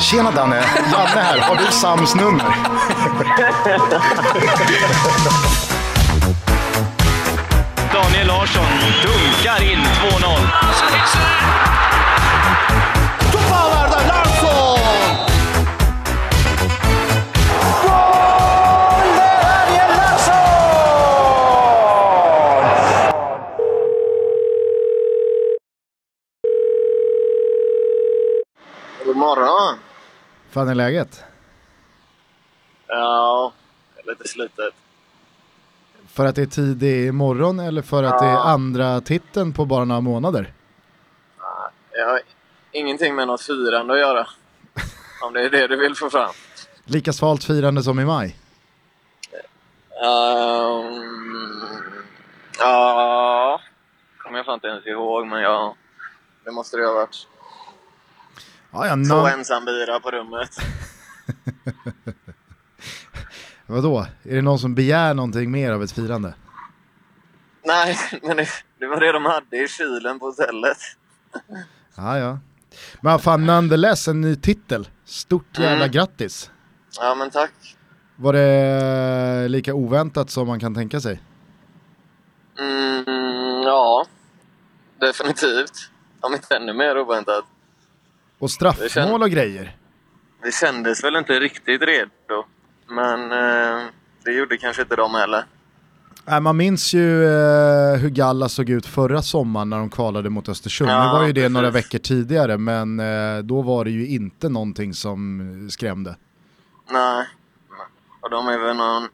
Tjena 0.00 0.30
Danne, 0.30 0.56
Janne 0.92 1.20
här. 1.20 1.38
Har 1.38 1.56
du 1.56 1.64
Sams 1.72 2.14
nummer? 2.14 2.44
Daniel 7.96 8.26
Larsson 8.26 8.66
dunkar 9.02 9.62
in 9.62 9.78
2-0. 9.78 9.86
God 29.04 29.16
morgon. 29.16 29.78
Fan 30.50 30.68
är 30.68 30.74
läget? 30.74 31.24
Ja, 32.86 33.52
lite 34.04 34.28
slutet. 34.28 34.74
För 36.16 36.26
att 36.26 36.34
det 36.34 36.42
är 36.42 36.46
tidig 36.46 37.14
morgon 37.14 37.60
eller 37.60 37.82
för 37.82 38.02
att 38.02 38.18
det 38.18 38.26
är 38.26 38.36
andra 38.36 39.00
titeln 39.00 39.52
på 39.52 39.64
bara 39.64 39.84
några 39.84 40.00
månader? 40.00 40.52
Jag 41.92 42.06
har 42.06 42.20
ingenting 42.72 43.14
med 43.14 43.26
något 43.26 43.42
firande 43.42 43.92
att 43.94 43.98
göra. 44.00 44.26
Om 45.22 45.32
det 45.32 45.40
är 45.40 45.50
det 45.50 45.66
du 45.66 45.76
vill 45.76 45.94
få 45.94 46.10
fram. 46.10 46.30
Lika 46.84 47.12
svalt 47.12 47.44
firande 47.44 47.82
som 47.82 48.00
i 48.00 48.04
maj. 48.04 48.36
Um, 50.04 51.04
ja, 52.58 53.60
kommer 54.22 54.36
jag 54.38 54.46
fan 54.46 54.54
inte 54.54 54.66
ens 54.66 54.86
ihåg, 54.86 55.26
men 55.26 55.40
ja. 55.40 55.76
Det 56.44 56.50
måste 56.50 56.76
det 56.76 56.86
ha 56.86 56.94
varit. 56.94 57.28
Ja, 58.72 58.86
ja, 58.86 58.92
Två 58.94 58.98
na- 59.00 59.32
ensambira 59.32 60.00
på 60.00 60.10
rummet. 60.10 60.50
vadå? 63.66 64.06
Är 64.22 64.34
det 64.34 64.42
någon 64.42 64.58
som 64.58 64.74
begär 64.74 65.14
någonting 65.14 65.50
mer 65.50 65.70
av 65.72 65.82
ett 65.82 65.92
firande? 65.92 66.34
Nej, 67.64 67.96
men 68.22 68.36
det, 68.36 68.48
det 68.78 68.86
var 68.86 69.00
det 69.00 69.12
de 69.12 69.24
hade 69.24 69.56
i 69.64 69.68
kylen 69.68 70.18
på 70.18 70.26
hotellet. 70.26 70.76
Ja, 71.96 72.18
ja. 72.18 72.38
Men 73.00 73.18
fan, 73.18 73.46
nonetheless 73.46 74.08
en 74.08 74.20
ny 74.20 74.36
titel. 74.36 74.88
Stort 75.04 75.58
jävla 75.58 75.76
Mm. 75.84 75.90
grattis. 75.90 76.50
Ja, 77.00 77.14
men 77.14 77.30
tack. 77.30 77.52
Var 78.16 78.32
det 78.32 79.48
lika 79.48 79.74
oväntat 79.74 80.30
som 80.30 80.46
man 80.46 80.60
kan 80.60 80.74
tänka 80.74 81.00
sig? 81.00 81.20
Mm, 82.58 83.62
ja, 83.62 84.06
definitivt. 85.00 85.90
Om 86.20 86.32
inte 86.32 86.56
ännu 86.56 86.72
mer 86.72 86.98
oväntat. 86.98 87.44
Och 88.38 88.50
straffmål 88.50 89.22
och 89.22 89.30
grejer. 89.30 89.76
Vi 90.42 90.52
kändes 90.52 91.04
väl 91.04 91.16
inte 91.16 91.40
riktigt 91.40 91.82
redo. 91.82 92.44
Men 92.88 93.32
eh, 93.32 93.84
det 94.24 94.32
gjorde 94.32 94.56
kanske 94.56 94.82
inte 94.82 94.96
de 94.96 95.14
heller. 95.14 95.44
Nej, 96.24 96.40
man 96.40 96.56
minns 96.56 96.94
ju 96.94 97.24
eh, 97.24 97.96
hur 97.96 98.08
Galla 98.10 98.48
såg 98.48 98.70
ut 98.70 98.86
förra 98.86 99.22
sommaren 99.22 99.70
när 99.70 99.78
de 99.78 99.90
kvalade 99.90 100.30
mot 100.30 100.48
Östersund. 100.48 100.90
Ja, 100.90 101.06
nu 101.06 101.18
var 101.18 101.26
ju 101.26 101.32
det 101.32 101.40
precis. 101.40 101.52
några 101.54 101.70
veckor 101.70 101.98
tidigare, 101.98 102.58
men 102.58 103.00
eh, 103.00 103.38
då 103.38 103.62
var 103.62 103.84
det 103.84 103.90
ju 103.90 104.06
inte 104.06 104.48
någonting 104.48 104.94
som 104.94 105.68
skrämde. 105.70 106.16
Nej. 106.90 107.26
Och 108.20 108.30
de 108.30 108.48
är 108.48 108.58
väl 108.58 108.76
någon 108.76 109.08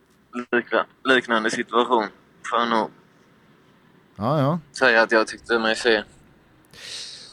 likna, 0.52 0.84
liknande 1.04 1.50
situation. 1.50 2.06
Får 2.50 2.58
jag 2.58 2.68
nog 2.68 2.90
Ja, 4.16 4.38
ja. 4.40 4.58
säga 4.72 5.02
att 5.02 5.12
jag 5.12 5.26
tyckte 5.26 5.58
mig 5.58 5.76
se. 5.76 6.02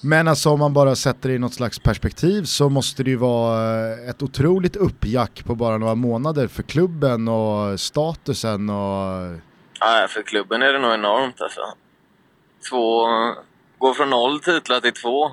Men 0.01 0.27
alltså 0.27 0.49
om 0.49 0.59
man 0.59 0.73
bara 0.73 0.95
sätter 0.95 1.29
det 1.29 1.35
i 1.35 1.39
något 1.39 1.53
slags 1.53 1.79
perspektiv 1.79 2.43
så 2.43 2.69
måste 2.69 3.03
det 3.03 3.09
ju 3.09 3.15
vara 3.15 3.91
eh, 3.91 4.09
ett 4.09 4.23
otroligt 4.23 4.75
uppjack 4.75 5.43
på 5.45 5.55
bara 5.55 5.77
några 5.77 5.95
månader 5.95 6.47
för 6.47 6.63
klubben 6.63 7.27
och 7.27 7.79
statusen 7.79 8.69
och... 8.69 9.39
Ja, 9.79 10.07
för 10.09 10.21
klubben 10.21 10.61
är 10.61 10.73
det 10.73 10.79
nog 10.79 10.93
enormt 10.93 11.41
alltså. 11.41 11.61
Två... 12.69 13.07
Gå 13.77 13.93
från 13.93 14.09
noll 14.09 14.39
titlar 14.39 14.79
till 14.79 14.93
två. 14.93 15.31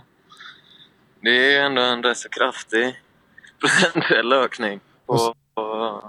Det 1.21 1.57
är 1.57 1.65
ändå 1.65 1.83
en 1.83 2.03
rätt 2.03 2.19
så 2.19 2.29
kraftig 2.29 3.01
procentuell 3.61 4.33
ökning 4.33 4.81
på, 5.07 5.35
på, 5.55 6.03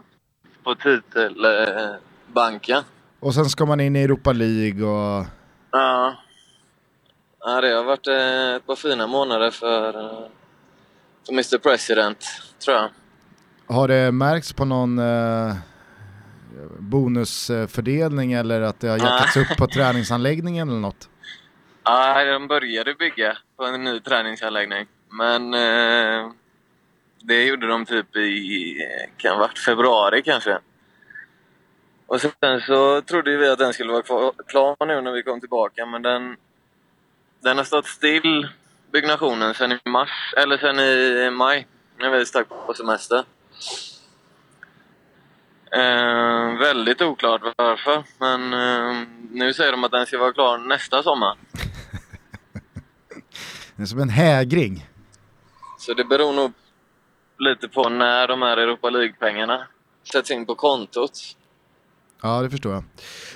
på 0.64 0.76
titelbanken. 0.76 2.84
Och 3.20 3.34
sen 3.34 3.45
ska 3.45 3.66
man 3.66 3.80
in 3.80 3.95
i 3.95 4.03
Europa 4.03 4.32
League 4.32 4.86
och... 4.86 5.26
Ja. 5.72 6.16
Ja, 7.48 7.62
det 7.62 7.74
har 7.74 7.84
varit 7.84 8.08
eh, 8.08 8.56
ett 8.56 8.66
par 8.66 8.76
fina 8.76 9.08
månader 9.08 9.52
för, 9.52 9.88
eh, 9.88 10.28
för 11.26 11.34
Mr 11.34 11.58
President, 11.58 12.26
tror 12.66 12.78
jag. 12.78 12.89
Har 13.76 13.88
det 13.88 14.12
märkts 14.12 14.54
på 14.54 14.66
någon 14.66 15.00
eh, 15.00 15.56
bonusfördelning 16.80 18.34
eller 18.34 18.62
att 18.62 18.80
det 18.80 18.88
har 18.88 18.98
jackats 18.98 19.38
upp 19.38 19.58
på 19.58 19.68
träningsanläggningen 19.74 20.70
eller 20.70 20.80
något? 20.80 21.10
Ja, 21.84 22.26
de 22.26 22.48
började 22.48 22.93
bygga 22.93 23.38
på 23.58 23.66
en 23.66 23.84
ny 23.84 24.00
träningsanläggning. 24.00 24.86
Men 25.10 25.54
eh, 25.54 26.32
det 27.20 27.43
gjorde 27.43 27.68
de 27.68 27.86
typ 27.86 28.16
i, 28.16 28.78
kan 29.18 29.39
varit 29.39 29.60
februari 29.60 30.22
kanske. 30.22 30.58
Och 32.08 32.22
sen 32.22 32.62
så 32.62 33.02
trodde 33.02 33.38
vi 33.38 33.50
att 33.50 33.60
den 33.60 33.74
skulle 33.74 33.91
vara 33.91 34.04
kvar, 34.04 34.34
klar 34.48 34.86
nu 34.86 35.02
när 35.02 35.12
vi 35.12 35.24
kom 35.24 35.39
tillbaka, 35.39 35.86
men 35.86 36.02
den, 36.02 36.38
den 37.48 37.58
har 37.58 37.64
stått 37.64 37.86
still, 37.86 38.48
byggnationen, 38.91 39.54
sen 39.54 39.72
i 39.72 39.80
mars, 39.89 40.34
eller 40.38 40.58
sen 40.58 40.80
i 40.80 41.30
maj, 41.32 41.68
när 42.00 42.10
vi 42.10 42.26
stack 42.26 42.48
på 42.50 42.74
semester. 42.74 43.24
Eh, 45.72 46.60
väldigt 46.60 47.02
oklart 47.02 47.41
varför, 47.58 48.04
men 48.20 48.54
eh, 48.54 49.08
nu 49.32 49.54
säger 49.54 49.72
de 49.72 49.84
att 49.84 49.91
den 49.91 50.06
ska 50.06 50.18
vara 50.18 50.34
klar 50.34 50.58
nästa 50.58 51.04
sommar. 51.04 51.38
Det 53.76 53.84
är 53.84 53.86
som 53.86 54.00
en 54.00 54.10
hägring. 54.10 54.86
Så 55.78 55.93
det 55.93 56.04
beror 56.04 56.34
nog 56.34 56.54
lite 57.38 57.68
på 57.68 57.89
när 57.89 58.28
de 58.28 58.41
här 58.41 58.58
Europa 58.58 58.89
League-pengarna 58.89 59.68
sätts 60.12 60.32
in 60.32 60.45
på 60.45 60.56
kontot. 60.56 61.37
Ja, 62.22 62.41
det 62.41 62.49
förstår 62.49 62.74
jag. 62.74 62.84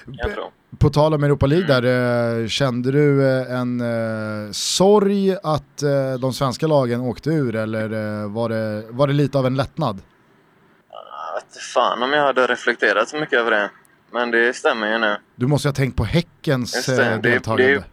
Jag. 0.05 0.31
På 0.79 0.89
tal 0.89 1.13
om 1.13 1.23
Europa 1.23 1.45
League 1.45 1.67
där, 1.81 2.41
eh, 2.41 2.47
kände 2.47 2.91
du 2.91 3.27
eh, 3.29 3.59
en 3.59 3.81
eh, 3.81 4.51
sorg 4.51 5.31
att 5.43 5.81
eh, 5.83 6.13
de 6.21 6.33
svenska 6.33 6.67
lagen 6.67 7.01
åkte 7.01 7.29
ur 7.29 7.55
eller 7.55 7.83
eh, 8.23 8.29
var, 8.31 8.49
det, 8.49 8.83
var 8.89 9.07
det 9.07 9.13
lite 9.13 9.37
av 9.37 9.45
en 9.45 9.55
lättnad? 9.55 10.01
Jag 10.91 11.35
vet 11.35 11.43
inte 11.45 11.59
fan 11.73 12.03
om 12.03 12.13
jag 12.13 12.23
hade 12.23 12.47
reflekterat 12.47 13.09
så 13.09 13.17
mycket 13.17 13.39
över 13.39 13.51
det. 13.51 13.69
Men 14.11 14.31
det 14.31 14.55
stämmer 14.55 14.91
ju 14.91 14.97
nu. 14.97 15.17
Du 15.35 15.47
måste 15.47 15.67
ju 15.67 15.69
ha 15.69 15.75
tänkt 15.75 15.95
på 15.97 16.03
Häckens 16.03 16.85
det, 16.85 16.91
eh, 17.05 17.21
det- 17.21 17.29
deltagande. 17.29 17.73
det- 17.75 17.83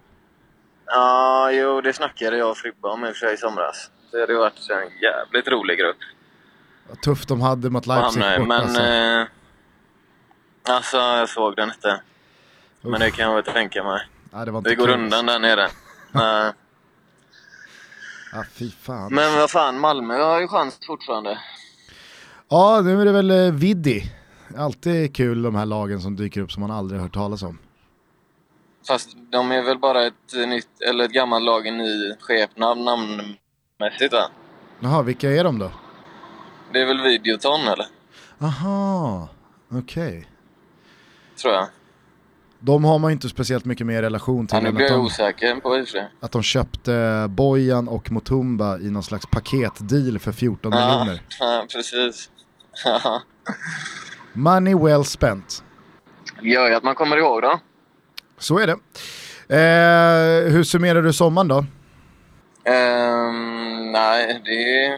Ja, 0.86 1.50
jo, 1.52 1.80
det 1.80 1.92
snackade 1.92 2.36
jag 2.38 2.50
och 2.50 2.56
Fribba 2.56 2.88
om 2.92 3.04
i 3.04 3.10
och 3.10 3.16
för 3.16 3.26
sig 3.26 3.34
i 3.34 3.36
somras. 3.36 3.90
Det 4.12 4.20
hade 4.20 4.34
varit 4.34 4.54
en 4.70 5.00
jävligt 5.02 5.48
rolig 5.48 5.78
grupp 5.78 5.96
Vad 6.88 7.00
tufft 7.00 7.28
de 7.28 7.40
hade 7.40 7.70
mot 7.70 7.86
Leipzig 7.86 8.22
bort 8.22 8.48
Men... 8.48 8.52
alltså. 8.60 8.80
Alltså, 10.62 10.96
jag 10.96 11.28
såg 11.28 11.56
den 11.56 11.68
inte. 11.68 12.00
Men 12.80 12.94
Uff. 12.94 12.98
det 13.00 13.10
kan 13.10 13.24
jag 13.28 13.34
väl 13.34 13.44
tänka 13.54 13.84
mig. 13.84 14.00
Ja, 14.32 14.38
det 14.44 14.60
Det 14.60 14.74
går 14.74 14.86
kul. 14.86 14.94
undan 14.94 15.26
där 15.26 15.38
nere. 15.38 15.68
Nej. 16.12 16.52
Ja, 18.32 18.44
fy 18.52 18.70
fan. 18.70 19.14
Men 19.14 19.34
vad 19.34 19.50
fan, 19.50 19.80
Malmö 19.80 20.22
har 20.22 20.40
ju 20.40 20.48
chans 20.48 20.78
fortfarande. 20.86 21.38
Ja, 22.48 22.80
nu 22.84 23.00
är 23.00 23.04
det 23.04 23.12
väl 23.12 23.30
eh, 23.30 23.52
Viddi. 23.52 24.12
Alltid 24.58 25.16
kul 25.16 25.42
de 25.42 25.54
här 25.54 25.66
lagen 25.66 26.00
som 26.00 26.16
dyker 26.16 26.40
upp 26.40 26.52
som 26.52 26.60
man 26.60 26.70
aldrig 26.70 27.00
hört 27.00 27.14
talas 27.14 27.42
om. 27.42 27.58
Fast 28.88 29.16
de 29.32 29.52
är 29.52 29.62
väl 29.62 29.78
bara 29.78 30.06
ett 30.06 30.32
nytt, 30.48 30.80
eller 30.88 31.04
ett 31.04 31.10
gammalt 31.12 31.44
lag 31.44 31.66
i 31.66 31.70
ny 31.70 32.14
skepnad 32.20 32.78
namnmässigt 32.78 34.12
va? 34.12 34.30
Jaha, 34.80 35.02
vilka 35.02 35.30
är 35.30 35.44
de 35.44 35.58
då? 35.58 35.70
Det 36.72 36.80
är 36.82 36.86
väl 36.86 37.00
Videoton 37.00 37.60
eller? 37.60 37.86
Aha, 38.40 39.28
okej. 39.72 40.28
Tror 41.42 41.54
jag. 41.54 41.66
De 42.60 42.84
har 42.84 42.98
man 42.98 43.10
ju 43.10 43.12
inte 43.12 43.28
speciellt 43.28 43.64
mycket 43.64 43.86
mer 43.86 44.02
relation 44.02 44.46
till 44.46 44.56
Ja, 44.56 44.60
nu 44.60 44.72
blir 44.72 44.86
jag 44.86 44.94
de, 44.98 45.04
osäker 45.06 45.56
på 45.56 45.86
sig. 45.86 46.08
att 46.20 46.32
de 46.32 46.42
köpte 46.42 47.26
Bojan 47.28 47.88
och 47.88 48.12
Mutumba 48.12 48.78
i 48.78 48.90
någon 48.90 49.02
slags 49.02 49.26
paketdeal 49.26 50.18
för 50.18 50.32
14 50.32 50.72
Ja, 50.72 50.78
miljoner. 50.98 51.22
ja, 51.40 51.66
precis. 51.72 52.30
Money 54.32 54.74
well 54.74 55.04
spent. 55.04 55.62
Gör 56.42 56.68
ju 56.68 56.74
att 56.74 56.82
man 56.82 56.94
kommer 56.94 57.16
ihåg 57.16 57.42
då. 57.42 57.60
Så 58.38 58.58
är 58.58 58.66
det. 58.66 58.72
Eh, 59.56 60.52
hur 60.52 60.64
summerar 60.64 61.02
du 61.02 61.12
sommaren 61.12 61.48
då? 61.48 61.64
Ehm, 62.64 63.92
nej, 63.92 64.40
det, 64.44 64.88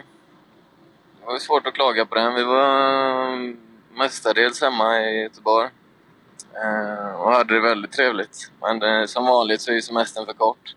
det 1.19 1.25
var 1.25 1.39
svårt 1.39 1.67
att 1.67 1.73
klaga 1.73 2.05
på 2.05 2.15
den. 2.15 2.33
Vi 2.33 2.43
var 2.43 3.37
mestadels 3.97 4.61
hemma 4.61 4.99
i 5.01 5.21
Göteborg. 5.21 5.69
Ehm, 6.55 7.15
och 7.15 7.31
hade 7.31 7.53
det 7.53 7.59
väldigt 7.61 7.91
trevligt. 7.91 8.51
Men 8.61 8.83
eh, 8.83 9.05
som 9.05 9.25
vanligt 9.25 9.61
så 9.61 9.71
är 9.71 9.75
ju 9.75 9.81
semestern 9.81 10.25
för 10.25 10.33
kort. 10.33 10.75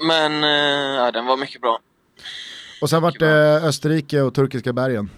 Men 0.00 0.44
eh, 0.44 1.00
ja, 1.04 1.10
den 1.10 1.26
var 1.26 1.36
mycket 1.36 1.60
bra. 1.60 1.78
Och 2.82 2.90
sen 2.90 3.02
vart 3.02 3.18
det 3.18 3.60
Österrike 3.62 4.20
och 4.20 4.34
turkiska 4.34 4.72
bergen. 4.72 5.10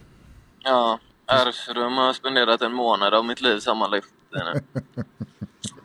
Ja, 0.62 0.98
Erzurum 1.26 1.96
har 1.96 2.06
jag 2.06 2.16
spenderat 2.16 2.62
en 2.62 2.72
månad 2.72 3.14
av 3.14 3.24
mitt 3.24 3.40
liv 3.40 3.58
sammanlagt 3.58 4.06
nu. 4.30 4.82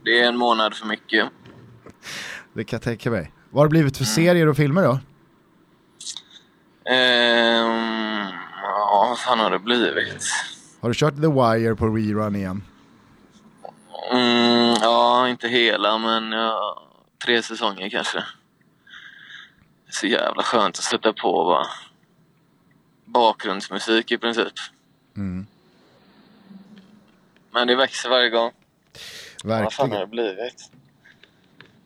Det 0.03 0.19
är 0.21 0.27
en 0.27 0.37
månad 0.37 0.75
för 0.75 0.85
mycket. 0.85 1.29
Det 2.53 2.63
kan 2.63 2.77
jag 2.77 2.83
tänka 2.83 3.11
mig. 3.11 3.31
Vad 3.49 3.61
har 3.61 3.65
det 3.65 3.69
blivit 3.69 3.97
för 3.97 4.03
serier 4.03 4.47
och 4.47 4.57
filmer 4.57 4.83
då? 4.83 4.99
Ehm, 6.91 8.27
ja, 8.61 9.05
vad 9.09 9.19
fan 9.19 9.39
har 9.39 9.51
det 9.51 9.59
blivit? 9.59 10.23
Har 10.85 10.89
du 10.89 10.95
kört 10.95 11.15
The 11.15 11.27
Wire 11.27 11.75
på 11.75 11.87
rerun 11.87 12.35
igen? 12.35 12.63
Mm, 14.11 14.75
ja, 14.81 15.29
inte 15.29 15.47
hela, 15.47 15.97
men 15.97 16.31
ja, 16.31 16.83
tre 17.25 17.41
säsonger 17.43 17.89
kanske. 17.89 18.23
Så 19.89 20.07
jävla 20.07 20.43
skönt 20.43 20.77
att 20.77 20.83
sätta 20.83 21.13
på 21.13 21.43
bara. 21.45 21.67
Bakgrundsmusik 23.05 24.11
i 24.11 24.17
princip. 24.17 24.53
Mm. 25.17 25.45
Men 27.51 27.67
det 27.67 27.75
växer 27.75 28.09
varje 28.09 28.29
gång. 28.29 28.51
Vad 29.43 29.73
fan 29.73 29.91
har 29.91 29.97
Verkligen. 29.97 29.99
det 30.01 30.07
blivit? 30.07 30.71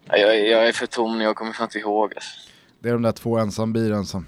Ja, 0.06 0.18
jag, 0.18 0.36
är- 0.36 0.52
jag 0.52 0.68
är 0.68 0.72
för 0.72 0.86
tom, 0.86 1.22
jag 1.22 1.36
kommer 1.36 1.54
fan 1.54 1.66
inte 1.66 1.80
ihåg 1.80 2.14
alltså. 2.16 2.32
Det 2.80 2.89
är 2.89 2.93
de 2.93 3.02
där 3.02 3.12
två 3.12 3.38
ensambilen 3.38 4.06
som... 4.06 4.26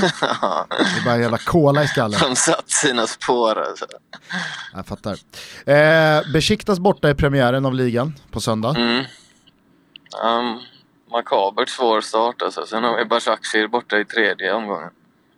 Det 0.00 1.00
är 1.00 1.04
bara 1.04 1.14
en 1.14 1.20
jävla 1.22 1.38
cola 1.46 1.84
i 1.84 1.88
skallen. 1.88 2.20
De 2.20 2.36
satt 2.36 2.70
sina 2.70 3.06
spår 3.06 3.58
alltså. 3.58 3.86
Jag 4.74 4.86
fattar. 4.86 5.18
Eh, 5.66 6.32
Besiktas 6.32 6.78
borta 6.78 7.10
i 7.10 7.14
premiären 7.14 7.66
av 7.66 7.74
ligan 7.74 8.14
på 8.30 8.40
söndag. 8.40 8.76
Mm. 8.76 9.04
Um, 10.24 10.60
makabert 11.12 11.68
svår 11.68 12.00
start 12.00 12.42
alltså. 12.42 12.66
Sen 12.66 12.84
har 12.84 12.96
vi 12.96 13.04
Başakşehir 13.04 13.68
borta 13.68 13.98
i 13.98 14.04
tredje 14.04 14.52
omgången. 14.52 14.90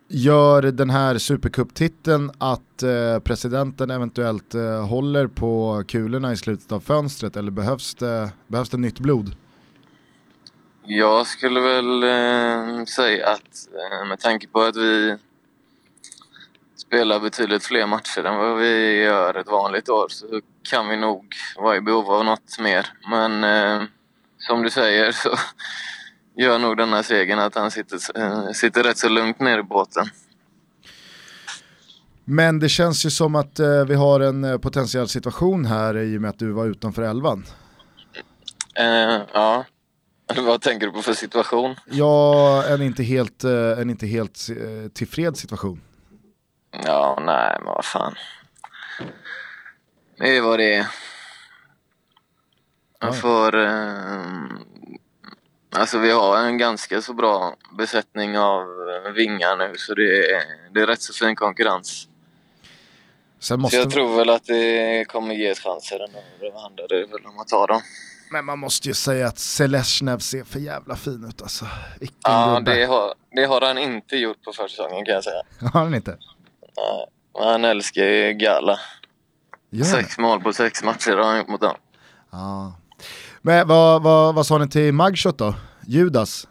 Gör 0.07 0.61
den 0.61 0.89
här 0.89 1.17
supercuptiteln 1.17 2.31
att 2.37 2.83
eh, 2.83 3.19
presidenten 3.23 3.91
eventuellt 3.91 4.55
eh, 4.55 4.87
håller 4.87 5.27
på 5.27 5.83
kulorna 5.87 6.33
i 6.33 6.37
slutet 6.37 6.71
av 6.71 6.79
fönstret 6.79 7.37
eller 7.37 7.51
behövs 7.51 7.95
det, 7.95 8.29
behövs 8.47 8.69
det 8.69 8.77
nytt 8.77 8.99
blod? 8.99 9.35
Jag 10.87 11.27
skulle 11.27 11.59
väl 11.59 12.03
eh, 12.03 12.85
säga 12.85 13.27
att 13.27 13.67
eh, 13.73 14.07
med 14.07 14.19
tanke 14.19 14.47
på 14.47 14.61
att 14.61 14.75
vi 14.75 15.17
spelar 16.77 17.19
betydligt 17.19 17.63
fler 17.63 17.87
matcher 17.87 18.23
än 18.23 18.37
vad 18.37 18.57
vi 18.57 19.03
gör 19.03 19.33
ett 19.37 19.47
vanligt 19.47 19.89
år 19.89 20.07
så 20.09 20.41
kan 20.69 20.89
vi 20.89 20.97
nog 20.97 21.35
vara 21.57 21.75
i 21.75 21.81
behov 21.81 22.11
av 22.11 22.25
något 22.25 22.59
mer. 22.59 22.87
Men 23.09 23.43
eh, 23.43 23.87
som 24.37 24.61
du 24.61 24.69
säger 24.69 25.11
så 25.11 25.29
gör 26.35 26.59
nog 26.59 26.77
denna 26.77 27.03
segern 27.03 27.39
att 27.39 27.55
han 27.55 27.71
sitter, 27.71 28.19
eh, 28.19 28.51
sitter 28.51 28.83
rätt 28.83 28.97
så 28.97 29.09
lugnt 29.09 29.39
ner 29.39 29.59
i 29.59 29.63
båten. 29.63 30.05
Men 32.23 32.59
det 32.59 32.69
känns 32.69 33.05
ju 33.05 33.09
som 33.09 33.35
att 33.35 33.59
eh, 33.59 33.85
vi 33.87 33.95
har 33.95 34.19
en 34.19 34.43
eh, 34.43 34.57
potentiell 34.57 35.07
situation 35.07 35.65
här 35.65 35.97
i 35.97 36.17
och 36.17 36.21
med 36.21 36.29
att 36.29 36.39
du 36.39 36.51
var 36.51 36.65
utanför 36.65 37.01
elvan. 37.01 37.45
Ja, 39.33 39.65
vad 40.37 40.61
tänker 40.61 40.87
du 40.87 40.93
på 40.93 41.01
för 41.01 41.13
situation? 41.13 41.75
Ja, 41.85 42.63
en 42.67 42.81
inte 42.81 43.03
helt, 43.03 43.43
eh, 43.43 43.79
en 43.79 43.89
inte 43.89 44.07
helt 44.07 44.47
eh, 44.49 44.89
tillfreds 44.93 45.39
situation. 45.39 45.81
Ja, 46.83 47.23
nej, 47.25 47.57
men 47.59 47.65
vad 47.65 47.85
fan. 47.85 48.15
Det 50.17 50.37
är 50.37 50.41
vad 50.41 50.59
det 50.59 50.75
är. 50.75 50.87
Man 53.01 53.13
får... 53.13 53.59
Eh, 53.59 54.23
alltså 55.69 55.99
vi 55.99 56.11
har 56.11 56.37
en 56.37 56.57
ganska 56.57 57.01
så 57.01 57.13
bra 57.13 57.55
besättning 57.77 58.37
av 58.37 58.65
vingar 59.15 59.57
nu 59.57 59.73
så 59.77 59.93
det 59.93 60.31
är, 60.31 60.43
det 60.73 60.81
är 60.81 60.87
rätt 60.87 61.01
så 61.01 61.13
fin 61.13 61.35
konkurrens. 61.35 62.07
Sen 63.39 63.57
Så 63.57 63.57
måste, 63.57 63.77
jag 63.77 63.91
tror 63.91 64.17
väl 64.17 64.29
att 64.29 64.45
det 64.45 65.05
kommer 65.07 65.35
ges 65.35 65.59
chanser 65.59 65.99
ändå. 65.99 66.19
Det 66.39 66.61
handlar 66.61 66.87
väl 67.11 67.25
om 67.25 67.39
att 67.39 67.47
ta 67.47 67.67
dem. 67.67 67.81
Men 68.35 68.45
man 68.45 68.59
måste 68.59 68.87
ju 68.87 68.93
säga 68.93 69.27
att 69.27 69.39
Selesnev 69.39 70.19
ser 70.19 70.43
för 70.43 70.59
jävla 70.59 70.95
fin 70.95 71.25
ut 71.29 71.41
alltså. 71.41 71.65
Vilken 71.99 72.17
Ja, 72.23 72.55
gubbe. 72.57 72.75
det 72.75 72.85
har, 72.85 73.13
det 73.35 73.45
har 73.45 73.61
han 73.61 73.77
inte 73.77 74.15
gjort 74.17 74.43
på 74.43 74.53
försäsongen 74.53 75.05
kan 75.05 75.13
jag 75.15 75.23
säga. 75.23 75.41
Har 75.73 75.83
han 75.83 75.95
inte? 75.95 76.17
Nej, 76.77 77.05
han 77.39 77.65
älskar 77.65 78.03
ju 78.03 78.33
Gala. 78.33 78.79
Han? 79.71 79.85
Sex 79.85 80.17
mål 80.17 80.41
på 80.41 80.53
sex 80.53 80.83
matcher 80.83 81.11
har 81.11 81.23
han 81.23 81.37
gjort 81.37 81.47
mot 81.47 81.61
dem. 81.61 81.75
Ja. 82.31 82.73
Men 83.41 83.67
vad, 83.67 84.03
vad, 84.03 84.35
vad 84.35 84.45
sa 84.45 84.57
ni 84.57 84.69
till 84.69 84.93
Mugshot 84.93 85.37
då? 85.37 85.53
Judas? 85.87 86.47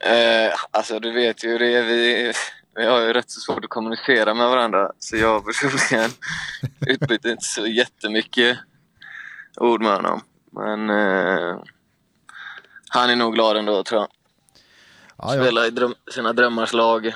Eh, 0.00 0.54
alltså 0.70 0.98
du 1.00 1.12
vet 1.12 1.44
ju 1.44 1.58
det. 1.58 1.82
Vi, 1.82 2.32
vi 2.76 2.86
har 2.86 3.00
ju 3.00 3.12
rätt 3.12 3.30
så 3.30 3.40
svårt 3.40 3.64
att 3.64 3.70
kommunicera 3.70 4.34
med 4.34 4.48
varandra. 4.48 4.90
Så 4.98 5.16
jag 5.16 5.44
personligen 5.46 6.10
utbyter 6.86 7.30
inte 7.30 7.44
så 7.44 7.66
jättemycket 7.66 8.58
ord 9.56 9.82
med 9.82 9.92
honom. 9.94 10.20
Men 10.54 10.90
eh, 10.90 11.58
han 12.88 13.10
är 13.10 13.16
nog 13.16 13.34
glad 13.34 13.56
ändå 13.56 13.84
tror 13.84 14.00
jag. 14.00 14.10
Ja, 15.16 15.34
ja. 15.36 15.42
Spela 15.42 15.66
i 15.66 15.70
dröm, 15.70 15.94
sina 16.14 16.32
drömmars 16.32 16.72
lag. 16.72 17.14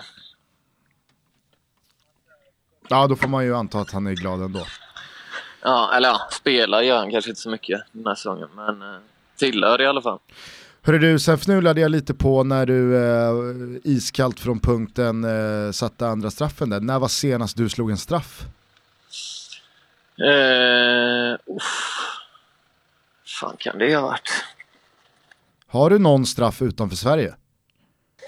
ja, 2.89 3.07
då 3.07 3.17
får 3.17 3.29
man 3.29 3.45
ju 3.45 3.57
anta 3.57 3.79
att 3.79 3.93
han 3.93 4.07
är 4.07 4.13
glad 4.15 4.43
ändå. 4.43 4.67
Ja, 5.63 5.93
eller 5.95 6.09
ja, 6.09 6.29
spela 6.31 6.83
gör 6.83 6.99
han 6.99 7.11
kanske 7.11 7.31
inte 7.31 7.41
så 7.41 7.51
mycket 7.51 7.81
den 7.93 8.07
här 8.07 8.15
säsongen. 8.15 8.49
Men 8.57 8.83
eh, 8.83 8.99
tillhör 9.37 9.81
i 9.81 9.87
alla 9.87 10.03
fall. 10.03 10.19
Hörru 10.83 10.99
du, 10.99 11.19
sen 11.19 11.39
fnulade 11.39 11.81
jag 11.81 11.91
lite 11.91 12.15
på 12.15 12.45
när 12.45 12.67
du 12.67 12.97
eh, 12.97 13.81
iskallt 13.85 14.41
från 14.41 14.61
punkten 14.61 15.25
eh, 15.25 15.73
satte 15.73 16.09
andra 16.09 16.31
straffen 16.31 16.71
där. 16.71 16.81
När 16.81 16.99
var 16.99 17.09
senast 17.09 17.57
du 17.57 17.69
slog 17.69 17.91
en 17.91 17.99
straff? 17.99 18.43
Eh, 20.19 21.55
uff. 21.57 22.18
Fan 23.41 23.57
kan 23.59 23.79
det 23.79 23.95
ha 23.95 24.03
varit? 24.03 24.45
Har 25.67 25.91
du 25.91 25.99
någon 25.99 26.27
straff 26.27 26.63
utanför 26.63 26.97
Sverige? 26.97 27.35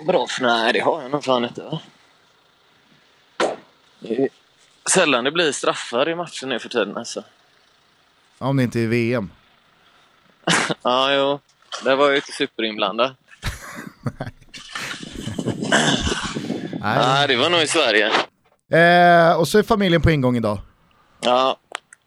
bra 0.06 0.26
för 0.26 0.42
Nej, 0.42 0.72
det 0.72 0.80
har 0.80 1.02
jag 1.02 1.10
nog 1.10 1.24
fan 1.24 1.44
inte 1.44 1.62
va? 1.62 1.80
Det 4.00 4.22
är 4.22 4.28
sällan 4.90 5.24
det 5.24 5.30
blir 5.30 5.52
straffar 5.52 6.08
i 6.08 6.14
matchen 6.14 6.48
nu 6.48 6.58
för 6.58 6.68
tiden 6.68 6.96
alltså. 6.96 7.24
Om 8.38 8.56
det 8.56 8.62
inte 8.62 8.80
är 8.80 8.86
VM. 8.86 9.30
Ja, 10.82 11.14
jo. 11.14 11.38
Det 11.84 11.94
var 11.96 12.10
ju 12.10 12.16
inte 12.16 12.32
superinblandad. 12.32 13.14
Nej. 14.02 14.32
Nej, 16.80 17.28
det 17.28 17.36
var 17.36 17.50
nog 17.50 17.60
i 17.62 17.66
Sverige. 17.66 18.06
Eh, 18.70 19.38
och 19.38 19.48
så 19.48 19.58
är 19.58 19.62
familjen 19.62 20.02
på 20.02 20.10
ingång 20.10 20.36
idag. 20.36 20.58
Ja, 21.20 21.56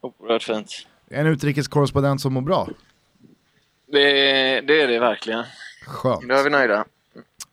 oerhört 0.00 0.42
fint. 0.42 0.86
En 1.10 1.26
utrikeskorrespondent 1.26 2.20
som 2.20 2.32
mår 2.32 2.40
bra. 2.40 2.68
Det, 3.86 4.00
det 4.60 4.82
är 4.82 4.88
det 4.88 4.98
verkligen. 4.98 5.44
Skönt. 5.86 6.28
Då 6.28 6.34
är 6.34 6.44
vi 6.44 6.50
nöjda. 6.50 6.84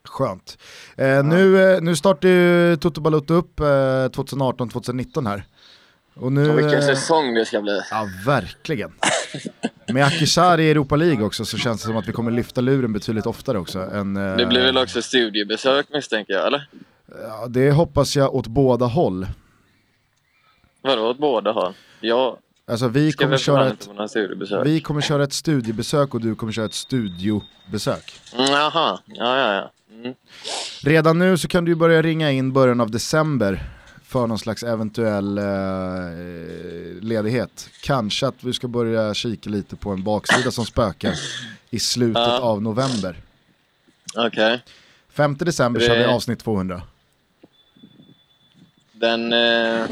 Skönt. 0.04 0.58
Eh, 0.98 1.24
nu, 1.24 1.74
eh, 1.74 1.82
nu 1.82 1.96
startar 1.96 2.30
ju 2.30 2.76
Toto 2.76 3.02
Balotto 3.02 3.34
upp 3.34 3.60
eh, 3.60 3.64
2018-2019 3.66 5.28
här. 5.28 5.44
Och 6.14 6.32
nu, 6.32 6.50
Och 6.50 6.58
vilken 6.58 6.80
eh, 6.80 6.86
säsong 6.86 7.34
det 7.34 7.46
ska 7.46 7.62
bli. 7.62 7.82
Ja, 7.92 8.08
verkligen. 8.26 8.92
Med 9.94 10.06
Akishar 10.06 10.60
i 10.60 10.72
Europa 10.72 10.96
League 10.96 11.26
också 11.26 11.46
så 11.46 11.58
känns 11.58 11.82
det 11.82 11.88
som 11.88 11.98
att 11.98 12.08
vi 12.08 12.12
kommer 12.12 12.32
lyfta 12.32 12.62
luren 12.62 12.94
betydligt 12.94 13.26
oftare 13.26 13.60
också. 13.60 13.80
Än, 13.80 14.18
eh, 14.18 14.36
Det 14.38 14.46
blir 14.46 14.62
väl 14.62 14.78
också 14.78 15.02
studiebesök 15.02 15.86
misstänker 15.90 16.34
jag, 16.34 16.48
eller? 16.48 16.68
ja, 17.28 17.48
det 17.48 17.72
hoppas 17.72 18.16
jag 18.16 18.36
åt 18.36 18.48
båda 18.48 18.86
håll. 18.86 19.28
Vadå 20.82 21.02
åt 21.10 21.18
båda 21.18 21.52
håll? 21.52 21.74
Jag 22.00 22.38
Alltså 22.68 22.88
vi 22.88 23.12
kommer, 23.12 23.38
köra 23.38 23.68
ett, 23.70 23.89
vi 24.64 24.82
kommer 24.82 25.01
köra 25.01 25.24
ett 25.24 25.34
studiebesök 25.34 26.14
och 26.14 26.22
du 26.22 26.36
kommer 26.36 26.53
köra 26.53 26.66
ett 26.66 26.74
studiobesök. 26.74 28.14
Mm, 28.34 28.51
jaha, 28.51 28.99
ja 29.05 29.38
ja 29.38 29.53
ja. 29.53 29.72
Mm. 29.93 30.14
Redan 30.84 31.20
nu 31.20 31.38
så 31.38 31.47
kan 31.47 31.66
du 31.66 31.76
börja 31.76 32.01
ringa 32.01 32.32
in 32.32 32.53
början 32.53 32.82
av 32.82 32.91
december 32.91 33.64
för 34.03 34.28
någon 34.28 34.39
slags 34.39 34.64
eventuell 34.64 35.38
eh, 35.38 35.43
ledighet. 37.01 37.70
Kanske 37.84 38.28
att 38.28 38.43
vi 38.43 38.53
ska 38.53 38.68
börja 38.68 39.14
kika 39.14 39.49
lite 39.49 39.76
på 39.76 39.89
en 39.89 40.03
baksida 40.03 40.51
som 40.51 40.66
spökar 40.66 41.14
i 41.70 41.80
slutet 41.80 42.22
Ja. 42.22 42.39
av 42.39 42.62
november. 42.62 43.16
Okej. 44.16 44.62
5 45.09 45.38
december 45.38 45.80
kör 45.82 45.97
vi 45.97 46.05
avsnitt 46.05 46.39
200. 46.39 46.82
Den... 48.93 49.34
Eh... 49.34 49.86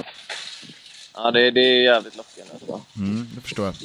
Ja, 1.24 1.32
det, 1.32 1.52
det 1.52 1.60
är 1.62 1.84
jävligt 1.84 2.18
lockande 2.18 2.52
alltså. 2.54 2.82
Mm, 2.98 3.28
det 3.36 3.42
förstår 3.42 3.66
jag. 3.66 3.76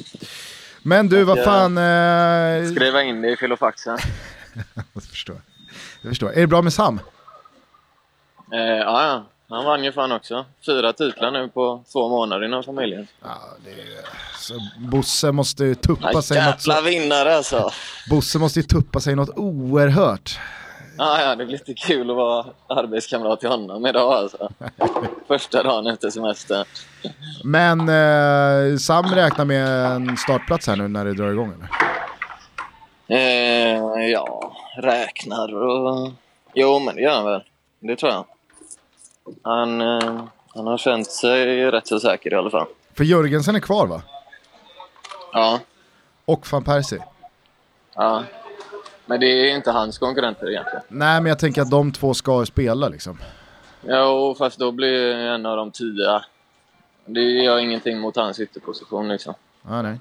Men 0.83 1.09
du, 1.09 1.23
vad 1.23 1.37
Ja. 1.37 1.43
fan... 1.43 1.77
Eh, 1.77 2.71
Skriva 2.71 3.03
in 3.03 3.21
det 3.21 3.31
i 3.31 3.37
filofaxen. 3.37 3.97
jag, 4.93 5.03
förstår. 5.03 5.41
jag 6.01 6.11
förstår. 6.11 6.31
Är 6.33 6.41
det 6.41 6.47
bra 6.47 6.61
med 6.61 6.73
Sam? 6.73 6.99
Eh, 8.53 8.59
ja, 8.59 9.07
ja. 9.07 9.25
Han 9.49 9.65
vann 9.65 9.83
ju 9.83 9.91
fan 9.91 10.11
också. 10.11 10.45
Fyra 10.65 10.93
titlar 10.93 11.31
nu 11.31 11.47
på 11.47 11.83
två 11.91 12.09
månader 12.09 12.45
inom 12.45 12.63
familjen. 12.63 13.07
Så 14.39 14.53
Bosse 14.79 15.31
måste 15.31 15.63
ju 15.65 15.75
tuppa 15.75 16.09
Ja, 16.13 16.21
sig 16.21 16.45
något 16.45 16.67
jävla 16.67 16.81
vinnare 16.81 17.35
alltså. 17.35 17.71
Bosse 18.09 18.39
måste 18.39 18.59
ju 18.59 18.63
tuppa 18.63 18.99
sig 18.99 19.15
något 19.15 19.29
oerhört. 19.37 20.39
Ja, 20.97 21.21
ja, 21.21 21.35
det 21.35 21.45
blir 21.45 21.57
lite 21.57 21.73
kul 21.73 22.09
att 22.09 22.15
vara 22.15 22.45
arbetskamrat 22.67 23.39
till 23.39 23.49
honom 23.49 23.85
idag 23.85 24.13
alltså. 24.13 24.49
Första 25.27 25.63
dagen 25.63 25.87
efter 25.87 26.09
semestern. 26.09 26.65
Men 27.43 27.79
eh, 27.79 28.77
Sam 28.77 29.05
räknar 29.05 29.45
med 29.45 29.85
en 29.85 30.17
startplats 30.17 30.67
här 30.67 30.75
nu 30.75 30.87
när 30.87 31.05
det 31.05 31.13
drar 31.13 31.31
igång 31.31 31.53
eller? 31.53 31.69
Eh, 33.07 34.05
ja, 34.11 34.53
räknar 34.77 35.55
och... 35.55 36.11
Jo, 36.53 36.79
men 36.79 36.95
det 36.95 37.01
gör 37.01 37.15
han 37.15 37.25
väl. 37.25 37.43
Det 37.79 37.95
tror 37.95 38.11
jag. 38.11 38.25
Han, 39.43 39.81
eh, 39.81 40.23
han 40.55 40.67
har 40.67 40.77
känt 40.77 41.11
sig 41.11 41.71
rätt 41.71 41.87
så 41.87 41.99
säker 41.99 42.33
i 42.33 42.35
alla 42.35 42.49
fall. 42.49 42.67
För 42.97 43.03
Jörgensen 43.03 43.55
är 43.55 43.59
kvar 43.59 43.87
va? 43.87 44.01
Ja, 45.33 45.59
Och 46.25 46.51
van 46.51 46.63
Persie. 46.63 47.03
ja. 47.95 48.23
Men 49.05 49.19
det 49.19 49.25
är 49.25 49.55
inte 49.55 49.71
hans 49.71 49.97
konkurrenter 49.97 50.49
egentligen. 50.49 50.81
Nej 50.87 51.21
men 51.21 51.29
jag 51.29 51.39
tänker 51.39 51.61
att 51.61 51.71
de 51.71 51.91
två 51.91 52.13
ska 52.13 52.45
spela 52.45 52.89
liksom. 52.89 53.17
Jo, 53.87 54.35
fast 54.37 54.59
då 54.59 54.71
blir 54.71 55.15
en 55.15 55.45
av 55.45 55.57
dem 55.57 55.71
tia. 55.71 56.25
Det 57.05 57.21
gör 57.21 57.59
ingenting 57.59 57.99
mot 57.99 58.15
hans 58.15 58.39
ytterposition 58.39 59.07
liksom. 59.07 59.33
Ja, 59.67 59.81
nej. 59.81 59.99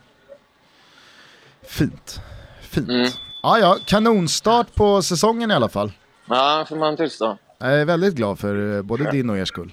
Fint. 1.62 2.20
Fint. 2.60 2.88
Mm. 2.88 3.08
Ja, 3.42 3.58
ja, 3.58 3.78
kanonstart 3.84 4.74
på 4.74 5.02
säsongen 5.02 5.50
i 5.50 5.54
alla 5.54 5.68
fall. 5.68 5.92
Ja, 6.28 6.64
får 6.68 6.76
man 6.76 6.96
tillstå. 6.96 7.38
Jag 7.58 7.80
är 7.80 7.84
väldigt 7.84 8.14
glad 8.14 8.38
för 8.38 8.76
eh, 8.76 8.82
både 8.82 9.10
din 9.10 9.30
och 9.30 9.38
er 9.38 9.44
skull. 9.44 9.72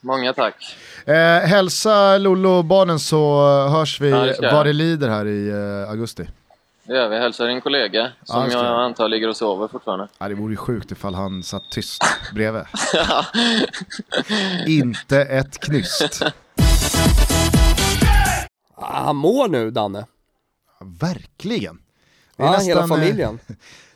Många 0.00 0.32
tack. 0.32 0.76
Eh, 1.06 1.14
hälsa 1.48 2.18
Lollo 2.18 2.48
och 2.48 2.64
barnen 2.64 2.98
så 2.98 3.42
hörs 3.68 4.00
vi 4.00 4.10
Ja, 4.10 4.18
det 4.18 4.52
vad 4.52 4.66
det 4.66 4.72
lider 4.72 5.08
här 5.08 5.26
i 5.26 5.48
eh, 5.48 5.90
augusti. 5.90 6.28
Det 6.86 6.94
gör 6.94 7.08
vi. 7.08 7.18
Hälsar 7.18 7.46
din 7.48 7.60
kollega 7.60 8.12
som 8.22 8.44
det 8.44 8.50
ska 8.50 8.58
jag 8.58 8.66
jag. 8.66 8.80
antar 8.82 9.08
ligger 9.08 9.28
och 9.28 9.36
sover 9.36 9.68
fortfarande. 9.68 10.08
Ja, 10.18 10.28
det 10.28 10.34
vore 10.34 10.52
ju 10.52 10.56
sjukt 10.56 10.90
ifall 10.92 11.14
han 11.14 11.42
satt 11.42 11.70
tyst 11.70 12.02
bredvid. 12.34 12.62
Inte 14.66 15.20
ett 15.20 15.58
knyst. 15.58 16.22
Ah, 18.76 19.04
han 19.04 19.16
mår 19.16 19.48
nu, 19.48 19.70
Danne. 19.70 20.06
Verkligen. 20.80 21.78
Ja, 22.36 22.56
hela 22.58 22.80
eh, 22.80 22.86
familjen. 22.86 23.38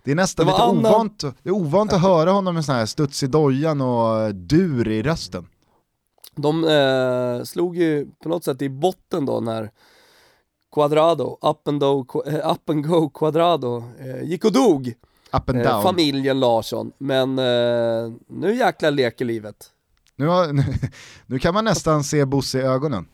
Det 0.05 0.11
är 0.11 0.15
nästan 0.17 0.47
Det 0.47 0.53
lite 0.53 0.63
Anna- 0.65 0.89
ovant, 0.91 1.19
det 1.43 1.49
är 1.49 1.55
ovant 1.55 1.93
att 1.93 2.03
höra 2.03 2.31
honom 2.31 2.55
med 2.55 2.65
sån 2.65 2.75
här 2.75 2.87
studs 2.87 3.23
i 3.23 3.27
dojan 3.27 3.81
och 3.81 4.21
eh, 4.21 4.29
dur 4.29 4.89
i 4.89 5.03
rösten. 5.03 5.47
De 6.37 6.65
eh, 6.65 7.45
slog 7.45 7.77
ju 7.77 8.07
på 8.23 8.29
något 8.29 8.45
sätt 8.45 8.63
i 8.63 8.69
botten 8.69 9.27
då 9.27 9.41
när 9.41 9.71
Quadrado, 10.71 11.39
up 11.41 11.69
and, 11.69 11.81
do, 11.81 12.07
eh, 12.27 12.51
up 12.53 12.71
and 12.71 12.87
go 12.87 13.09
Quadrado, 13.11 13.85
eh, 14.01 14.23
gick 14.23 14.45
och 14.45 14.53
dog. 14.53 14.93
Up 15.33 15.49
and 15.49 15.59
Eh, 15.67 15.83
familjen 15.83 16.41
Larsson. 16.41 16.93
Men 16.99 17.39
eh, 17.39 18.13
nu 18.27 18.55
jäklar 18.57 18.91
leker 18.91 19.25
livet. 19.25 19.71
Nu, 20.17 20.27
har, 20.27 20.53
nu, 20.53 20.63
nu 21.27 21.39
kan 21.39 21.55
man 21.55 21.65
nästan 21.65 22.05
se 22.05 22.25
Bosse 22.25 22.59
i 22.59 22.63
ögonen. 22.63 23.07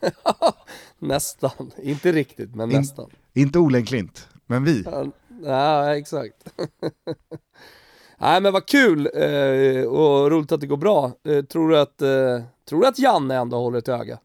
Nästan, 0.98 1.70
inte 1.82 2.12
riktigt 2.12 2.54
men 2.54 2.70
In- 2.70 2.76
nästan. 2.78 3.10
Inte 3.32 3.58
Olen 3.58 3.84
Klint, 3.84 4.28
men 4.46 4.64
vi. 4.64 4.82
Ja, 4.82 5.04
Ja, 5.44 5.96
exakt. 5.96 6.34
Nej 8.18 8.40
men 8.40 8.52
vad 8.52 8.66
kul 8.66 9.10
eh, 9.14 9.84
och 9.84 10.30
roligt 10.30 10.52
att 10.52 10.60
det 10.60 10.66
går 10.66 10.76
bra. 10.76 11.12
Eh, 11.28 11.44
tror, 11.44 11.68
du 11.68 11.78
att, 11.78 11.98
tror 12.68 12.80
du 12.80 12.86
att 12.86 12.98
Janne 12.98 13.36
ändå 13.36 13.56
håller 13.56 13.78
ett 13.78 13.88
öga? 13.88 14.18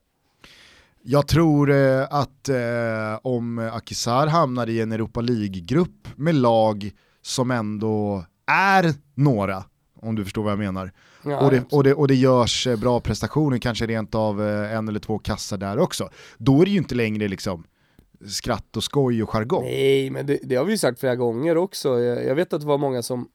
Jag 1.12 1.28
tror 1.28 1.72
eh, 1.72 2.08
att 2.10 2.50
eh, 2.50 3.20
om 3.22 3.60
Akisar 3.74 4.28
hamnar 4.28 4.70
i 4.70 4.82
en 4.82 4.92
Europa 4.92 5.22
League-grupp 5.22 6.08
med 6.16 6.36
lag 6.36 6.92
som 7.22 7.52
ändå 7.52 8.26
är 8.48 8.94
några, 9.16 9.64
om 10.02 10.16
du 10.16 10.24
förstår 10.24 10.44
vad 10.44 10.52
jag 10.52 10.60
menar, 10.60 10.92
Ja, 11.24 11.40
och, 11.40 11.52
det, 11.52 11.64
och, 11.72 11.84
det, 11.84 11.94
och 11.94 12.08
det 12.08 12.16
görs 12.16 12.68
eh, 12.68 12.80
bra 12.80 13.00
prestationer, 13.00 13.58
kanske 13.58 13.86
rent 13.86 14.16
av 14.16 14.48
eh, 14.48 14.76
en 14.76 14.88
eller 14.88 15.00
två 15.00 15.20
kassar 15.20 15.58
där 15.58 15.80
också, 15.80 16.10
då 16.38 16.62
är 16.62 16.66
det 16.66 16.72
ju 16.72 16.78
inte 16.78 16.96
längre 16.96 17.28
liksom 17.28 17.64
skratt 18.28 18.78
och 18.78 18.84
skoj 18.84 19.24
och 19.24 19.30
jargong. 19.30 19.64
Nej, 19.64 20.10
men 20.10 20.26
det, 20.26 20.40
det 20.44 20.56
har 20.56 20.66
vi 20.66 20.72
ju 20.72 20.78
sagt 20.78 21.00
flera 21.00 21.16
gånger 21.16 21.58
också. 21.58 22.00
Jag, 22.00 22.26
jag 22.26 22.36
vet 22.36 22.54
att 22.54 22.62
det 22.62 22.68
var 22.68 22.78
många 22.78 23.02
som 23.02 23.28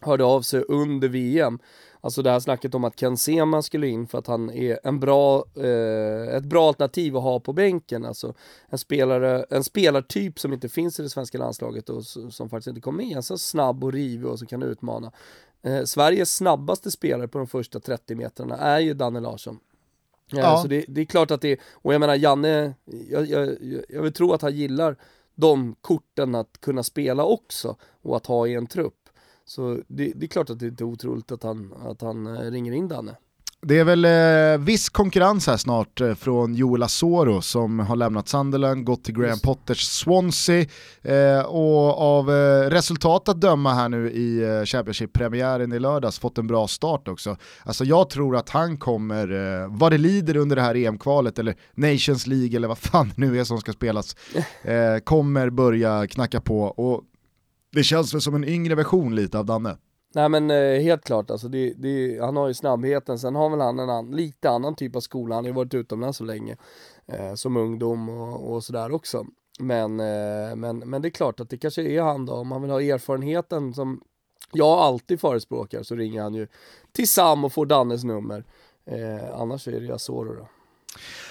hörde 0.00 0.24
av 0.24 0.42
sig 0.42 0.64
under 0.68 1.08
VM. 1.08 1.58
Alltså 2.00 2.22
det 2.22 2.30
här 2.30 2.40
snacket 2.40 2.74
om 2.74 2.84
att 2.84 2.96
Ken 3.00 3.16
Sema 3.16 3.62
skulle 3.62 3.86
in 3.86 4.06
för 4.06 4.18
att 4.18 4.26
han 4.26 4.50
är 4.50 4.78
en 4.84 5.00
bra, 5.00 5.44
eh, 5.56 6.34
ett 6.36 6.44
bra 6.44 6.68
alternativ 6.68 7.16
att 7.16 7.22
ha 7.22 7.40
på 7.40 7.52
bänken. 7.52 8.04
Alltså 8.04 8.34
en, 8.68 8.78
spelare, 8.78 9.44
en 9.50 9.64
spelartyp 9.64 10.40
som 10.40 10.52
inte 10.52 10.68
finns 10.68 11.00
i 11.00 11.02
det 11.02 11.08
svenska 11.08 11.38
landslaget 11.38 11.88
och 11.88 12.04
som 12.04 12.48
faktiskt 12.50 12.66
inte 12.68 12.80
kommer 12.80 13.04
med. 13.04 13.16
En 13.16 13.22
så 13.22 13.38
snabb 13.38 13.84
och 13.84 13.92
rivig 13.92 14.26
och 14.26 14.38
som 14.38 14.48
kan 14.48 14.62
utmana. 14.62 15.12
Eh, 15.62 15.84
Sveriges 15.84 16.36
snabbaste 16.36 16.90
spelare 16.90 17.28
på 17.28 17.38
de 17.38 17.46
första 17.46 17.80
30 17.80 18.14
metrarna 18.14 18.56
är 18.56 18.78
ju 18.80 18.94
Danne 18.94 19.20
Larsson. 19.20 19.54
Eh, 20.32 20.38
Ja. 20.38 20.62
Så 20.62 20.68
det, 20.68 20.84
det 20.88 21.00
är 21.00 21.04
klart 21.04 21.30
att 21.30 21.40
det 21.40 21.52
är, 21.52 21.58
och 21.72 21.94
jag 21.94 22.00
menar 22.00 22.14
Janne, 22.14 22.74
jag, 23.10 23.26
jag- 23.26 23.56
jag 23.88 24.02
vill 24.02 24.12
tro 24.12 24.32
att 24.32 24.42
han 24.42 24.56
gillar 24.56 24.96
de 25.34 25.74
korten 25.80 26.34
att 26.34 26.60
kunna 26.60 26.82
spela 26.82 27.24
också 27.24 27.76
och 28.02 28.16
att 28.16 28.26
ha 28.26 28.46
i 28.46 28.54
en 28.54 28.66
trupp. 28.66 28.97
Så 29.48 29.80
det, 29.88 30.12
det 30.16 30.26
är 30.26 30.28
klart 30.28 30.50
att 30.50 30.58
det 30.58 30.66
är 30.66 30.70
inte 30.70 30.84
otroligt 30.84 31.32
att 31.32 31.42
han, 31.42 31.72
att 31.72 32.02
han 32.02 32.26
eh, 32.26 32.50
ringer 32.50 32.72
in 32.72 32.88
Danne. 32.88 33.16
Det 33.62 33.78
är 33.78 33.84
väl 33.84 34.04
eh, 34.04 34.66
viss 34.66 34.88
konkurrens 34.88 35.46
här 35.46 35.56
snart 35.56 36.00
eh, 36.00 36.14
från 36.14 36.54
Joel 36.54 36.82
Asoro 36.82 37.42
som 37.42 37.78
har 37.78 37.96
lämnat 37.96 38.28
Sunderland, 38.28 38.84
gått 38.84 39.04
till 39.04 39.14
Graham 39.14 39.38
Potters 39.38 39.82
Swansea 39.82 40.66
eh, 41.02 41.40
och 41.40 42.00
av 42.00 42.30
eh, 42.30 42.70
resultat 42.70 43.28
att 43.28 43.40
döma 43.40 43.74
här 43.74 43.88
nu 43.88 44.10
i 44.10 44.42
eh, 44.42 44.64
Championship-premiären 44.64 45.72
i 45.72 45.78
lördags 45.78 46.18
fått 46.18 46.38
en 46.38 46.46
bra 46.46 46.68
start 46.68 47.08
också. 47.08 47.36
Alltså 47.64 47.84
jag 47.84 48.10
tror 48.10 48.36
att 48.36 48.48
han 48.48 48.76
kommer, 48.76 49.62
eh, 49.62 49.68
vad 49.70 49.92
det 49.92 49.98
lider 49.98 50.36
under 50.36 50.56
det 50.56 50.62
här 50.62 50.74
EM-kvalet 50.74 51.38
eller 51.38 51.56
Nations 51.74 52.26
League 52.26 52.56
eller 52.56 52.68
vad 52.68 52.78
fan 52.78 53.12
nu 53.16 53.40
är 53.40 53.44
som 53.44 53.60
ska 53.60 53.72
spelas, 53.72 54.16
eh, 54.62 54.98
kommer 55.04 55.50
börja 55.50 56.06
knacka 56.06 56.40
på 56.40 56.62
och 56.62 57.02
det 57.70 57.82
känns 57.82 58.14
väl 58.14 58.20
som 58.20 58.34
en 58.34 58.44
yngre 58.44 58.74
version 58.74 59.14
lite 59.14 59.38
av 59.38 59.46
Danne. 59.46 59.76
Nej 60.14 60.28
men 60.28 60.50
eh, 60.50 60.80
helt 60.80 61.04
klart 61.04 61.30
alltså, 61.30 61.48
det, 61.48 61.74
det, 61.76 62.18
han 62.20 62.36
har 62.36 62.48
ju 62.48 62.54
snabbheten, 62.54 63.18
sen 63.18 63.34
har 63.34 63.50
väl 63.50 63.60
han 63.60 63.78
en 63.78 63.90
an, 63.90 64.10
lite 64.10 64.50
annan 64.50 64.74
typ 64.74 64.96
av 64.96 65.00
skola, 65.00 65.34
han 65.34 65.44
har 65.44 65.48
ju 65.48 65.54
varit 65.54 65.74
utomlands 65.74 66.18
så 66.18 66.24
länge 66.24 66.56
eh, 67.06 67.34
som 67.34 67.56
ungdom 67.56 68.08
och, 68.08 68.52
och 68.52 68.64
sådär 68.64 68.92
också. 68.92 69.26
Men, 69.58 70.00
eh, 70.00 70.56
men, 70.56 70.78
men 70.78 71.02
det 71.02 71.08
är 71.08 71.10
klart 71.10 71.40
att 71.40 71.50
det 71.50 71.58
kanske 71.58 71.82
är 71.82 72.02
han 72.02 72.26
då, 72.26 72.32
om 72.32 72.52
han 72.52 72.62
vill 72.62 72.70
ha 72.70 72.82
erfarenheten 72.82 73.74
som 73.74 74.00
jag 74.52 74.78
alltid 74.78 75.20
förespråkar 75.20 75.82
så 75.82 75.94
ringer 75.94 76.22
han 76.22 76.34
ju 76.34 76.46
till 76.92 77.08
Sam 77.08 77.44
och 77.44 77.52
får 77.52 77.66
Dannes 77.66 78.04
nummer. 78.04 78.44
Eh, 78.86 79.40
annars 79.40 79.68
är 79.68 79.80
det 79.80 79.94
Asoro 79.94 80.34
då. 80.34 80.48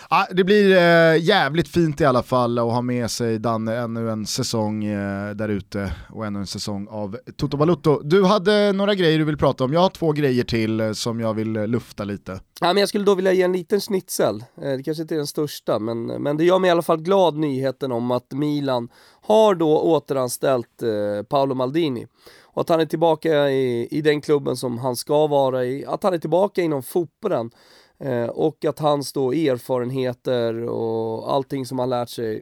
Ja, 0.10 0.28
det 0.32 0.44
blir 0.44 0.72
eh, 0.72 1.24
jävligt 1.24 1.68
fint 1.68 2.02
i 2.02 2.06
alla 2.06 2.24
fall 2.24 2.60
att 2.60 2.72
ha 2.72 2.82
med 2.82 3.12
sig 3.12 3.40
Danne 3.40 3.76
ännu 3.76 4.10
en 4.10 4.26
säsong 4.26 4.86
eh, 4.86 5.36
där 5.36 5.50
ute 5.50 5.94
och 6.10 6.26
ännu 6.26 6.40
en 6.40 6.48
säsong 6.48 6.88
av 6.90 7.18
Toto 7.38 7.58
Balutto. 7.58 8.02
Du 8.04 8.26
hade 8.26 8.74
några 8.74 8.96
grejer 8.96 9.20
du 9.20 9.26
vill 9.26 9.38
prata 9.38 9.64
om, 9.64 9.74
jag 9.74 9.80
har 9.80 9.90
två 9.90 10.12
grejer 10.12 10.44
till 10.44 10.80
eh, 10.80 10.92
som 10.92 11.20
jag 11.20 11.34
vill 11.34 11.56
eh, 11.56 11.68
lufta 11.68 12.04
lite. 12.04 12.32
Ja, 12.62 12.68
men 12.68 12.78
jag 12.78 12.90
skulle 12.90 13.04
då 13.04 13.16
vilja 13.16 13.34
ge 13.34 13.44
en 13.44 13.54
liten 13.54 13.80
schnitzel, 13.80 14.44
eh, 14.62 14.72
det 14.78 14.84
kanske 14.84 15.02
inte 15.02 15.16
är 15.16 15.18
den 15.18 15.28
största, 15.28 15.80
men, 15.80 16.06
men 16.06 16.38
det 16.38 16.44
gör 16.44 16.60
mig 16.60 16.68
i 16.68 16.72
alla 16.72 16.82
fall 16.82 17.02
glad 17.02 17.38
nyheten 17.38 17.92
om 17.92 18.12
att 18.12 18.32
Milan 18.32 18.90
har 19.22 19.56
då 19.56 19.82
återanställt 19.82 20.84
eh, 20.84 21.24
Paolo 21.24 21.56
Maldini. 21.56 22.08
Och 22.44 22.62
att 22.62 22.70
han 22.70 22.80
är 22.80 22.86
tillbaka 22.86 23.50
i, 23.50 23.88
i 23.92 24.02
den 24.02 24.22
klubben 24.22 24.58
som 24.58 24.78
han 24.78 24.96
ska 24.96 25.28
vara 25.28 25.66
i, 25.66 25.86
att 25.86 26.04
han 26.04 26.14
är 26.14 26.18
tillbaka 26.18 26.62
inom 26.62 26.84
fotbollen. 26.84 27.52
Eh, 28.00 28.28
och 28.28 28.66
att 28.66 28.80
hans 28.80 29.14
då 29.14 29.32
erfarenheter 29.32 30.64
och 30.64 31.34
allting 31.34 31.66
som 31.66 31.80
han 31.80 31.90
lärt 31.90 32.10
sig 32.10 32.42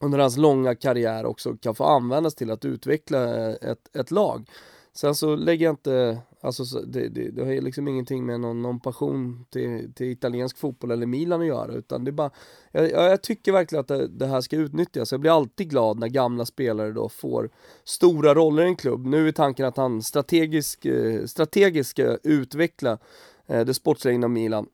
under 0.00 0.18
hans 0.18 0.36
långa 0.36 0.74
karriär 0.74 1.26
också 1.26 1.56
kan 1.56 1.74
få 1.74 1.84
användas 1.84 2.34
till 2.34 2.50
att 2.50 2.64
utveckla 2.64 3.48
eh, 3.48 3.70
ett, 3.70 3.96
ett 3.96 4.10
lag. 4.10 4.48
Sen 4.96 5.14
så 5.14 5.36
lägger 5.36 5.66
jag 5.66 5.72
inte, 5.72 6.18
alltså 6.40 6.64
det, 6.64 7.08
det, 7.08 7.30
det 7.30 7.44
har 7.44 7.60
liksom 7.60 7.88
ingenting 7.88 8.26
med 8.26 8.40
någon, 8.40 8.62
någon 8.62 8.80
passion 8.80 9.46
till, 9.50 9.94
till, 9.94 10.06
italiensk 10.06 10.58
fotboll 10.58 10.90
eller 10.90 11.06
Milan 11.06 11.40
att 11.40 11.46
göra 11.46 11.72
utan 11.72 12.04
det 12.04 12.10
är 12.10 12.12
bara, 12.12 12.30
jag, 12.72 12.90
jag 12.90 13.22
tycker 13.22 13.52
verkligen 13.52 13.80
att 13.80 13.88
det, 13.88 14.08
det, 14.08 14.26
här 14.26 14.40
ska 14.40 14.56
utnyttjas. 14.56 15.12
Jag 15.12 15.20
blir 15.20 15.36
alltid 15.36 15.70
glad 15.70 15.98
när 15.98 16.08
gamla 16.08 16.46
spelare 16.46 16.92
då 16.92 17.08
får 17.08 17.50
stora 17.84 18.34
roller 18.34 18.62
i 18.62 18.66
en 18.66 18.76
klubb. 18.76 19.06
Nu 19.06 19.28
är 19.28 19.32
tanken 19.32 19.66
att 19.66 19.76
han 19.76 19.96
eh, 19.96 20.00
strategiskt 20.00 20.86
strategisk 21.26 21.90
ska 21.90 22.18
utveckla 22.22 22.98
Eh, 23.46 23.64
det 23.64 23.74
sportsliga 23.74 24.14
inom 24.14 24.32
Milan. 24.32 24.66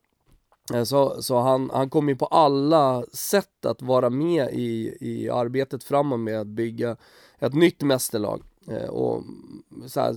Eh, 0.73 0.83
så, 0.83 1.21
så 1.21 1.39
han, 1.39 1.69
han 1.73 1.89
kommer 1.89 2.11
ju 2.11 2.17
på 2.17 2.25
alla 2.25 3.03
sätt 3.13 3.65
att 3.65 3.81
vara 3.81 4.09
med 4.09 4.49
i, 4.53 4.97
i 4.99 5.29
arbetet 5.29 5.83
framåt 5.83 6.19
med 6.19 6.39
att 6.39 6.47
bygga 6.47 6.97
ett 7.39 7.53
nytt 7.53 7.81
mästerlag. 7.81 8.41
Eh, 8.67 8.89
och 8.89 9.23
så 9.87 9.99
här, 9.99 10.15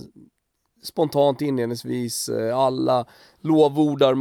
spontant 0.83 1.41
inledningsvis, 1.41 2.29
alla 2.53 3.05
lovordar 3.41 4.15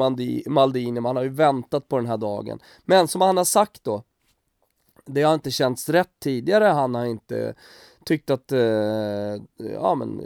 Maldini, 0.50 1.00
man 1.00 1.16
har 1.16 1.22
ju 1.22 1.28
väntat 1.28 1.88
på 1.88 1.96
den 1.96 2.06
här 2.06 2.16
dagen. 2.16 2.58
Men 2.84 3.08
som 3.08 3.20
han 3.20 3.36
har 3.36 3.44
sagt 3.44 3.84
då, 3.84 4.02
det 5.06 5.22
har 5.22 5.34
inte 5.34 5.50
känts 5.50 5.88
rätt 5.88 6.20
tidigare, 6.20 6.64
han 6.64 6.94
har 6.94 7.04
inte 7.04 7.54
tyckt 8.04 8.30
att, 8.30 8.52
ja 9.56 9.94
men 9.94 10.20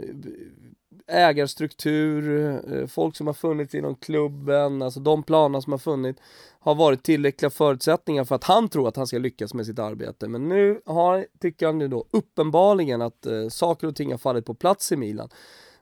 ägarstruktur, 1.09 2.29
eh, 2.73 2.87
folk 2.87 3.15
som 3.15 3.27
har 3.27 3.33
funnits 3.33 3.75
inom 3.75 3.95
klubben, 3.95 4.81
alltså 4.81 4.99
de 4.99 5.23
planer 5.23 5.61
som 5.61 5.73
har 5.73 5.77
funnits 5.77 6.21
har 6.59 6.75
varit 6.75 7.03
tillräckliga 7.03 7.49
förutsättningar 7.49 8.23
för 8.23 8.35
att 8.35 8.43
han 8.43 8.69
tror 8.69 8.87
att 8.87 8.95
han 8.95 9.07
ska 9.07 9.17
lyckas 9.17 9.53
med 9.53 9.65
sitt 9.65 9.79
arbete. 9.79 10.27
Men 10.27 10.49
nu 10.49 10.81
har, 10.85 11.25
tycker 11.39 11.65
han 11.65 11.81
ju 11.81 11.87
då 11.87 12.05
uppenbarligen 12.11 13.01
att 13.01 13.25
eh, 13.25 13.47
saker 13.49 13.87
och 13.87 13.95
ting 13.95 14.11
har 14.11 14.17
fallit 14.17 14.45
på 14.45 14.53
plats 14.53 14.91
i 14.91 14.95
Milan 14.95 15.29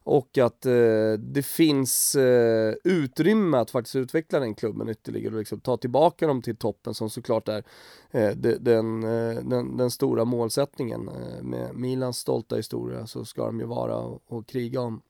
och 0.08 0.38
att 0.38 0.66
eh, 0.66 1.14
det 1.20 1.46
finns 1.46 2.16
eh, 2.16 2.74
utrymme 2.84 3.58
att 3.58 3.72
faktiskt 3.72 3.96
utveckla 3.96 4.40
den 4.40 4.56
klubben 4.56 4.90
ytterligare 4.90 5.34
och 5.34 5.40
liksom 5.40 5.60
ta 5.60 5.78
tillbaka 5.78 6.28
dem 6.28 6.42
till 6.42 6.56
toppen 6.56 6.94
som 6.94 7.10
såklart 7.10 7.48
är 7.48 7.64
eh, 8.12 8.30
den, 8.60 9.04
eh, 9.04 9.44
den, 9.44 9.78
den, 9.78 9.92
stora 9.92 10.26
målsättningen. 10.26 11.08
Eh, 11.08 11.44
med 11.44 11.76
Milans 11.76 12.18
stolta 12.18 12.56
historia 12.56 13.08
så 13.08 13.26
ska 13.26 13.46
de 13.46 13.60
ju 13.60 13.66
vara 13.66 13.98
och, 13.98 14.22
och 14.28 14.48
kriga 14.48 14.82
om 14.82 15.02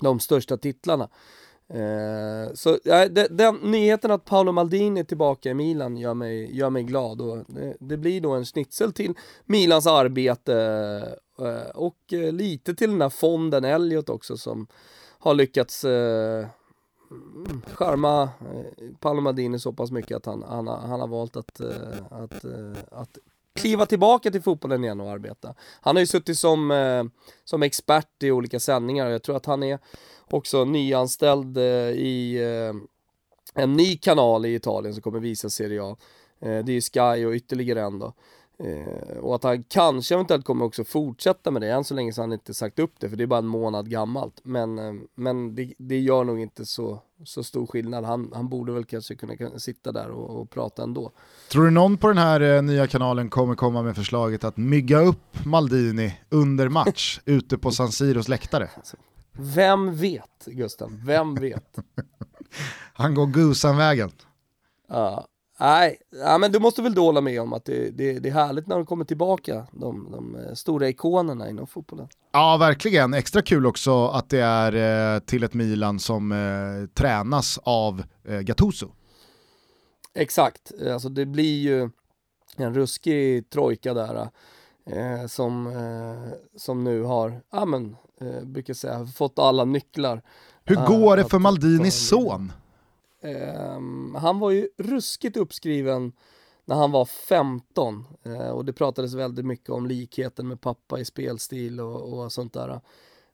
de 0.00 0.20
största 0.20 0.56
titlarna. 0.56 1.08
Eh, 1.68 2.52
så 2.54 2.78
ja, 2.84 3.08
det, 3.08 3.28
den 3.30 3.56
nyheten 3.56 4.10
att 4.10 4.24
Paolo 4.24 4.52
Maldini 4.52 5.00
är 5.00 5.04
tillbaka 5.04 5.50
i 5.50 5.54
Milan 5.54 5.96
gör 5.96 6.14
mig, 6.14 6.56
gör 6.56 6.70
mig 6.70 6.82
glad 6.82 7.20
och 7.20 7.44
det, 7.46 7.76
det 7.80 7.96
blir 7.96 8.20
då 8.20 8.32
en 8.32 8.46
snitsel 8.46 8.92
till 8.92 9.14
Milans 9.44 9.86
arbete 9.86 10.54
eh, 11.38 11.70
och 11.74 12.12
eh, 12.12 12.32
lite 12.32 12.74
till 12.74 12.90
den 12.90 13.02
här 13.02 13.08
fonden 13.08 13.64
Elliot 13.64 14.08
också 14.08 14.36
som 14.36 14.66
har 15.18 15.34
lyckats 15.34 15.84
eh, 15.84 16.46
charma 17.74 18.22
eh, 18.22 18.88
Paolo 19.00 19.20
Maldini 19.20 19.58
så 19.58 19.72
pass 19.72 19.90
mycket 19.90 20.16
att 20.16 20.26
han, 20.26 20.42
han, 20.48 20.66
han 20.66 21.00
har 21.00 21.08
valt 21.08 21.36
att, 21.36 21.60
eh, 21.60 22.02
att, 22.10 22.44
att, 22.44 22.88
att 22.90 23.18
kliva 23.54 23.86
tillbaka 23.86 24.30
till 24.30 24.42
fotbollen 24.42 24.84
igen 24.84 25.00
och 25.00 25.10
arbeta. 25.10 25.54
Han 25.80 25.96
har 25.96 26.00
ju 26.00 26.06
suttit 26.06 26.38
som, 26.38 26.70
eh, 26.70 27.04
som 27.44 27.62
expert 27.62 28.22
i 28.22 28.30
olika 28.30 28.60
sändningar 28.60 29.06
och 29.06 29.12
jag 29.12 29.22
tror 29.22 29.36
att 29.36 29.46
han 29.46 29.62
är 29.62 29.78
också 30.30 30.64
nyanställd 30.64 31.58
eh, 31.58 31.90
i 31.90 32.36
eh, 32.42 32.74
en 33.62 33.72
ny 33.72 33.96
kanal 33.96 34.46
i 34.46 34.54
Italien 34.54 34.94
som 34.94 35.02
kommer 35.02 35.20
visa 35.20 35.50
Serie 35.50 35.82
A. 35.82 35.96
Eh, 36.40 36.58
det 36.64 36.72
är 36.72 36.80
Sky 36.80 37.24
och 37.26 37.32
ytterligare 37.32 37.82
en 37.82 37.98
då. 37.98 38.12
Eh, 38.64 39.16
och 39.18 39.34
att 39.34 39.44
han 39.44 39.62
kanske 39.62 40.14
eventuellt 40.14 40.44
kommer 40.44 40.64
också 40.64 40.84
fortsätta 40.84 41.50
med 41.50 41.62
det, 41.62 41.70
än 41.70 41.84
så 41.84 41.94
länge 41.94 42.12
så 42.12 42.20
har 42.20 42.26
han 42.26 42.32
inte 42.32 42.54
sagt 42.54 42.78
upp 42.78 42.92
det 42.98 43.08
för 43.08 43.16
det 43.16 43.22
är 43.22 43.26
bara 43.26 43.38
en 43.38 43.46
månad 43.46 43.90
gammalt. 43.90 44.40
Men, 44.42 44.78
eh, 44.78 44.92
men 45.14 45.54
det, 45.54 45.74
det 45.78 45.98
gör 45.98 46.24
nog 46.24 46.40
inte 46.40 46.66
så, 46.66 47.02
så 47.24 47.42
stor 47.42 47.66
skillnad. 47.66 48.04
Han, 48.04 48.32
han 48.34 48.48
borde 48.48 48.72
väl 48.72 48.84
kanske 48.84 49.14
kunna 49.14 49.58
sitta 49.58 49.92
där 49.92 50.10
och, 50.10 50.40
och 50.40 50.50
prata 50.50 50.82
ändå. 50.82 51.12
Tror 51.52 51.64
du 51.64 51.70
någon 51.70 51.96
på 51.96 52.08
den 52.08 52.18
här 52.18 52.40
eh, 52.40 52.62
nya 52.62 52.86
kanalen 52.86 53.30
kommer 53.30 53.54
komma 53.54 53.82
med 53.82 53.96
förslaget 53.96 54.44
att 54.44 54.56
mygga 54.56 55.00
upp 55.00 55.44
Maldini 55.44 56.18
under 56.28 56.68
match 56.68 57.20
ute 57.24 57.58
på 57.58 57.70
San 57.70 57.92
Siros 57.92 58.28
läktare? 58.28 58.70
Alltså, 58.76 58.96
vem 59.32 59.96
vet, 59.96 60.44
Gusten? 60.46 61.02
Vem 61.04 61.34
vet? 61.34 61.78
han 62.92 63.14
går 63.14 63.26
Gusan-vägen. 63.26 64.10
Ja, 64.88 65.26
Nej, 65.60 65.96
ja, 66.10 66.38
men 66.38 66.52
du 66.52 66.60
måste 66.60 66.82
väl 66.82 66.94
då 66.94 67.04
hålla 67.04 67.20
med 67.20 67.40
om 67.40 67.52
att 67.52 67.64
det, 67.64 67.90
det, 67.90 68.18
det 68.18 68.28
är 68.28 68.32
härligt 68.32 68.66
när 68.66 68.76
de 68.76 68.86
kommer 68.86 69.04
tillbaka, 69.04 69.66
de, 69.72 70.08
de 70.12 70.36
eh, 70.36 70.54
stora 70.54 70.88
ikonerna 70.88 71.50
inom 71.50 71.66
fotbollen. 71.66 72.08
Ja, 72.32 72.56
verkligen. 72.56 73.14
Extra 73.14 73.42
kul 73.42 73.66
också 73.66 74.06
att 74.06 74.28
det 74.28 74.40
är 74.40 75.14
eh, 75.14 75.20
till 75.20 75.44
ett 75.44 75.54
Milan 75.54 75.98
som 75.98 76.32
eh, 76.32 76.94
tränas 76.94 77.58
av 77.62 78.02
eh, 78.24 78.38
Gattuso. 78.40 78.88
Exakt, 80.14 80.72
alltså 80.92 81.08
det 81.08 81.26
blir 81.26 81.60
ju 81.60 81.90
en 82.56 82.74
ruskig 82.74 83.50
trojka 83.50 83.94
där 83.94 84.28
eh, 84.86 85.26
som, 85.26 85.66
eh, 85.66 86.32
som 86.56 86.84
nu 86.84 87.02
har, 87.02 87.42
ja 87.52 87.64
men, 87.64 87.96
eh, 88.20 88.44
brukar 88.44 88.74
säga, 88.74 89.06
fått 89.06 89.38
alla 89.38 89.64
nycklar. 89.64 90.22
Hur 90.64 90.76
går 90.86 91.16
det 91.16 91.24
för 91.24 91.38
Maldinis 91.38 92.08
son? 92.08 92.52
Um, 93.22 94.14
han 94.14 94.38
var 94.38 94.50
ju 94.50 94.68
ruskigt 94.78 95.36
uppskriven 95.36 96.12
när 96.64 96.76
han 96.76 96.90
var 96.90 97.04
15 97.04 98.04
uh, 98.26 98.32
eh, 98.32 98.50
och 98.50 98.64
det 98.64 98.72
pratades 98.72 99.14
väldigt 99.14 99.44
mycket 99.44 99.70
om 99.70 99.86
likheten 99.86 100.48
med 100.48 100.60
pappa 100.60 101.00
i 101.00 101.04
spelstil 101.04 101.80
och, 101.80 102.18
och 102.18 102.32
sånt 102.32 102.52
där. 102.52 102.80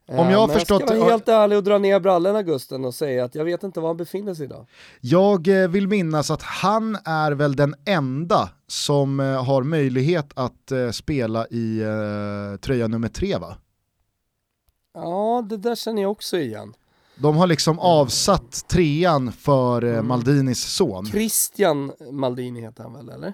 Om 0.09 0.29
jag 0.29 0.39
har 0.39 0.47
men 0.47 0.59
förstått... 0.59 0.79
jag 0.79 0.89
ska 0.89 0.99
vara 0.99 1.09
helt 1.09 1.27
ärlig 1.27 1.57
och 1.57 1.63
dra 1.63 1.77
ner 1.77 1.99
brallorna 1.99 2.43
Gusten 2.43 2.85
och 2.85 2.95
säga 2.95 3.25
att 3.25 3.35
jag 3.35 3.45
vet 3.45 3.63
inte 3.63 3.79
var 3.79 3.89
han 3.89 3.97
befinner 3.97 4.33
sig 4.33 4.45
idag. 4.45 4.65
Jag 5.01 5.63
eh, 5.63 5.69
vill 5.69 5.87
minnas 5.87 6.31
att 6.31 6.41
han 6.41 6.97
är 7.05 7.31
väl 7.31 7.55
den 7.55 7.75
enda 7.85 8.49
som 8.67 9.19
har 9.19 9.63
möjlighet 9.63 10.31
att 10.35 10.71
spela 10.91 11.47
i 11.47 11.81
tröja 12.61 12.87
nummer 12.87 13.07
tre 13.07 13.37
va? 13.37 13.57
Ja, 14.93 15.45
det 15.49 15.57
där 15.57 15.75
känner 15.75 16.01
jag 16.01 16.11
också 16.11 16.37
igen. 16.37 16.73
De 17.19 17.37
har 17.37 17.47
liksom 17.47 17.79
avsatt 17.79 18.67
trean 18.67 19.31
för 19.31 19.83
eh, 19.83 19.93
mm. 19.93 20.07
Maldinis 20.07 20.59
son. 20.59 21.05
Christian 21.05 21.91
Maldini 22.11 22.61
heter 22.61 22.83
han 22.83 22.93
väl 22.93 23.09
eller? 23.09 23.33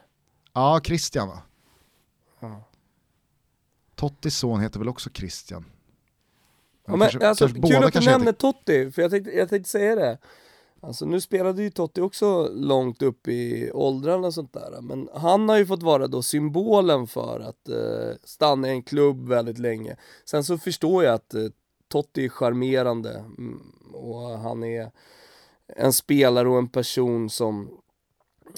Ja, 0.54 0.82
Christian 0.84 1.28
va? 1.28 1.42
Ja. 2.40 2.64
Tottis 3.96 4.38
son 4.38 4.60
heter 4.60 4.80
väl 4.80 4.90
också 4.90 5.10
Christian? 5.14 5.66
Ja, 6.86 6.96
men, 6.96 7.00
kanske, 7.00 7.28
alltså, 7.28 7.48
kanske 7.48 7.74
kul 7.74 7.84
att 7.84 7.94
du 7.94 8.00
nämner 8.00 8.26
heter... 8.26 8.40
Totti, 8.40 8.92
för 8.92 9.02
jag 9.02 9.12
tänkte, 9.12 9.32
jag 9.32 9.50
tänkte 9.50 9.70
säga 9.70 9.96
det. 9.96 10.18
Alltså 10.82 11.06
nu 11.06 11.22
spelade 11.22 11.64
ju 11.64 11.70
Totti 11.70 12.02
också 12.02 12.50
långt 12.54 13.02
upp 13.02 13.28
i 13.28 13.72
åldrarna 13.74 14.28
och 14.28 14.34
sånt 14.34 14.54
där. 14.54 14.82
Men 14.82 15.10
han 15.14 15.50
har 15.50 15.58
ju 15.58 15.66
fått 15.66 15.84
vara 15.84 16.08
då 16.08 16.22
symbolen 16.22 17.08
för 17.08 17.40
att 17.40 17.70
eh, 17.70 18.18
stanna 18.24 18.68
i 18.68 18.72
en 18.72 18.84
klubb 18.84 19.28
väldigt 19.28 19.58
länge. 19.60 19.98
Sen 20.26 20.44
så 20.44 20.58
förstår 20.58 21.04
jag 21.04 21.14
att 21.14 21.34
eh, 21.34 21.42
Totti 21.94 22.26
är 22.26 22.30
charmerande 22.30 23.12
mm, 23.38 23.62
och 23.94 24.30
han 24.30 24.64
är 24.64 24.92
en 25.68 25.94
spelare 25.94 26.50
och 26.50 26.58
en 26.58 26.68
person 26.68 27.30
som 27.30 27.78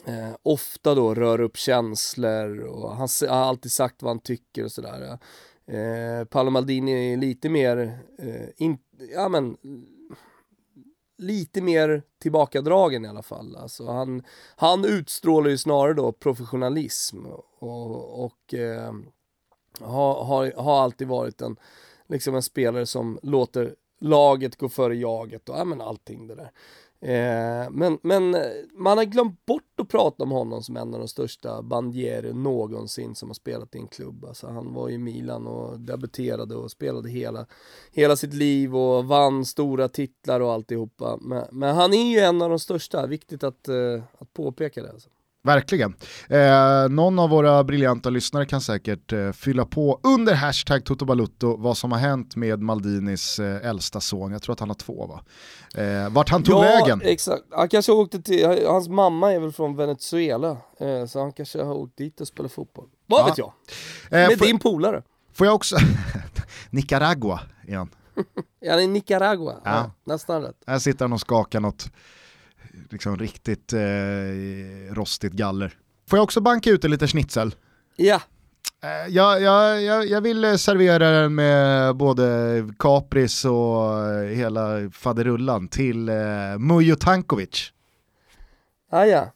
eh, 0.05 0.35
ofta 0.43 0.95
då 0.95 1.13
rör 1.15 1.41
upp 1.41 1.57
känslor 1.57 2.59
och 2.59 2.95
han 2.95 3.07
har 3.21 3.35
alltid 3.35 3.71
sagt 3.71 4.03
vad 4.03 4.09
han 4.09 4.19
tycker 4.19 4.63
och 4.63 4.71
sådär. 4.71 5.17
Eh, 5.65 6.25
Paolo 6.25 6.49
Maldini 6.49 7.13
är 7.13 7.17
lite 7.17 7.49
mer, 7.49 7.99
eh, 8.19 8.49
in, 8.57 8.77
ja 9.13 9.29
men, 9.29 9.57
lite 11.17 11.61
mer 11.61 12.03
tillbakadragen 12.21 13.05
i 13.05 13.07
alla 13.07 13.23
fall. 13.23 13.55
Alltså 13.55 13.87
han, 13.87 14.23
han 14.55 14.85
utstrålar 14.85 15.49
ju 15.49 15.57
snarare 15.57 15.93
då 15.93 16.11
professionalism 16.11 17.25
och, 17.59 18.25
och 18.25 18.53
eh, 18.53 18.93
har, 19.79 20.23
har, 20.23 20.51
har 20.51 20.83
alltid 20.83 21.07
varit 21.07 21.41
en, 21.41 21.57
liksom 22.07 22.35
en 22.35 22.43
spelare 22.43 22.85
som 22.85 23.19
låter 23.21 23.75
laget 23.99 24.55
gå 24.55 24.69
före 24.69 24.95
jaget 24.95 25.49
och 25.49 25.57
ja, 25.57 25.65
men 25.65 25.81
allting 25.81 26.27
det 26.27 26.35
där. 26.35 26.51
Eh, 27.05 27.69
men, 27.71 27.99
men 28.01 28.35
eh, 28.35 28.41
man 28.73 28.97
har 28.97 29.05
glömt 29.05 29.45
bort 29.45 29.79
att 29.79 29.87
prata 29.87 30.23
om 30.23 30.31
honom 30.31 30.63
som 30.63 30.77
en 30.77 30.93
av 30.93 30.99
de 30.99 31.07
största 31.07 31.61
bandierer 31.61 32.33
någonsin 32.33 33.15
som 33.15 33.29
har 33.29 33.33
spelat 33.33 33.75
i 33.75 33.77
en 33.77 33.87
klubb. 33.87 34.25
Alltså, 34.25 34.47
han 34.47 34.73
var 34.73 34.89
i 34.89 34.97
Milan 34.97 35.47
och 35.47 35.79
debuterade 35.79 36.55
och 36.55 36.71
spelade 36.71 37.09
hela, 37.09 37.45
hela 37.91 38.15
sitt 38.15 38.33
liv 38.33 38.75
och 38.75 39.05
vann 39.05 39.45
stora 39.45 39.87
titlar 39.87 40.39
och 40.39 40.51
alltihopa. 40.51 41.17
Men, 41.21 41.45
men 41.51 41.75
han 41.75 41.93
är 41.93 42.11
ju 42.11 42.19
en 42.19 42.41
av 42.41 42.49
de 42.49 42.59
största, 42.59 43.07
viktigt 43.07 43.43
att, 43.43 43.67
eh, 43.67 44.03
att 44.17 44.33
påpeka 44.33 44.81
det. 44.83 44.91
Alltså. 44.91 45.09
Verkligen. 45.45 45.95
Eh, 46.29 46.89
någon 46.89 47.19
av 47.19 47.29
våra 47.29 47.63
briljanta 47.63 48.09
lyssnare 48.09 48.45
kan 48.45 48.61
säkert 48.61 49.13
eh, 49.13 49.31
fylla 49.31 49.65
på 49.65 49.99
under 50.03 50.33
hashtag 50.33 50.85
Toto 50.85 51.05
vad 51.57 51.77
som 51.77 51.91
har 51.91 51.99
hänt 51.99 52.35
med 52.35 52.61
Maldinis 52.61 53.39
eh, 53.39 53.69
äldsta 53.69 54.01
son. 54.01 54.31
Jag 54.31 54.41
tror 54.41 54.53
att 54.53 54.59
han 54.59 54.69
har 54.69 54.75
två 54.75 55.05
va? 55.07 55.21
Eh, 55.81 56.09
vart 56.09 56.29
han 56.29 56.43
tog 56.43 56.55
ja, 56.55 56.61
vägen? 56.61 57.01
exakt. 57.03 57.43
Han 57.51 57.69
kanske 57.69 57.91
åkte 57.91 58.21
till, 58.21 58.65
hans 58.67 58.87
mamma 58.87 59.33
är 59.33 59.39
väl 59.39 59.51
från 59.51 59.75
Venezuela, 59.75 60.57
eh, 60.79 61.05
så 61.05 61.19
han 61.19 61.31
kanske 61.31 61.63
har 61.63 61.73
åkt 61.73 61.97
dit 61.97 62.21
och 62.21 62.27
spelat 62.27 62.51
fotboll. 62.51 62.85
Vad 63.05 63.21
ja. 63.21 63.25
vet 63.25 63.37
jag? 63.37 63.53
Eh, 64.09 64.29
med 64.29 64.39
din 64.39 64.59
polare. 64.59 65.03
Får 65.33 65.47
jag 65.47 65.55
också, 65.55 65.75
Nicaragua 66.69 67.39
igen. 67.67 67.89
ja, 68.59 68.79
i 68.79 68.87
Nicaragua, 68.87 69.55
ja. 69.63 69.71
ja. 69.71 69.91
nästan 70.03 70.41
rätt. 70.41 70.63
Här 70.67 70.79
sitter 70.79 71.05
han 71.05 71.13
och 71.13 71.19
skakar 71.19 71.59
något 71.59 71.89
liksom 72.89 73.17
riktigt 73.17 73.73
eh, 73.73 73.79
rostigt 74.93 75.33
galler. 75.33 75.73
Får 76.09 76.17
jag 76.17 76.23
också 76.23 76.41
banka 76.41 76.69
ut 76.69 76.85
en 76.85 76.91
liten 76.91 77.07
schnitzel? 77.07 77.55
Ja. 77.95 78.21
Eh, 78.83 79.13
jag, 79.13 79.41
jag, 79.41 79.83
jag, 79.83 80.07
jag 80.07 80.21
vill 80.21 80.59
servera 80.59 81.11
den 81.11 81.35
med 81.35 81.95
både 81.95 82.25
kapris 82.79 83.45
och 83.45 84.03
hela 84.29 84.89
faderullan 84.91 85.67
till 85.67 86.09
eh, 86.09 86.15
Mujo 86.59 86.95
Tankovic. 86.95 87.71
Ah, 88.91 89.05
ja. 89.05 89.31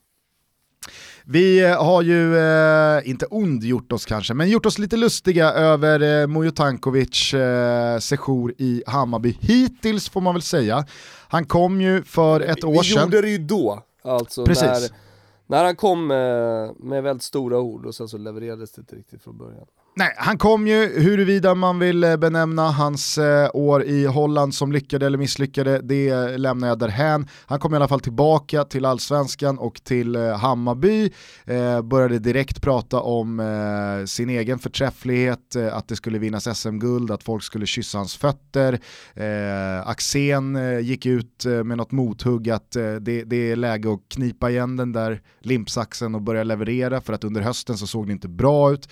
Vi 1.32 1.66
har 1.66 2.02
ju, 2.02 2.38
eh, 2.38 3.10
inte 3.10 3.26
ondgjort 3.26 3.92
oss 3.92 4.06
kanske, 4.06 4.34
men 4.34 4.50
gjort 4.50 4.66
oss 4.66 4.78
lite 4.78 4.98
lustiga 4.98 5.52
över 5.52 6.22
eh, 6.22 6.28
Mujo 6.28 6.52
Tankovic 6.52 7.34
eh, 7.34 8.00
sejour 8.00 8.54
i 8.58 8.84
Hammarby. 8.88 9.38
Hittills 9.40 10.10
får 10.10 10.22
man 10.22 10.36
väl 10.36 10.42
säga. 10.42 10.86
Han 11.28 11.46
kom 11.46 11.82
ju 11.82 12.04
för 12.04 12.42
ett 12.42 12.64
år 12.64 12.84
sedan. 12.84 13.10
Vi 13.10 13.16
gjorde 13.16 13.22
det 13.22 13.30
ju 13.30 13.38
då, 13.38 13.84
alltså 14.04 14.46
Precis. 14.46 14.64
När, 14.68 14.90
när 15.48 15.64
han 15.64 15.76
kom 15.76 16.08
med, 16.08 16.76
med 16.80 17.04
väldigt 17.04 17.24
stora 17.24 17.60
ord 17.60 17.86
och 17.86 17.96
sen 17.96 18.08
så 18.08 18.18
levererades 18.18 18.72
det 18.72 18.80
inte 18.80 18.96
riktigt 18.96 19.24
från 19.24 19.38
början. 19.38 19.66
Nej, 19.96 20.14
han 20.18 20.38
kom 20.38 20.68
ju, 20.68 21.02
huruvida 21.02 21.56
man 21.56 21.80
vill 21.80 22.04
eh, 22.04 22.18
benämna 22.18 22.72
hans 22.72 23.18
eh, 23.18 23.50
år 23.54 23.84
i 23.84 24.06
Holland 24.06 24.56
som 24.56 24.72
lyckade 24.72 25.06
eller 25.06 25.18
misslyckade, 25.18 25.82
det 25.82 26.38
lämnar 26.38 26.68
jag 26.68 26.80
därhän. 26.80 27.28
Han 27.46 27.60
kom 27.60 27.74
i 27.74 27.76
alla 27.76 27.88
fall 27.88 28.00
tillbaka 28.00 28.64
till 28.64 28.86
allsvenskan 28.86 29.58
och 29.58 29.84
till 29.84 30.16
eh, 30.16 30.38
Hammarby, 30.38 31.12
eh, 31.46 31.82
började 31.82 32.20
direkt 32.20 32.62
prata 32.62 33.00
om 33.00 33.40
eh, 33.40 34.06
sin 34.06 34.30
egen 34.30 34.60
förträfflighet, 34.60 35.56
eh, 35.56 35.76
att 35.76 35.88
det 35.88 35.96
skulle 35.96 36.20
vinnas 36.20 36.58
SM-guld, 36.60 37.12
att 37.12 37.24
folk 37.24 37.44
skulle 37.44 37.66
kyssa 37.66 37.98
hans 37.98 38.18
fötter. 38.18 38.80
Eh, 39.14 39.88
Axén 39.88 40.56
eh, 40.56 40.80
gick 40.80 41.06
ut 41.06 41.46
eh, 41.46 41.64
med 41.64 41.78
något 41.78 41.92
mothugg 41.92 42.50
att 42.50 42.72
det, 42.72 43.24
det, 43.24 43.52
är 43.52 43.56
läge 43.56 43.94
att 43.94 44.00
knipa 44.10 44.50
igen 44.50 44.78
den 44.78 44.92
där 44.92 45.22
limpsaxen 45.42 46.16
och 46.16 46.22
börja 46.22 46.44
leverera 46.44 47.02
för 47.02 47.14
att 47.14 47.24
under 47.24 47.42
hösten 47.42 47.78
så 47.78 47.88
såg 47.88 48.08
det 48.08 48.12
inte 48.12 48.28
bra 48.28 48.72
ut. 48.72 48.90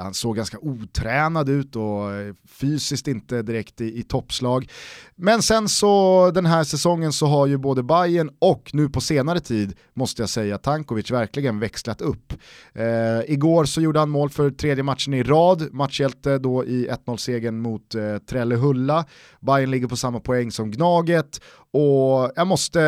han 0.00 0.14
såg 0.14 0.31
ganska 0.32 0.58
otränad 0.58 1.48
ut 1.48 1.76
och 1.76 2.12
eh, 2.12 2.34
fysiskt 2.48 3.08
inte 3.08 3.42
direkt 3.42 3.80
i, 3.80 3.98
i 3.98 4.02
toppslag. 4.02 4.70
Men 5.16 5.42
sen 5.42 5.68
så 5.68 6.30
den 6.34 6.46
här 6.46 6.64
säsongen 6.64 7.12
så 7.12 7.26
har 7.26 7.46
ju 7.46 7.56
både 7.58 7.82
Bayern 7.82 8.30
och 8.38 8.70
nu 8.72 8.88
på 8.88 9.00
senare 9.00 9.40
tid 9.40 9.76
måste 9.94 10.22
jag 10.22 10.28
säga 10.28 10.58
Tankovic 10.58 11.10
verkligen 11.10 11.60
växlat 11.60 12.00
upp. 12.00 12.32
Eh, 12.72 13.32
igår 13.32 13.64
så 13.64 13.80
gjorde 13.80 13.98
han 13.98 14.10
mål 14.10 14.30
för 14.30 14.50
tredje 14.50 14.82
matchen 14.82 15.14
i 15.14 15.22
rad, 15.22 15.68
matchhjälte 15.72 16.38
då 16.38 16.64
i 16.64 16.88
1-0-segern 16.88 17.58
mot 17.58 17.94
eh, 17.94 18.18
Trellehulla. 18.18 19.04
Bayern 19.40 19.70
ligger 19.70 19.88
på 19.88 19.96
samma 19.96 20.20
poäng 20.20 20.52
som 20.52 20.70
Gnaget 20.70 21.40
och 21.72 22.32
jag 22.36 22.46
måste 22.46 22.80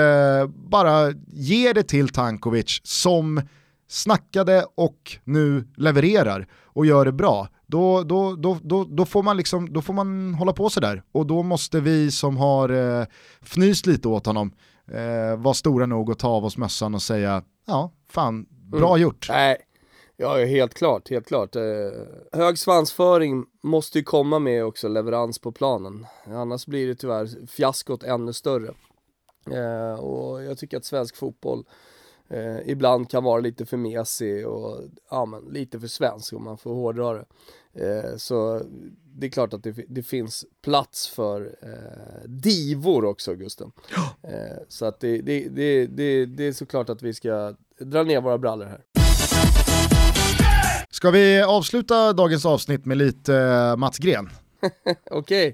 bara 0.71 1.11
ge 1.33 1.73
det 1.73 1.83
till 1.83 2.09
Tankovic 2.09 2.81
som 2.83 3.41
snackade 3.89 4.67
och 4.75 5.19
nu 5.25 5.69
levererar 5.77 6.47
och 6.75 6.87
gör 6.87 7.05
det 7.05 7.13
bra, 7.13 7.49
då, 7.67 8.03
då, 8.03 8.37
då, 8.37 8.59
då, 8.63 8.85
då, 8.85 9.05
får, 9.05 9.23
man 9.23 9.37
liksom, 9.37 9.73
då 9.73 9.83
får 9.83 9.95
man 9.95 10.35
hålla 10.35 10.53
på 10.53 10.71
sådär. 10.71 11.03
Och 11.13 11.27
då 11.27 11.43
måste 11.43 11.81
vi 11.81 12.11
som 12.11 12.37
har 12.37 12.69
eh, 12.69 13.07
fnyst 13.43 13.87
lite 13.87 14.09
åt 14.09 14.27
honom 14.27 14.53
eh, 14.89 15.37
vara 15.37 15.55
stora 15.55 15.87
nog 15.87 16.11
att 16.11 16.19
ta 16.19 16.29
av 16.29 16.45
oss 16.45 16.57
mössan 16.57 16.95
och 16.95 17.03
säga 17.03 17.43
ja, 17.67 17.93
fan, 18.09 18.47
bra 18.51 18.89
mm. 18.89 19.03
gjort. 19.03 19.27
Nej, 19.31 19.57
ja 20.17 20.37
helt 20.37 20.75
klart, 20.75 21.11
helt 21.11 21.27
klart. 21.27 21.57
Eh, 21.57 21.63
hög 22.33 22.59
svansföring 22.59 23.45
måste 23.63 23.99
ju 23.99 24.05
komma 24.05 24.39
med 24.39 24.65
också 24.65 24.89
leverans 24.89 25.39
på 25.39 25.53
planen. 25.53 26.07
Annars 26.27 26.67
blir 26.67 26.89
det 26.89 26.95
tyvärr 26.95 27.47
fiaskot 27.47 28.03
ännu 28.03 28.33
större. 28.33 28.75
Eh, 29.51 30.01
och 30.01 30.43
jag 30.43 30.59
tycker 30.59 30.77
att 30.77 30.85
svensk 30.85 31.17
fotboll 31.17 31.65
eh, 32.29 32.71
ibland 32.71 33.11
kan 33.11 33.25
vara 33.25 33.41
lite 33.41 33.67
för 33.67 33.77
mesig 33.77 34.47
och 34.47 34.81
ja, 35.11 35.27
men, 35.27 35.45
lite 35.45 35.81
för 35.81 35.87
svensk 35.87 36.33
om 36.33 36.45
man 36.45 36.59
får 36.59 36.75
hårdra 36.75 37.13
det. 37.13 37.25
Eh, 37.75 38.17
så 38.17 38.63
det 39.17 39.27
är 39.27 39.31
klart 39.31 39.53
att 39.53 39.63
det, 39.63 39.85
det 39.89 40.03
finns 40.03 40.45
plats 40.63 41.09
för 41.09 41.57
eh, 41.63 42.29
divor 42.29 43.05
också 43.05 43.35
Gusten. 43.35 43.73
Eh, 44.23 44.59
så 44.69 44.87
att 44.87 45.01
det, 45.01 45.19
det, 45.19 45.49
det, 45.49 45.87
det, 45.87 46.27
det 46.27 46.45
är 46.45 46.53
såklart 46.53 46.89
att 46.89 47.03
vi 47.03 47.15
ska 47.15 47.55
dra 47.79 48.03
ner 48.03 48.21
våra 48.21 48.39
brallor 48.39 48.67
här. 48.67 48.81
Ska 50.91 51.11
vi 51.11 51.43
avsluta 51.43 52.13
dagens 52.13 52.47
avsnitt 52.47 52.85
med 52.85 52.97
lite 52.97 53.35
eh, 53.37 53.77
Mats 53.77 53.99
Gren? 53.99 54.31
Okej. 55.11 55.49
Okay. 55.49 55.53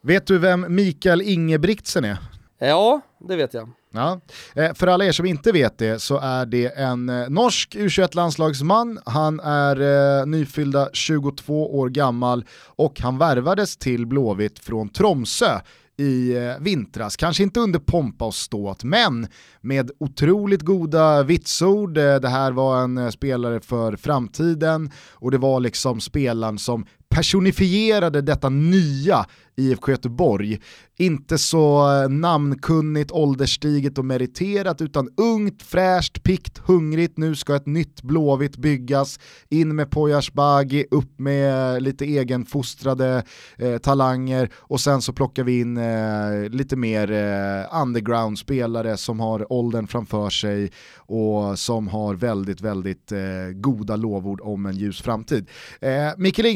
Vet 0.00 0.26
du 0.26 0.38
vem 0.38 0.74
Mikael 0.74 1.22
Ingebrigtsen 1.22 2.04
är? 2.04 2.18
Ja, 2.58 3.00
det 3.18 3.36
vet 3.36 3.54
jag. 3.54 3.70
Ja. 3.92 4.20
Eh, 4.54 4.74
för 4.74 4.86
alla 4.86 5.04
er 5.04 5.12
som 5.12 5.26
inte 5.26 5.52
vet 5.52 5.78
det 5.78 6.02
så 6.02 6.18
är 6.18 6.46
det 6.46 6.66
en 6.66 7.08
eh, 7.08 7.28
norsk 7.28 7.74
U21-landslagsman, 7.74 8.98
han 9.06 9.40
är 9.40 9.80
eh, 10.20 10.26
nyfyllda 10.26 10.88
22 10.92 11.78
år 11.78 11.88
gammal 11.88 12.44
och 12.66 13.00
han 13.00 13.18
värvades 13.18 13.76
till 13.76 14.06
Blåvitt 14.06 14.58
från 14.58 14.88
Tromsö 14.88 15.60
i 15.96 16.36
eh, 16.36 16.58
vintras. 16.60 17.16
Kanske 17.16 17.42
inte 17.42 17.60
under 17.60 17.78
pompa 17.78 18.24
och 18.24 18.34
ståt, 18.34 18.84
men 18.84 19.26
med 19.60 19.90
otroligt 19.98 20.62
goda 20.62 21.22
vitsord. 21.22 21.98
Eh, 21.98 22.14
det 22.16 22.28
här 22.28 22.52
var 22.52 22.82
en 22.82 22.98
eh, 22.98 23.08
spelare 23.08 23.60
för 23.60 23.96
framtiden 23.96 24.90
och 25.12 25.30
det 25.30 25.38
var 25.38 25.60
liksom 25.60 26.00
spelaren 26.00 26.58
som 26.58 26.86
personifierade 27.14 28.20
detta 28.20 28.48
nya 28.48 29.26
IFK 29.56 29.90
Göteborg. 29.90 30.60
Inte 30.98 31.38
så 31.38 31.92
eh, 32.02 32.08
namnkunnigt, 32.08 33.10
ålderstiget 33.10 33.98
och 33.98 34.04
meriterat 34.04 34.80
utan 34.80 35.08
ungt, 35.16 35.62
fräscht, 35.62 36.22
pikt, 36.22 36.58
hungrigt. 36.58 37.18
Nu 37.18 37.34
ska 37.34 37.56
ett 37.56 37.66
nytt 37.66 38.02
Blåvitt 38.02 38.56
byggas. 38.56 39.20
In 39.48 39.76
med 39.76 39.90
Poyas 39.90 40.32
Bagi, 40.32 40.86
upp 40.90 41.18
med 41.18 41.74
eh, 41.74 41.80
lite 41.80 42.04
egenfostrade 42.04 43.24
eh, 43.56 43.78
talanger 43.78 44.50
och 44.54 44.80
sen 44.80 45.02
så 45.02 45.12
plockar 45.12 45.44
vi 45.44 45.60
in 45.60 45.76
eh, 45.76 46.50
lite 46.50 46.76
mer 46.76 47.10
eh, 47.12 47.82
underground-spelare 47.82 48.96
som 48.96 49.20
har 49.20 49.52
åldern 49.52 49.86
framför 49.86 50.30
sig 50.30 50.72
och 50.96 51.58
som 51.58 51.88
har 51.88 52.14
väldigt, 52.14 52.60
väldigt 52.60 53.12
eh, 53.12 53.18
goda 53.54 53.96
lovord 53.96 54.40
om 54.40 54.66
en 54.66 54.76
ljus 54.76 55.02
framtid. 55.02 55.48
Eh, 55.80 55.90
Mikael 56.16 56.46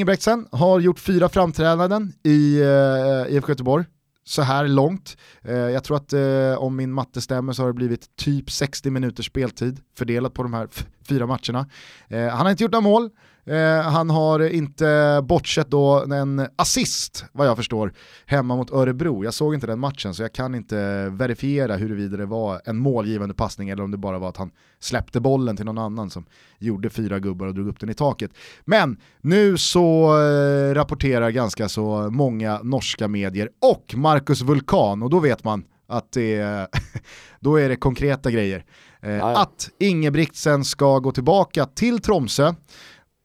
har 0.52 0.80
gjort 0.80 0.98
fyra 0.98 1.28
framträdanden 1.28 2.12
i 2.22 2.60
eh, 2.60 3.34
IFK 3.34 3.48
Göteborg 3.48 3.84
så 4.26 4.42
här 4.42 4.68
långt. 4.68 5.16
Eh, 5.42 5.54
jag 5.54 5.84
tror 5.84 5.96
att 5.96 6.12
eh, 6.12 6.54
om 6.58 6.76
min 6.76 6.92
matte 6.92 7.20
stämmer 7.20 7.52
så 7.52 7.62
har 7.62 7.66
det 7.66 7.74
blivit 7.74 8.16
typ 8.16 8.50
60 8.50 8.90
minuters 8.90 9.26
speltid 9.26 9.80
fördelat 9.98 10.34
på 10.34 10.42
de 10.42 10.54
här 10.54 10.68
fyra 11.08 11.26
matcherna. 11.26 11.68
Eh, 12.08 12.28
han 12.28 12.46
har 12.46 12.50
inte 12.50 12.62
gjort 12.62 12.72
några 12.72 12.80
mål, 12.80 13.10
Eh, 13.48 13.80
han 13.82 14.10
har 14.10 14.48
inte 14.48 15.20
bortsett 15.24 15.70
då 15.70 16.04
en 16.12 16.46
assist, 16.56 17.24
vad 17.32 17.46
jag 17.46 17.56
förstår, 17.56 17.92
hemma 18.26 18.56
mot 18.56 18.72
Örebro. 18.72 19.24
Jag 19.24 19.34
såg 19.34 19.54
inte 19.54 19.66
den 19.66 19.78
matchen 19.78 20.14
så 20.14 20.22
jag 20.22 20.32
kan 20.32 20.54
inte 20.54 21.08
verifiera 21.08 21.76
huruvida 21.76 22.16
det 22.16 22.26
var 22.26 22.60
en 22.64 22.76
målgivande 22.76 23.34
passning 23.34 23.68
eller 23.68 23.82
om 23.82 23.90
det 23.90 23.96
bara 23.96 24.18
var 24.18 24.28
att 24.28 24.36
han 24.36 24.50
släppte 24.80 25.20
bollen 25.20 25.56
till 25.56 25.64
någon 25.64 25.78
annan 25.78 26.10
som 26.10 26.26
gjorde 26.58 26.90
fyra 26.90 27.18
gubbar 27.18 27.46
och 27.46 27.54
drog 27.54 27.68
upp 27.68 27.80
den 27.80 27.90
i 27.90 27.94
taket. 27.94 28.30
Men 28.64 29.00
nu 29.20 29.58
så 29.58 30.18
eh, 30.20 30.74
rapporterar 30.74 31.30
ganska 31.30 31.68
så 31.68 32.10
många 32.10 32.60
norska 32.62 33.08
medier 33.08 33.48
och 33.62 33.94
Marcus 33.96 34.42
Vulkan 34.42 35.02
och 35.02 35.10
då 35.10 35.20
vet 35.20 35.44
man 35.44 35.64
att 35.88 36.12
det 36.12 36.66
då 37.40 37.56
är 37.56 37.68
det 37.68 37.76
konkreta 37.76 38.30
grejer. 38.30 38.64
Eh, 39.00 39.24
att 39.26 39.70
Ingebrigtsen 39.78 40.64
ska 40.64 40.98
gå 40.98 41.12
tillbaka 41.12 41.66
till 41.66 41.98
Tromsö 41.98 42.54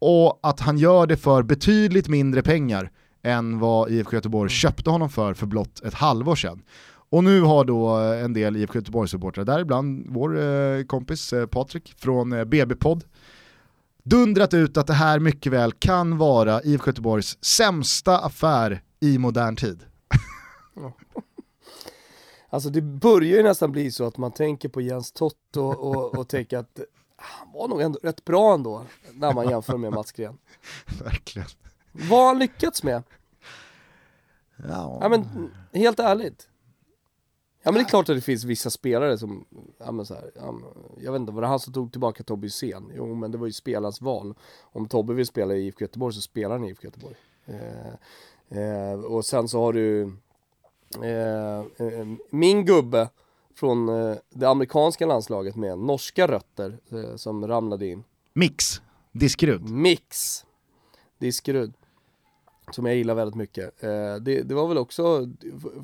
och 0.01 0.39
att 0.43 0.59
han 0.59 0.77
gör 0.77 1.07
det 1.07 1.17
för 1.17 1.43
betydligt 1.43 2.07
mindre 2.07 2.41
pengar 2.41 2.91
än 3.23 3.59
vad 3.59 3.91
IFK 3.91 4.15
Göteborg 4.15 4.49
köpte 4.49 4.89
honom 4.89 5.09
för 5.09 5.33
för 5.33 5.45
blott 5.45 5.81
ett 5.81 5.93
halvår 5.93 6.35
sedan. 6.35 6.63
Och 7.09 7.23
nu 7.23 7.41
har 7.41 7.65
då 7.65 7.87
en 7.95 8.33
del 8.33 8.57
IFK 8.57 8.75
Göteborg-supportrar, 8.75 9.45
däribland 9.45 10.05
vår 10.09 10.39
eh, 10.39 10.83
kompis 10.83 11.33
eh, 11.33 11.45
Patrik 11.45 11.93
från 11.97 12.33
eh, 12.33 12.43
BB-podd, 12.43 13.03
dundrat 14.03 14.53
ut 14.53 14.77
att 14.77 14.87
det 14.87 14.93
här 14.93 15.19
mycket 15.19 15.51
väl 15.51 15.71
kan 15.71 16.17
vara 16.17 16.61
IFK 16.63 16.89
Göteborgs 16.89 17.43
sämsta 17.43 18.19
affär 18.19 18.81
i 18.99 19.17
modern 19.17 19.55
tid. 19.55 19.83
Alltså 22.49 22.69
det 22.69 22.81
börjar 22.81 23.37
ju 23.37 23.43
nästan 23.43 23.71
bli 23.71 23.91
så 23.91 24.07
att 24.07 24.17
man 24.17 24.31
tänker 24.31 24.69
på 24.69 24.81
Jens 24.81 25.11
Tott 25.11 25.57
och, 25.57 25.79
och, 25.79 26.17
och 26.17 26.29
tänker 26.29 26.57
att 26.57 26.79
han 27.21 27.51
var 27.51 27.67
nog 27.67 27.81
ändå 27.81 27.99
rätt 28.03 28.25
bra 28.25 28.53
ändå 28.53 28.85
när 29.13 29.33
man 29.33 29.49
jämför 29.49 29.77
med 29.77 29.93
Mats 29.93 30.11
Gren. 30.11 30.37
Verkligen. 31.03 31.47
Vad 31.91 32.19
har 32.19 32.27
han 32.27 32.39
lyckats 32.39 32.83
med? 32.83 33.03
Ja. 34.55 34.97
ja 35.01 35.09
men 35.09 35.51
helt 35.73 35.99
ärligt. 35.99 36.47
Ja 37.63 37.71
men 37.71 37.73
det 37.73 37.81
är 37.81 37.89
klart 37.89 38.09
att 38.09 38.15
det 38.15 38.21
finns 38.21 38.43
vissa 38.43 38.69
spelare 38.69 39.17
som, 39.17 39.45
ja 39.77 39.91
men 39.91 40.05
så 40.05 40.13
här, 40.13 40.31
ja, 40.35 40.55
jag 40.97 41.11
vet 41.11 41.19
inte, 41.19 41.31
var 41.31 41.41
det 41.41 41.47
han 41.47 41.59
som 41.59 41.73
tog 41.73 41.91
tillbaka 41.91 42.23
Tobbe 42.23 42.45
Hysén? 42.45 42.91
Jo 42.95 43.15
men 43.15 43.31
det 43.31 43.37
var 43.37 43.47
ju 43.47 43.53
spelarens 43.53 44.01
val. 44.01 44.35
Om 44.61 44.87
Tobbe 44.87 45.13
vill 45.13 45.25
spela 45.25 45.55
i 45.55 45.67
IFK 45.67 45.81
Göteborg 45.81 46.13
så 46.13 46.21
spelar 46.21 46.57
han 46.57 46.65
i 46.65 46.69
IFK 46.69 46.85
Göteborg. 46.85 47.15
Eh, 47.45 48.59
eh, 48.59 48.99
och 48.99 49.25
sen 49.25 49.47
så 49.47 49.59
har 49.59 49.73
du 49.73 50.01
eh, 51.03 51.59
eh 51.59 52.05
min 52.29 52.65
gubbe 52.65 53.09
från 53.61 53.89
eh, 53.89 54.17
det 54.29 54.45
amerikanska 54.45 55.05
landslaget 55.05 55.55
med 55.55 55.77
norska 55.77 56.27
rötter 56.27 56.77
eh, 56.91 57.15
som 57.15 57.47
ramlade 57.47 57.87
in. 57.87 58.03
Mix, 58.33 58.81
Diskerud. 59.11 59.69
Mix, 59.69 60.45
Diskerud. 61.19 61.73
Som 62.71 62.85
jag 62.85 62.95
gillar 62.95 63.15
väldigt 63.15 63.35
mycket. 63.35 63.83
Eh, 63.83 64.15
det, 64.15 64.41
det, 64.41 64.53
var 64.53 64.67
väl 64.67 64.77
också, 64.77 65.27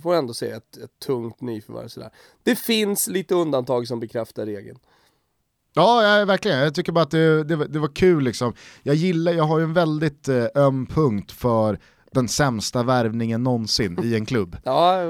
får 0.02 0.14
jag 0.14 0.20
ändå 0.20 0.34
säga, 0.34 0.58
ett, 0.58 0.78
ett 0.78 1.00
tungt 1.06 1.42
nyförvärv 1.42 1.88
sådär. 1.88 2.10
Det 2.44 2.56
finns 2.56 3.08
lite 3.08 3.36
undantag 3.36 3.88
som 3.88 4.00
bekräftar 4.00 4.46
regeln. 4.46 4.80
Ja, 5.74 6.20
ja, 6.20 6.26
verkligen. 6.26 6.60
Jag 6.60 6.76
tycker 6.76 6.92
bara 6.92 7.04
att 7.04 7.12
det, 7.12 7.44
det, 7.44 7.68
det 7.68 7.80
var 7.80 7.96
kul 7.96 8.24
liksom. 8.24 8.54
Jag 8.84 8.96
gillar, 8.96 9.32
jag 9.32 9.44
har 9.44 9.60
ju 9.60 9.64
en 9.64 9.74
väldigt 9.74 10.28
eh, 10.28 10.46
öm 10.56 10.86
punkt 10.86 11.32
för 11.32 11.80
den 12.12 12.28
sämsta 12.28 12.84
värvningen 12.84 13.44
någonsin 13.44 14.00
i 14.04 14.16
en 14.16 14.26
klubb. 14.26 14.58
Ja. 14.64 15.04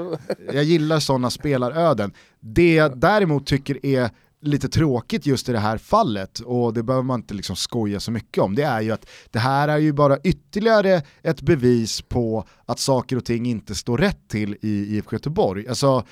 jag 0.52 0.64
gillar 0.64 1.00
sådana 1.00 1.30
spelaröden. 1.30 2.12
Det 2.40 2.74
jag 2.74 2.98
däremot 2.98 3.46
tycker 3.46 3.86
är 3.86 4.10
lite 4.40 4.68
tråkigt 4.68 5.26
just 5.26 5.48
i 5.48 5.52
det 5.52 5.58
här 5.58 5.78
fallet, 5.78 6.38
och 6.38 6.74
det 6.74 6.82
behöver 6.82 7.04
man 7.04 7.20
inte 7.20 7.34
liksom 7.34 7.56
skoja 7.56 8.00
så 8.00 8.10
mycket 8.10 8.42
om, 8.42 8.54
det 8.54 8.62
är 8.62 8.80
ju 8.80 8.90
att 8.90 9.08
det 9.30 9.38
här 9.38 9.68
är 9.68 9.78
ju 9.78 9.92
bara 9.92 10.18
ytterligare 10.18 11.02
ett 11.22 11.42
bevis 11.42 12.02
på 12.02 12.44
att 12.66 12.78
saker 12.78 13.16
och 13.16 13.24
ting 13.24 13.46
inte 13.46 13.74
står 13.74 13.98
rätt 13.98 14.28
till 14.28 14.56
i 14.62 14.96
IFK 14.96 15.16
Göteborg. 15.16 15.68
Alltså, 15.68 16.04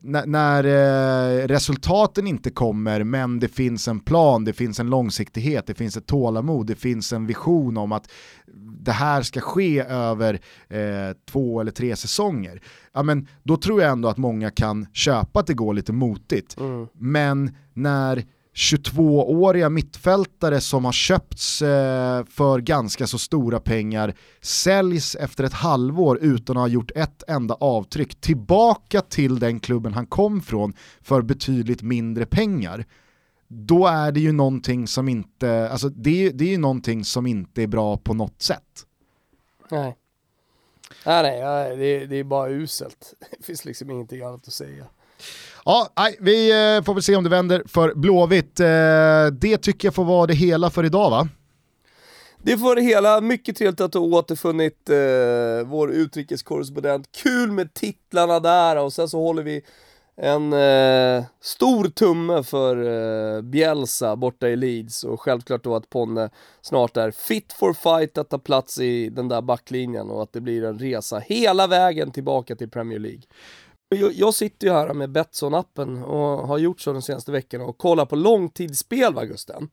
när, 0.00 0.26
när 0.26 0.64
eh, 0.64 1.46
resultaten 1.46 2.26
inte 2.26 2.50
kommer 2.50 3.04
men 3.04 3.40
det 3.40 3.48
finns 3.48 3.88
en 3.88 4.00
plan, 4.00 4.44
det 4.44 4.52
finns 4.52 4.80
en 4.80 4.90
långsiktighet, 4.90 5.66
det 5.66 5.74
finns 5.74 5.96
ett 5.96 6.06
tålamod, 6.06 6.66
det 6.66 6.74
finns 6.74 7.12
en 7.12 7.26
vision 7.26 7.76
om 7.76 7.92
att 7.92 8.10
det 8.80 8.92
här 8.92 9.22
ska 9.22 9.40
ske 9.40 9.80
över 9.80 10.40
eh, 10.68 11.16
två 11.30 11.60
eller 11.60 11.70
tre 11.70 11.96
säsonger. 11.96 12.62
Ja, 12.92 13.02
men 13.02 13.28
då 13.42 13.56
tror 13.56 13.82
jag 13.82 13.90
ändå 13.90 14.08
att 14.08 14.16
många 14.16 14.50
kan 14.50 14.86
köpa 14.92 15.40
att 15.40 15.46
det 15.46 15.54
går 15.54 15.74
lite 15.74 15.92
motigt. 15.92 16.56
Mm. 16.60 16.86
Men 16.92 17.56
när 17.74 18.24
22-åriga 18.54 19.68
mittfältare 19.68 20.60
som 20.60 20.84
har 20.84 20.92
köpts 20.92 21.62
eh, 21.62 22.24
för 22.24 22.60
ganska 22.60 23.06
så 23.06 23.18
stora 23.18 23.60
pengar 23.60 24.14
säljs 24.40 25.14
efter 25.14 25.44
ett 25.44 25.52
halvår 25.52 26.18
utan 26.18 26.56
att 26.56 26.60
ha 26.60 26.68
gjort 26.68 26.90
ett 26.94 27.22
enda 27.28 27.54
avtryck 27.54 28.20
tillbaka 28.20 29.00
till 29.00 29.38
den 29.38 29.60
klubben 29.60 29.92
han 29.92 30.06
kom 30.06 30.40
från 30.40 30.72
för 31.00 31.22
betydligt 31.22 31.82
mindre 31.82 32.26
pengar. 32.26 32.84
Då 33.48 33.86
är 33.86 34.12
det 34.12 34.20
ju 34.20 34.32
någonting 34.32 34.86
som 34.86 35.08
inte, 35.08 35.68
alltså 35.70 35.88
det, 35.88 36.30
det 36.30 36.44
är 36.44 36.48
ju 36.48 36.58
någonting 36.58 37.04
som 37.04 37.26
inte 37.26 37.62
är 37.62 37.66
bra 37.66 37.96
på 37.96 38.14
något 38.14 38.42
sätt. 38.42 38.86
Nej. 39.70 39.96
Nej, 41.06 41.22
nej, 41.22 41.76
det, 41.76 42.06
det 42.06 42.16
är 42.16 42.24
bara 42.24 42.50
uselt. 42.50 43.14
Det 43.38 43.44
finns 43.44 43.64
liksom 43.64 43.90
ingenting 43.90 44.22
annat 44.22 44.48
att 44.48 44.54
säga. 44.54 44.86
Ja, 45.68 45.88
nej, 45.96 46.16
vi 46.20 46.50
eh, 46.50 46.84
får 46.84 46.94
väl 46.94 47.02
se 47.02 47.16
om 47.16 47.24
det 47.24 47.30
vänder 47.30 47.62
för 47.66 47.94
Blåvitt. 47.94 48.60
Eh, 48.60 49.26
det 49.32 49.58
tycker 49.58 49.88
jag 49.88 49.94
får 49.94 50.04
vara 50.04 50.26
det 50.26 50.34
hela 50.34 50.70
för 50.70 50.84
idag 50.84 51.10
va? 51.10 51.28
Det 52.42 52.58
får 52.58 52.76
det 52.76 52.82
hela. 52.82 53.20
Mycket 53.20 53.56
trevligt 53.56 53.80
att 53.80 53.92
du 53.92 53.98
återfunnit 53.98 54.90
eh, 54.90 55.66
vår 55.66 55.92
utrikeskorrespondent. 55.92 57.08
Kul 57.22 57.52
med 57.52 57.74
titlarna 57.74 58.40
där 58.40 58.76
och 58.76 58.92
sen 58.92 59.08
så 59.08 59.20
håller 59.20 59.42
vi 59.42 59.62
en 60.16 60.52
eh, 60.52 61.24
stor 61.40 61.88
tumme 61.88 62.42
för 62.42 62.76
eh, 63.36 63.42
Bielsa 63.42 64.16
borta 64.16 64.48
i 64.48 64.56
Leeds 64.56 65.04
och 65.04 65.20
självklart 65.20 65.64
då 65.64 65.76
att 65.76 65.90
Ponne 65.90 66.30
snart 66.60 66.96
är 66.96 67.10
fit 67.10 67.52
for 67.52 67.72
fight 67.72 68.18
att 68.18 68.30
ta 68.30 68.38
plats 68.38 68.80
i 68.80 69.08
den 69.08 69.28
där 69.28 69.42
backlinjen 69.42 70.10
och 70.10 70.22
att 70.22 70.32
det 70.32 70.40
blir 70.40 70.64
en 70.64 70.78
resa 70.78 71.18
hela 71.18 71.66
vägen 71.66 72.10
tillbaka 72.10 72.56
till 72.56 72.70
Premier 72.70 72.98
League. 72.98 73.22
Jag, 73.90 74.34
sitter 74.34 74.66
ju 74.66 74.72
här 74.72 74.94
med 74.94 75.10
Betsson-appen 75.10 76.02
och 76.02 76.48
har 76.48 76.58
gjort 76.58 76.80
så 76.80 76.92
den 76.92 77.02
senaste 77.02 77.32
veckan 77.32 77.60
och 77.60 77.78
kollar 77.78 78.06
på 78.06 78.16
långtidsspel 78.16 79.14
va 79.14 79.24
Gusten. 79.24 79.68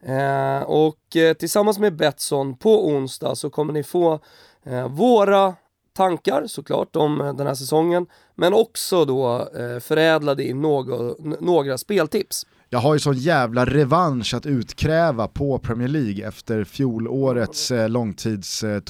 Eh, 0.00 0.62
och 0.62 1.16
eh, 1.16 1.34
tillsammans 1.34 1.78
med 1.78 1.96
Betsson 1.96 2.56
på 2.56 2.88
onsdag 2.88 3.34
så 3.34 3.50
kommer 3.50 3.72
ni 3.72 3.82
få 3.82 4.20
eh, 4.64 4.88
våra 4.88 5.54
tankar 5.92 6.46
såklart 6.46 6.96
om 6.96 7.20
eh, 7.20 7.34
den 7.34 7.46
här 7.46 7.54
säsongen 7.54 8.06
men 8.34 8.54
också 8.54 9.04
då 9.04 9.48
eh, 9.58 9.80
förädlade 9.80 10.44
i 10.44 10.54
några, 10.54 11.14
några 11.40 11.78
speltips. 11.78 12.46
Jag 12.68 12.78
har 12.78 12.94
ju 12.94 13.00
sån 13.00 13.14
jävla 13.14 13.64
revansch 13.64 14.34
att 14.34 14.46
utkräva 14.46 15.28
på 15.28 15.58
Premier 15.58 15.88
League 15.88 16.28
efter 16.28 16.64
fjolårets 16.64 17.70
eh, 17.70 17.88
långtids 17.88 18.64
eh, 18.64 18.82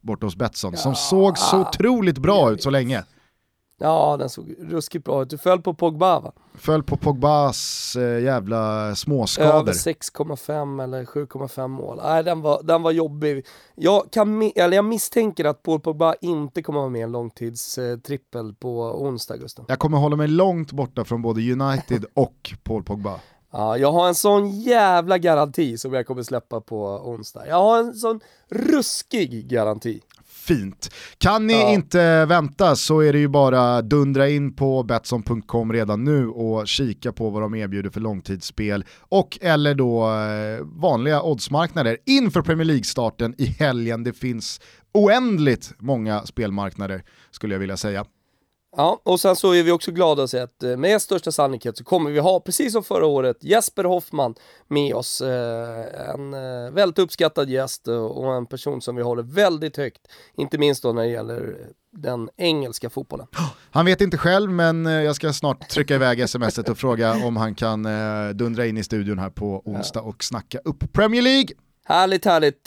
borta 0.00 0.26
hos 0.26 0.36
Betsson 0.36 0.72
ja. 0.72 0.78
som 0.78 0.94
såg 0.94 1.38
så 1.38 1.60
otroligt 1.60 2.18
bra 2.18 2.52
ut 2.52 2.62
så 2.62 2.70
länge. 2.70 3.04
Ja, 3.84 4.16
den 4.16 4.28
såg 4.28 4.54
ruskigt 4.58 5.04
bra 5.04 5.22
ut. 5.22 5.30
Du 5.30 5.38
föll 5.38 5.62
på 5.62 5.74
Pogba 5.74 6.20
va? 6.20 6.32
Föll 6.54 6.82
på 6.82 6.96
Pogbas 6.96 7.96
äh, 7.96 8.22
jävla 8.22 8.94
småskador. 8.94 9.60
Över 9.60 9.72
6,5 9.72 10.82
eller 10.82 11.04
7,5 11.04 11.68
mål. 11.68 12.00
Nej, 12.02 12.24
den 12.24 12.40
var, 12.40 12.62
den 12.62 12.82
var 12.82 12.90
jobbig. 12.90 13.46
Jag, 13.74 14.02
kan, 14.10 14.52
eller 14.56 14.76
jag 14.76 14.84
misstänker 14.84 15.44
att 15.44 15.62
Paul 15.62 15.80
Pogba 15.80 16.14
inte 16.20 16.62
kommer 16.62 16.78
vara 16.78 16.90
med 16.90 16.98
i 16.98 17.02
en 17.02 17.12
långtidstrippel 17.12 18.48
eh, 18.48 18.54
på 18.54 18.80
onsdag, 18.80 19.36
Gustav. 19.36 19.64
Jag 19.68 19.78
kommer 19.78 19.98
hålla 19.98 20.16
mig 20.16 20.28
långt 20.28 20.72
borta 20.72 21.04
från 21.04 21.22
både 21.22 21.52
United 21.52 22.04
och 22.14 22.54
Paul 22.62 22.82
Pogba. 22.82 23.20
Ja, 23.52 23.76
jag 23.76 23.92
har 23.92 24.08
en 24.08 24.14
sån 24.14 24.50
jävla 24.50 25.18
garanti 25.18 25.78
som 25.78 25.92
jag 25.92 26.06
kommer 26.06 26.22
släppa 26.22 26.60
på 26.60 26.84
onsdag. 26.86 27.46
Jag 27.48 27.56
har 27.56 27.78
en 27.78 27.94
sån 27.94 28.20
ruskig 28.48 29.48
garanti 29.48 30.00
fint. 30.44 30.94
Kan 31.18 31.46
ni 31.46 31.52
ja. 31.52 31.72
inte 31.72 32.24
vänta 32.24 32.76
så 32.76 33.00
är 33.00 33.12
det 33.12 33.18
ju 33.18 33.28
bara 33.28 33.82
dundra 33.82 34.28
in 34.28 34.56
på 34.56 34.82
Betsson.com 34.82 35.72
redan 35.72 36.04
nu 36.04 36.28
och 36.28 36.68
kika 36.68 37.12
på 37.12 37.30
vad 37.30 37.42
de 37.42 37.54
erbjuder 37.54 37.90
för 37.90 38.00
långtidsspel 38.00 38.84
och 39.00 39.38
eller 39.40 39.74
då 39.74 40.02
eh, 40.02 40.64
vanliga 40.64 41.22
oddsmarknader 41.22 41.98
inför 42.06 42.42
Premier 42.42 42.64
League-starten 42.64 43.34
i 43.38 43.46
helgen. 43.46 44.04
Det 44.04 44.12
finns 44.12 44.60
oändligt 44.94 45.72
många 45.78 46.22
spelmarknader 46.22 47.02
skulle 47.30 47.54
jag 47.54 47.60
vilja 47.60 47.76
säga. 47.76 48.04
Ja, 48.76 49.00
och 49.02 49.20
sen 49.20 49.36
så 49.36 49.52
är 49.52 49.62
vi 49.62 49.70
också 49.70 49.92
glada 49.92 50.22
att 50.22 50.30
säga 50.30 50.42
att 50.42 50.62
eh, 50.62 50.76
med 50.76 51.02
största 51.02 51.32
sannolikhet 51.32 51.76
så 51.76 51.84
kommer 51.84 52.10
vi 52.10 52.18
ha, 52.18 52.40
precis 52.40 52.72
som 52.72 52.84
förra 52.84 53.06
året, 53.06 53.44
Jesper 53.44 53.84
Hoffman 53.84 54.34
med 54.68 54.94
oss. 54.94 55.20
Eh, 55.20 56.10
en 56.14 56.34
eh, 56.34 56.70
väldigt 56.72 56.98
uppskattad 56.98 57.50
gäst 57.50 57.88
och 57.88 58.34
en 58.34 58.46
person 58.46 58.80
som 58.80 58.96
vi 58.96 59.02
håller 59.02 59.22
väldigt 59.22 59.76
högt, 59.76 60.00
inte 60.36 60.58
minst 60.58 60.82
då 60.82 60.92
när 60.92 61.02
det 61.02 61.08
gäller 61.08 61.56
den 61.92 62.28
engelska 62.36 62.90
fotbollen. 62.90 63.26
Han 63.70 63.86
vet 63.86 64.00
inte 64.00 64.18
själv 64.18 64.50
men 64.50 64.86
jag 64.86 65.16
ska 65.16 65.32
snart 65.32 65.68
trycka 65.68 65.94
iväg 65.94 66.28
smset 66.28 66.68
och 66.68 66.78
fråga 66.78 67.12
om 67.26 67.36
han 67.36 67.54
kan 67.54 67.86
dundra 68.34 68.66
in 68.66 68.78
i 68.78 68.84
studion 68.84 69.18
här 69.18 69.30
på 69.30 69.62
onsdag 69.64 70.00
och 70.00 70.24
snacka 70.24 70.58
upp 70.58 70.92
Premier 70.92 71.22
League. 71.22 71.48
Härligt, 71.84 72.24
härligt. 72.24 72.64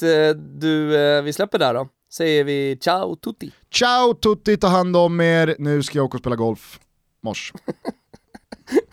Du, 0.59 0.87
vi 1.21 1.33
släpper 1.33 1.59
där 1.59 1.73
då 1.73 1.87
säger 2.09 2.43
vi 2.43 2.77
ciao 2.81 3.15
tutti. 3.15 3.51
Ciao 3.71 4.13
tutti, 4.13 4.57
ta 4.57 4.67
hand 4.67 4.95
om 4.95 5.21
er. 5.21 5.55
Nu 5.59 5.83
ska 5.83 5.97
jag 5.97 6.05
åka 6.05 6.17
och 6.17 6.21
spela 6.21 6.35
golf. 6.35 6.79
Mors. 7.23 7.53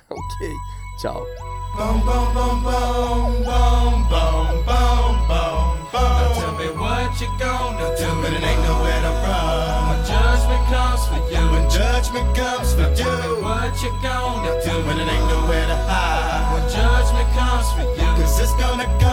Okej, 0.09 0.55
ciao. 1.03 1.27
judgment 12.05 12.37
comes 12.37 12.75
for 12.75 12.83
you. 12.83 13.43
What 13.43 13.83
you 13.83 13.91
gonna 14.03 14.61
do 14.63 14.85
judgment 16.71 17.29
comes 17.35 17.73
for 17.73 17.83
you, 17.83 18.09
cause 18.17 18.41
it's 18.41 18.55
gonna 18.55 19.04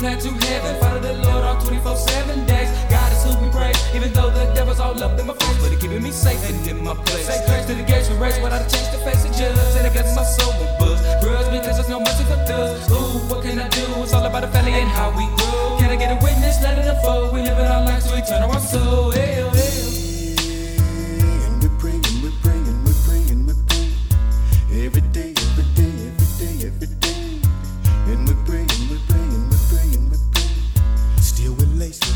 plan 0.00 0.18
to 0.18 0.32
heaven. 0.48 0.80
Follow 0.80 0.98
the 0.98 1.12
Lord 1.28 1.44
all 1.44 1.60
24 1.60 1.94
7 1.94 2.46
days. 2.46 2.70
God 2.88 3.12
is 3.12 3.20
who 3.22 3.36
we 3.44 3.52
praise, 3.52 3.76
even 3.94 4.10
though 4.14 4.30
the 4.30 4.48
devil's 4.56 4.80
all 4.80 4.96
up 4.96 5.20
in 5.20 5.26
my 5.26 5.34
face. 5.34 5.58
But 5.60 5.70
he 5.72 5.76
keeping 5.76 6.02
me 6.02 6.10
safe 6.10 6.40
and 6.48 6.66
in 6.66 6.82
my 6.82 6.94
place. 7.04 7.26
Say 7.28 7.44
grace 7.46 7.66
to 7.66 7.74
the 7.74 7.84
gates 7.84 8.08
we 8.08 8.16
without 8.16 8.64
a 8.64 8.68
change 8.72 8.88
to 8.96 8.98
face 9.04 9.22
the 9.22 9.30
judge. 9.36 9.76
And 9.76 9.86
it 9.86 9.92
gets 9.92 10.16
my 10.16 10.24
soul 10.24 10.56
with 10.56 10.72
buzz. 10.80 11.00
Grudge 11.22 11.52
because 11.52 11.76
there's 11.76 11.92
no 11.92 12.00
mercy 12.00 12.24
for 12.24 12.40
thugs. 12.48 12.88
Ooh, 12.90 13.28
what 13.28 13.44
can 13.44 13.60
I 13.60 13.68
do? 13.68 13.84
It's 14.00 14.14
all 14.14 14.24
about 14.24 14.40
the 14.40 14.48
family 14.48 14.72
and 14.72 14.88
how 14.88 15.10
we 15.12 15.28
grow. 15.36 15.76
Can 15.78 15.90
I 15.92 15.96
get 15.96 16.16
a 16.16 16.18
witness? 16.24 16.56
Let 16.64 16.78
it 16.78 16.88
unfold. 16.88 17.34
We 17.34 17.42
living 17.42 17.68
our 17.68 17.84
lives 17.84 18.08
to 18.08 18.16
eternal 18.16 18.50
our 18.50 18.60
soul. 18.60 19.10
Hey, 19.10 19.44
oh, 19.44 19.50
hey, 19.52 19.69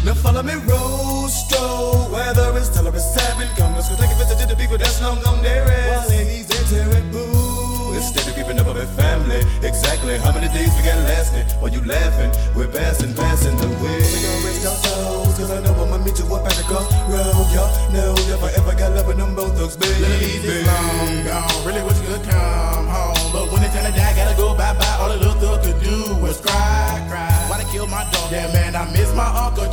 Now 0.05 0.13
follow 0.13 0.43
me, 0.43 0.53
Rosto. 0.69 2.13
Weather 2.13 2.53
is 2.59 2.69
tell 2.69 2.87
it's 2.89 3.15
seven. 3.15 3.49
Come, 3.57 3.73
let's 3.73 3.89
go 3.89 3.97
take 3.97 4.13
a 4.13 4.15
visit 4.21 4.39
to 4.39 4.47
the 4.47 4.55
people 4.55 4.77
that's 4.77 5.01
long 5.01 5.23
gone 5.23 5.43
there 5.43 5.65
is. 5.65 5.89
While 5.89 6.09
ladies, 6.09 6.47
they 6.47 6.61
terrible. 6.77 7.95
Instead 7.97 8.29
of 8.29 8.35
keeping 8.37 8.61
up 8.61 8.67
with 8.67 8.85
family, 9.01 9.41
exactly 9.65 10.19
how 10.19 10.33
many 10.33 10.53
days 10.53 10.69
we 10.77 10.85
got 10.85 11.01
lasting? 11.09 11.49
While 11.57 11.73
you 11.73 11.81
laughing, 11.89 12.29
we're 12.55 12.69
passing, 12.69 13.15
passing 13.15 13.57
the 13.57 13.69
way. 13.81 13.97
We 13.97 14.19
gon' 14.21 14.45
rest 14.45 14.67
our 14.69 14.77
souls, 14.85 15.39
cause 15.39 15.51
I 15.51 15.65
know 15.65 15.73
I'ma 15.73 15.97
meet 16.05 16.19
you 16.19 16.29
up 16.37 16.45
at 16.45 16.53
the 16.53 16.65
crossroad. 16.69 17.49
Y'all 17.57 17.73
know 17.97 18.13
if 18.13 18.45
I 18.45 18.53
ever 18.61 18.77
got 18.77 18.93
love 18.93 19.07
with 19.07 19.17
them 19.17 19.35
both 19.35 19.57
thugs, 19.57 19.79
baby. 19.79 20.05
Ladies 20.05 20.45
is 20.45 20.67
long 20.67 21.25
gone, 21.25 21.65
really 21.65 21.81
wish 21.81 21.97
you 22.05 22.13
could 22.13 22.29
come 22.29 22.87
home. 22.93 23.33
But 23.33 23.49
when 23.49 23.63
it's 23.65 23.73
time 23.73 23.89
to 23.89 23.93
die, 23.97 24.13
gotta 24.13 24.37
go 24.37 24.53
bye 24.53 24.77
bye. 24.77 24.97
All 25.01 25.09
the 25.09 25.17
little 25.17 25.41
thug 25.41 25.65
could 25.65 25.81
do 25.81 26.13
was 26.21 26.43
cry, 26.45 27.01
cry. 27.09 27.31
Why 27.49 27.63
they 27.63 27.71
kill 27.73 27.87
my 27.87 28.05
dog? 28.13 28.29
Yeah, 28.29 28.53
man, 28.53 28.77
I 28.77 28.85
miss 28.93 29.15
my 29.15 29.31
Uncle 29.33 29.71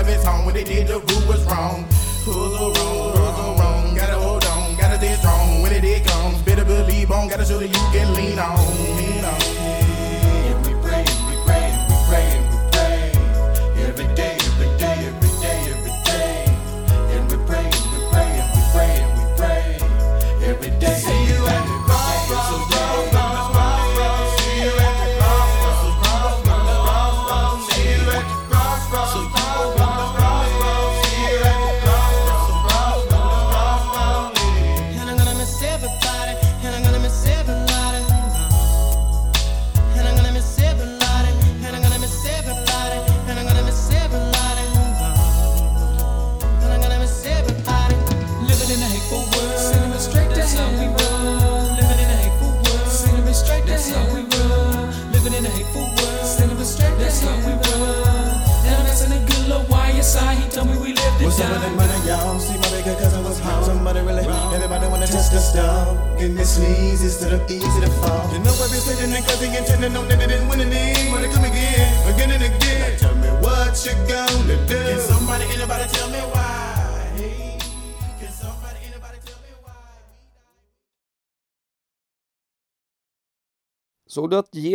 of 0.00 0.06
his 0.06 0.24
they 0.54 0.64
did, 0.64 0.88
the 0.88 0.98
rule 0.98 1.28
was 1.28 1.44
wrong. 1.44 1.84
Who's 2.24 2.56
so 2.56 2.72
wrong? 2.72 3.12
Who's 3.12 3.36
so 3.36 3.56
wrong? 3.58 3.94
Gotta 3.94 4.18
hold 4.18 4.44
on, 4.46 4.76
gotta 4.76 4.96
stay 4.96 5.14
strong. 5.16 5.62
When 5.62 5.72
it 5.72 5.82
did 5.82 6.06
comes, 6.06 6.40
better 6.42 6.64
believe 6.64 7.10
on. 7.10 7.28
Gotta 7.28 7.44
show 7.44 7.58
that 7.58 7.68
you 7.68 7.84
can 7.92 8.14
lean 8.14 8.38
on. 8.38 8.89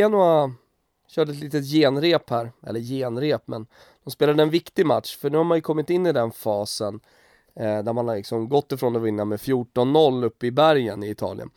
Genoa 0.05 0.51
körde 1.07 1.31
ett 1.31 1.39
litet 1.39 1.65
genrep 1.65 2.29
här? 2.29 2.51
Eller 2.67 2.79
genrep, 2.79 3.47
men 3.47 3.67
de 4.03 4.11
spelade 4.11 4.43
en 4.43 4.49
viktig 4.49 4.85
match, 4.85 5.17
för 5.17 5.29
nu 5.29 5.37
har 5.37 5.43
man 5.43 5.57
ju 5.57 5.61
kommit 5.61 5.89
in 5.89 6.05
i 6.05 6.11
den 6.11 6.31
fasen 6.31 6.99
eh, 7.55 7.83
där 7.83 7.93
man 7.93 8.07
har 8.07 8.15
liksom 8.15 8.49
gått 8.49 8.71
ifrån 8.71 8.95
att 8.95 9.01
vinna 9.01 9.25
med 9.25 9.39
14-0 9.39 10.25
uppe 10.25 10.45
i 10.47 10.51
bergen 10.51 11.03
i 11.03 11.09
Italien 11.09 11.49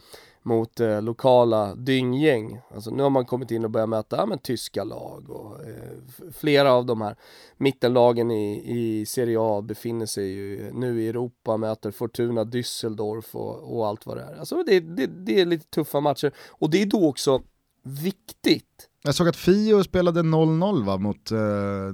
mot 0.43 0.81
eh, 0.81 1.03
lokala 1.03 1.75
dynggäng. 1.75 2.61
Alltså 2.75 2.91
nu 2.91 3.03
har 3.03 3.11
man 3.11 3.25
kommit 3.25 3.51
in 3.51 3.65
och 3.65 3.71
börjat 3.71 3.89
möta 3.89 4.17
ja, 4.17 4.27
men, 4.27 4.39
tyska 4.39 4.85
lag 4.85 5.31
och 5.31 5.67
eh, 5.67 6.31
flera 6.33 6.73
av 6.73 6.87
de 6.87 7.01
här 7.01 7.17
mittenlagen 7.57 8.31
i, 8.31 8.63
i 8.65 9.07
Serie 9.07 9.39
A 9.41 9.63
befinner 9.63 10.07
sig 10.07 10.29
ju 10.29 10.71
nu 10.73 11.03
i 11.03 11.09
Europa, 11.09 11.57
möter 11.57 11.91
Fortuna 11.91 12.45
Düsseldorf 12.45 13.35
och, 13.37 13.77
och 13.77 13.87
allt 13.87 14.07
vad 14.07 14.17
det 14.17 14.23
är. 14.23 14.39
Alltså 14.39 14.63
det, 14.63 14.81
det, 14.81 15.07
det 15.07 15.41
är 15.41 15.47
lite 15.47 15.67
tuffa 15.67 16.01
matcher 16.01 16.33
och 16.49 16.71
det 16.71 16.83
är 16.83 16.87
då 16.87 17.09
också 17.09 17.43
viktigt. 17.89 18.89
Jag 19.03 19.15
såg 19.15 19.29
att 19.29 19.37
Fio 19.37 19.85
spelade 19.85 20.21
0-0 20.23 20.85
va, 20.85 20.97
mot 20.99 21.31
eh, 21.31 21.39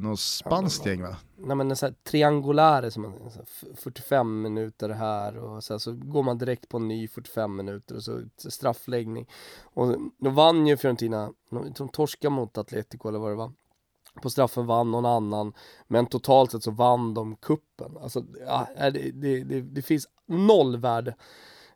något 0.01 0.21
spanskt 0.21 0.87
gäng 0.87 1.03
va? 1.03 1.17
Nej 1.37 1.57
men 1.57 1.71
en 1.71 1.77
sån 1.77 1.87
här 1.87 1.95
triangulare 2.11 2.91
som 2.91 3.03
man, 3.03 3.13
så 3.31 3.37
här, 3.39 3.47
f- 3.63 3.79
45 3.79 4.43
minuter 4.43 4.89
här 4.89 5.37
och 5.39 5.65
sen 5.65 5.81
så 5.81 5.93
går 5.93 6.23
man 6.23 6.39
direkt 6.39 6.69
på 6.69 6.77
en 6.77 6.89
ny 6.89 7.09
45 7.09 7.57
minuter 7.57 7.95
och 7.97 8.03
så 8.03 8.21
straffläggning. 8.37 9.29
Och 9.75 9.97
då 10.19 10.31
vann 10.31 10.67
ju 10.67 10.77
Fiorentina, 10.77 11.31
de 11.77 11.89
torskade 11.89 12.35
mot 12.35 12.59
Atletico 12.59 13.09
eller 13.09 13.19
vad 13.19 13.31
det 13.31 13.37
var. 13.37 13.53
På 14.23 14.31
straffen 14.31 14.67
vann 14.67 14.91
någon 14.91 15.07
annan, 15.07 15.53
men 15.89 16.07
totalt 16.07 16.51
sett 16.53 16.63
så 16.63 16.71
vann 16.71 17.15
de 17.15 17.37
kuppen. 17.37 17.97
Alltså, 18.03 18.25
ja, 18.47 18.69
det, 18.77 18.91
det, 19.15 19.45
det, 19.45 19.61
det 19.61 19.83
finns 19.83 20.07
noll 20.29 20.77
värde. 20.77 21.17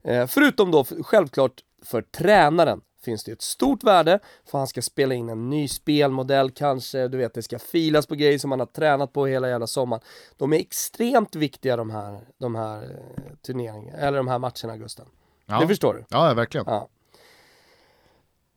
Eh, 0.03 0.27
förutom 0.27 0.71
då 0.71 0.85
självklart 0.85 1.61
för 1.85 2.03
tränaren 2.03 2.81
finns 3.09 3.25
det 3.25 3.33
ett 3.33 3.43
stort 3.43 3.85
värde 3.85 4.19
för 4.51 4.59
han 4.59 4.67
ska 4.67 4.83
spela 4.83 5.15
in 5.15 5.29
en 5.29 5.51
ny 5.51 5.69
spelmodell 5.69 6.51
kanske, 6.51 7.09
du 7.09 7.19
vet 7.19 7.35
det 7.35 7.43
ska 7.43 7.59
filas 7.59 8.07
på 8.07 8.15
grejer 8.15 8.39
som 8.39 8.51
han 8.51 8.61
har 8.61 8.67
tränat 8.67 9.13
på 9.13 9.27
hela 9.27 9.49
jävla 9.49 9.67
sommaren. 9.67 10.03
De 10.37 10.53
är 10.53 10.59
extremt 10.59 11.37
viktiga 11.37 11.77
de 11.77 11.91
här, 11.91 12.21
de 12.39 12.55
här 12.55 12.83
eh, 12.83 13.35
turneringarna, 13.47 13.99
eller 13.99 14.17
de 14.17 14.29
här 14.29 14.39
matcherna 14.39 14.77
Gusten. 14.77 15.07
Ja. 15.47 15.61
Det 15.61 15.69
förstår 15.69 15.95
du? 15.95 16.05
Ja, 16.09 16.35
verkligen. 16.35 16.65
Ja. 16.69 16.89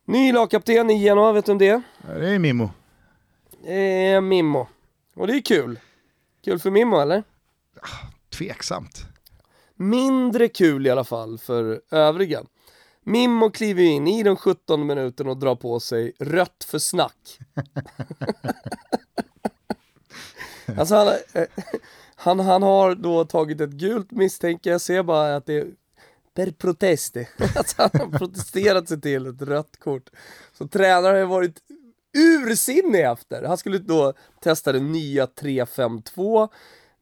Ny 0.04 0.32
lagkapten 0.32 0.90
i 0.90 0.98
Genoa, 0.98 1.32
vet 1.32 1.46
du 1.46 1.52
om 1.52 1.58
det? 1.58 1.82
Det 2.06 2.28
är 2.28 2.38
Mimmo. 2.38 2.70
Det 3.64 4.06
är 4.06 4.20
Mimmo. 4.20 4.68
Och 5.14 5.26
det 5.26 5.32
är 5.32 5.40
kul. 5.40 5.80
Kul 6.44 6.58
för 6.58 6.70
Mimmo 6.70 7.00
eller? 7.00 7.22
Tveksamt. 8.38 9.04
Mindre 9.74 10.48
kul 10.48 10.86
i 10.86 10.90
alla 10.90 11.04
fall 11.04 11.38
för 11.38 11.80
övriga. 11.90 12.42
Mimmo 13.04 13.50
kliver 13.50 13.82
in 13.82 14.08
i 14.08 14.22
den 14.22 14.36
17 14.36 14.86
minuten 14.86 15.28
och 15.28 15.36
drar 15.36 15.54
på 15.54 15.80
sig 15.80 16.12
rött 16.18 16.64
för 16.64 16.78
snack. 16.78 17.38
alltså 20.78 20.94
han, 20.94 21.08
eh, 21.08 21.46
han, 22.14 22.40
han 22.40 22.62
har 22.62 22.94
då 22.94 23.24
tagit 23.24 23.60
ett 23.60 23.70
gult 23.70 24.10
misstänker 24.10 24.70
jag, 24.70 24.80
ser 24.80 25.02
bara 25.02 25.36
att 25.36 25.46
det 25.46 25.54
är 25.54 25.66
per 26.34 26.50
proteste. 26.50 27.28
Att 27.56 27.74
han 27.78 27.90
har 27.92 28.18
protesterat 28.18 28.88
sig 28.88 29.00
till 29.00 29.26
ett 29.26 29.42
rött 29.42 29.76
kort. 29.80 30.10
Så 30.58 30.68
tränaren 30.68 31.16
har 31.20 31.26
varit 31.26 31.58
ursinnig 32.18 33.00
efter. 33.00 33.42
Han 33.42 33.58
skulle 33.58 33.78
då 33.78 34.12
testa 34.40 34.72
den 34.72 34.92
nya 34.92 35.26
3-5-2. 35.26 36.48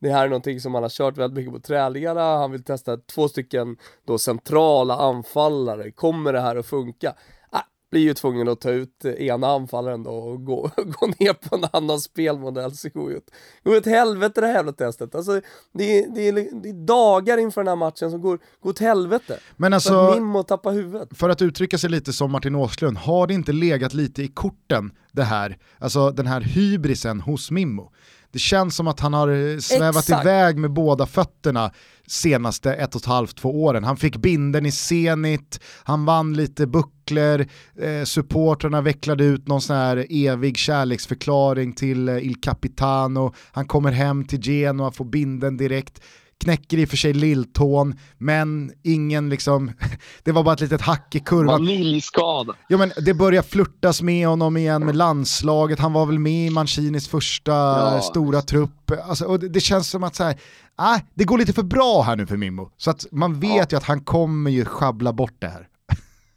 Det 0.00 0.10
här 0.10 0.24
är 0.24 0.28
någonting 0.28 0.60
som 0.60 0.74
han 0.74 0.82
har 0.82 0.90
kört 0.90 1.18
väldigt 1.18 1.36
mycket 1.36 1.52
på 1.52 1.60
träningarna. 1.60 2.36
Han 2.36 2.50
vill 2.50 2.64
testa 2.64 2.96
två 2.96 3.28
stycken 3.28 3.76
då 4.06 4.18
centrala 4.18 4.96
anfallare. 4.96 5.90
Kommer 5.90 6.32
det 6.32 6.40
här 6.40 6.56
att 6.56 6.66
funka? 6.66 7.14
Ah, 7.50 7.62
blir 7.90 8.00
ju 8.00 8.14
tvungen 8.14 8.48
att 8.48 8.60
ta 8.60 8.70
ut 8.70 9.04
ena 9.04 9.46
anfallaren 9.46 10.02
då 10.02 10.10
och 10.10 10.44
gå, 10.44 10.70
gå 10.76 11.06
ner 11.06 11.32
på 11.32 11.56
en 11.56 11.64
annan 11.72 12.00
spelmodell. 12.00 12.76
Så 12.76 12.88
går 12.88 13.10
ju 13.10 13.16
åt, 13.16 13.30
går 13.64 13.76
åt 13.76 13.86
helvete 13.86 14.40
det 14.40 14.46
här 14.46 14.54
jävla 14.54 14.72
testet. 14.72 15.14
Alltså, 15.14 15.40
det, 15.72 15.98
är, 15.98 16.14
det, 16.14 16.28
är, 16.28 16.32
det 16.62 16.68
är 16.68 16.86
dagar 16.86 17.38
inför 17.38 17.60
den 17.60 17.68
här 17.68 17.76
matchen 17.76 18.10
som 18.10 18.20
går, 18.20 18.38
går 18.60 18.70
åt 18.70 18.78
helvete. 18.78 19.38
Men 19.56 19.70
För 19.70 19.74
alltså- 19.74 19.94
att 20.00 20.14
Mimmo 20.14 20.42
tappar 20.42 20.72
huvudet. 20.72 21.08
För 21.18 21.28
att 21.28 21.42
uttrycka 21.42 21.78
sig 21.78 21.90
lite 21.90 22.12
som 22.12 22.32
Martin 22.32 22.54
Åslund, 22.54 22.96
har 22.98 23.26
det 23.26 23.34
inte 23.34 23.52
legat 23.52 23.94
lite 23.94 24.22
i 24.22 24.28
korten 24.28 24.92
det 25.12 25.22
här, 25.22 25.58
alltså 25.78 26.10
den 26.10 26.26
här 26.26 26.40
hybrisen 26.40 27.20
hos 27.20 27.50
Mimmo? 27.50 27.92
Det 28.32 28.38
känns 28.38 28.76
som 28.76 28.88
att 28.88 29.00
han 29.00 29.14
har 29.14 29.28
eh, 29.28 29.58
svävat 29.58 30.04
Exakt. 30.04 30.24
iväg 30.24 30.58
med 30.58 30.72
båda 30.72 31.06
fötterna 31.06 31.72
senaste 32.06 32.74
ett 32.74 32.94
och 32.94 33.00
ett 33.00 33.06
halvt, 33.06 33.36
två 33.36 33.64
åren. 33.64 33.84
Han 33.84 33.96
fick 33.96 34.16
binden 34.16 34.66
i 34.66 34.72
Zenit, 34.72 35.60
han 35.82 36.04
vann 36.04 36.34
lite 36.34 36.66
bucklor, 36.66 37.46
eh, 37.80 38.04
supportrarna 38.04 38.80
vecklade 38.80 39.24
ut 39.24 39.48
någon 39.48 39.60
sån 39.60 39.76
här 39.76 40.06
evig 40.10 40.56
kärleksförklaring 40.56 41.72
till 41.72 42.08
eh, 42.08 42.16
Il 42.16 42.40
Capitano, 42.40 43.34
han 43.52 43.66
kommer 43.66 43.92
hem 43.92 44.24
till 44.24 44.42
Genoa, 44.42 44.90
får 44.90 45.04
binden 45.04 45.56
direkt, 45.56 46.00
knäcker 46.40 46.78
i 46.78 46.84
och 46.84 46.88
för 46.88 46.96
sig 46.96 47.12
lilltån, 47.12 47.98
men 48.18 48.72
ingen 48.82 49.28
liksom, 49.28 49.72
det 50.24 50.32
var 50.32 50.42
bara 50.42 50.52
ett 50.54 50.60
litet 50.60 50.80
hack 50.80 51.14
i 51.14 51.20
kurvan. 51.20 51.46
Vaniljskada. 51.46 52.54
Ja 52.68 52.78
men 52.78 52.92
det 53.04 53.14
börjar 53.14 53.42
flirtas 53.42 54.02
med 54.02 54.26
honom 54.28 54.56
igen 54.56 54.86
med 54.86 54.96
landslaget, 54.96 55.78
han 55.78 55.92
var 55.92 56.06
väl 56.06 56.18
med 56.18 56.46
i 56.46 56.50
Mancinis 56.50 57.08
första 57.08 57.52
Ja. 57.52 58.00
stora 58.00 58.42
trupp. 58.42 58.90
Alltså, 59.04 59.24
och 59.24 59.40
det, 59.40 59.48
det 59.48 59.60
känns 59.60 59.90
som 59.90 60.04
att 60.04 60.14
så 60.14 60.24
här, 60.24 60.40
ah, 60.76 60.98
det 61.14 61.24
går 61.24 61.38
lite 61.38 61.52
för 61.52 61.62
bra 61.62 62.02
här 62.02 62.16
nu 62.16 62.26
för 62.26 62.36
Mimmo. 62.36 62.70
Så 62.76 62.90
att 62.90 63.06
man 63.12 63.40
vet 63.40 63.72
ju 63.72 63.76
att 63.76 63.84
han 63.84 64.00
kommer 64.04 64.50
ju 64.50 64.64
schabbla 64.64 65.12
bort 65.12 65.34
det 65.38 65.48
här. 65.48 65.66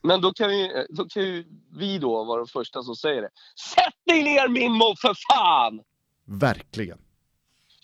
Men 0.03 0.21
då 0.21 0.33
kan, 0.33 0.49
vi, 0.49 0.85
då 0.89 1.05
kan 1.05 1.23
ju 1.23 1.45
vi 1.77 1.97
då 1.97 2.23
vara 2.23 2.37
de 2.39 2.47
första 2.47 2.83
som 2.83 2.95
säger 2.95 3.21
det. 3.21 3.29
Sätt 3.75 3.93
dig 4.07 4.23
ner 4.23 4.47
Mimmo 4.49 4.95
för 5.01 5.13
fan! 5.31 5.79
Verkligen. 6.25 6.97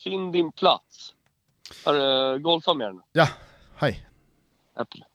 Finn 0.03 0.31
din 0.31 0.51
plats. 0.51 1.13
Har 1.85 1.93
du 1.93 2.39
golfat 2.39 2.77
med 2.77 2.87
den? 2.87 3.01
Ja, 3.11 3.27
hej. 3.75 4.05
Äpple. 4.79 5.05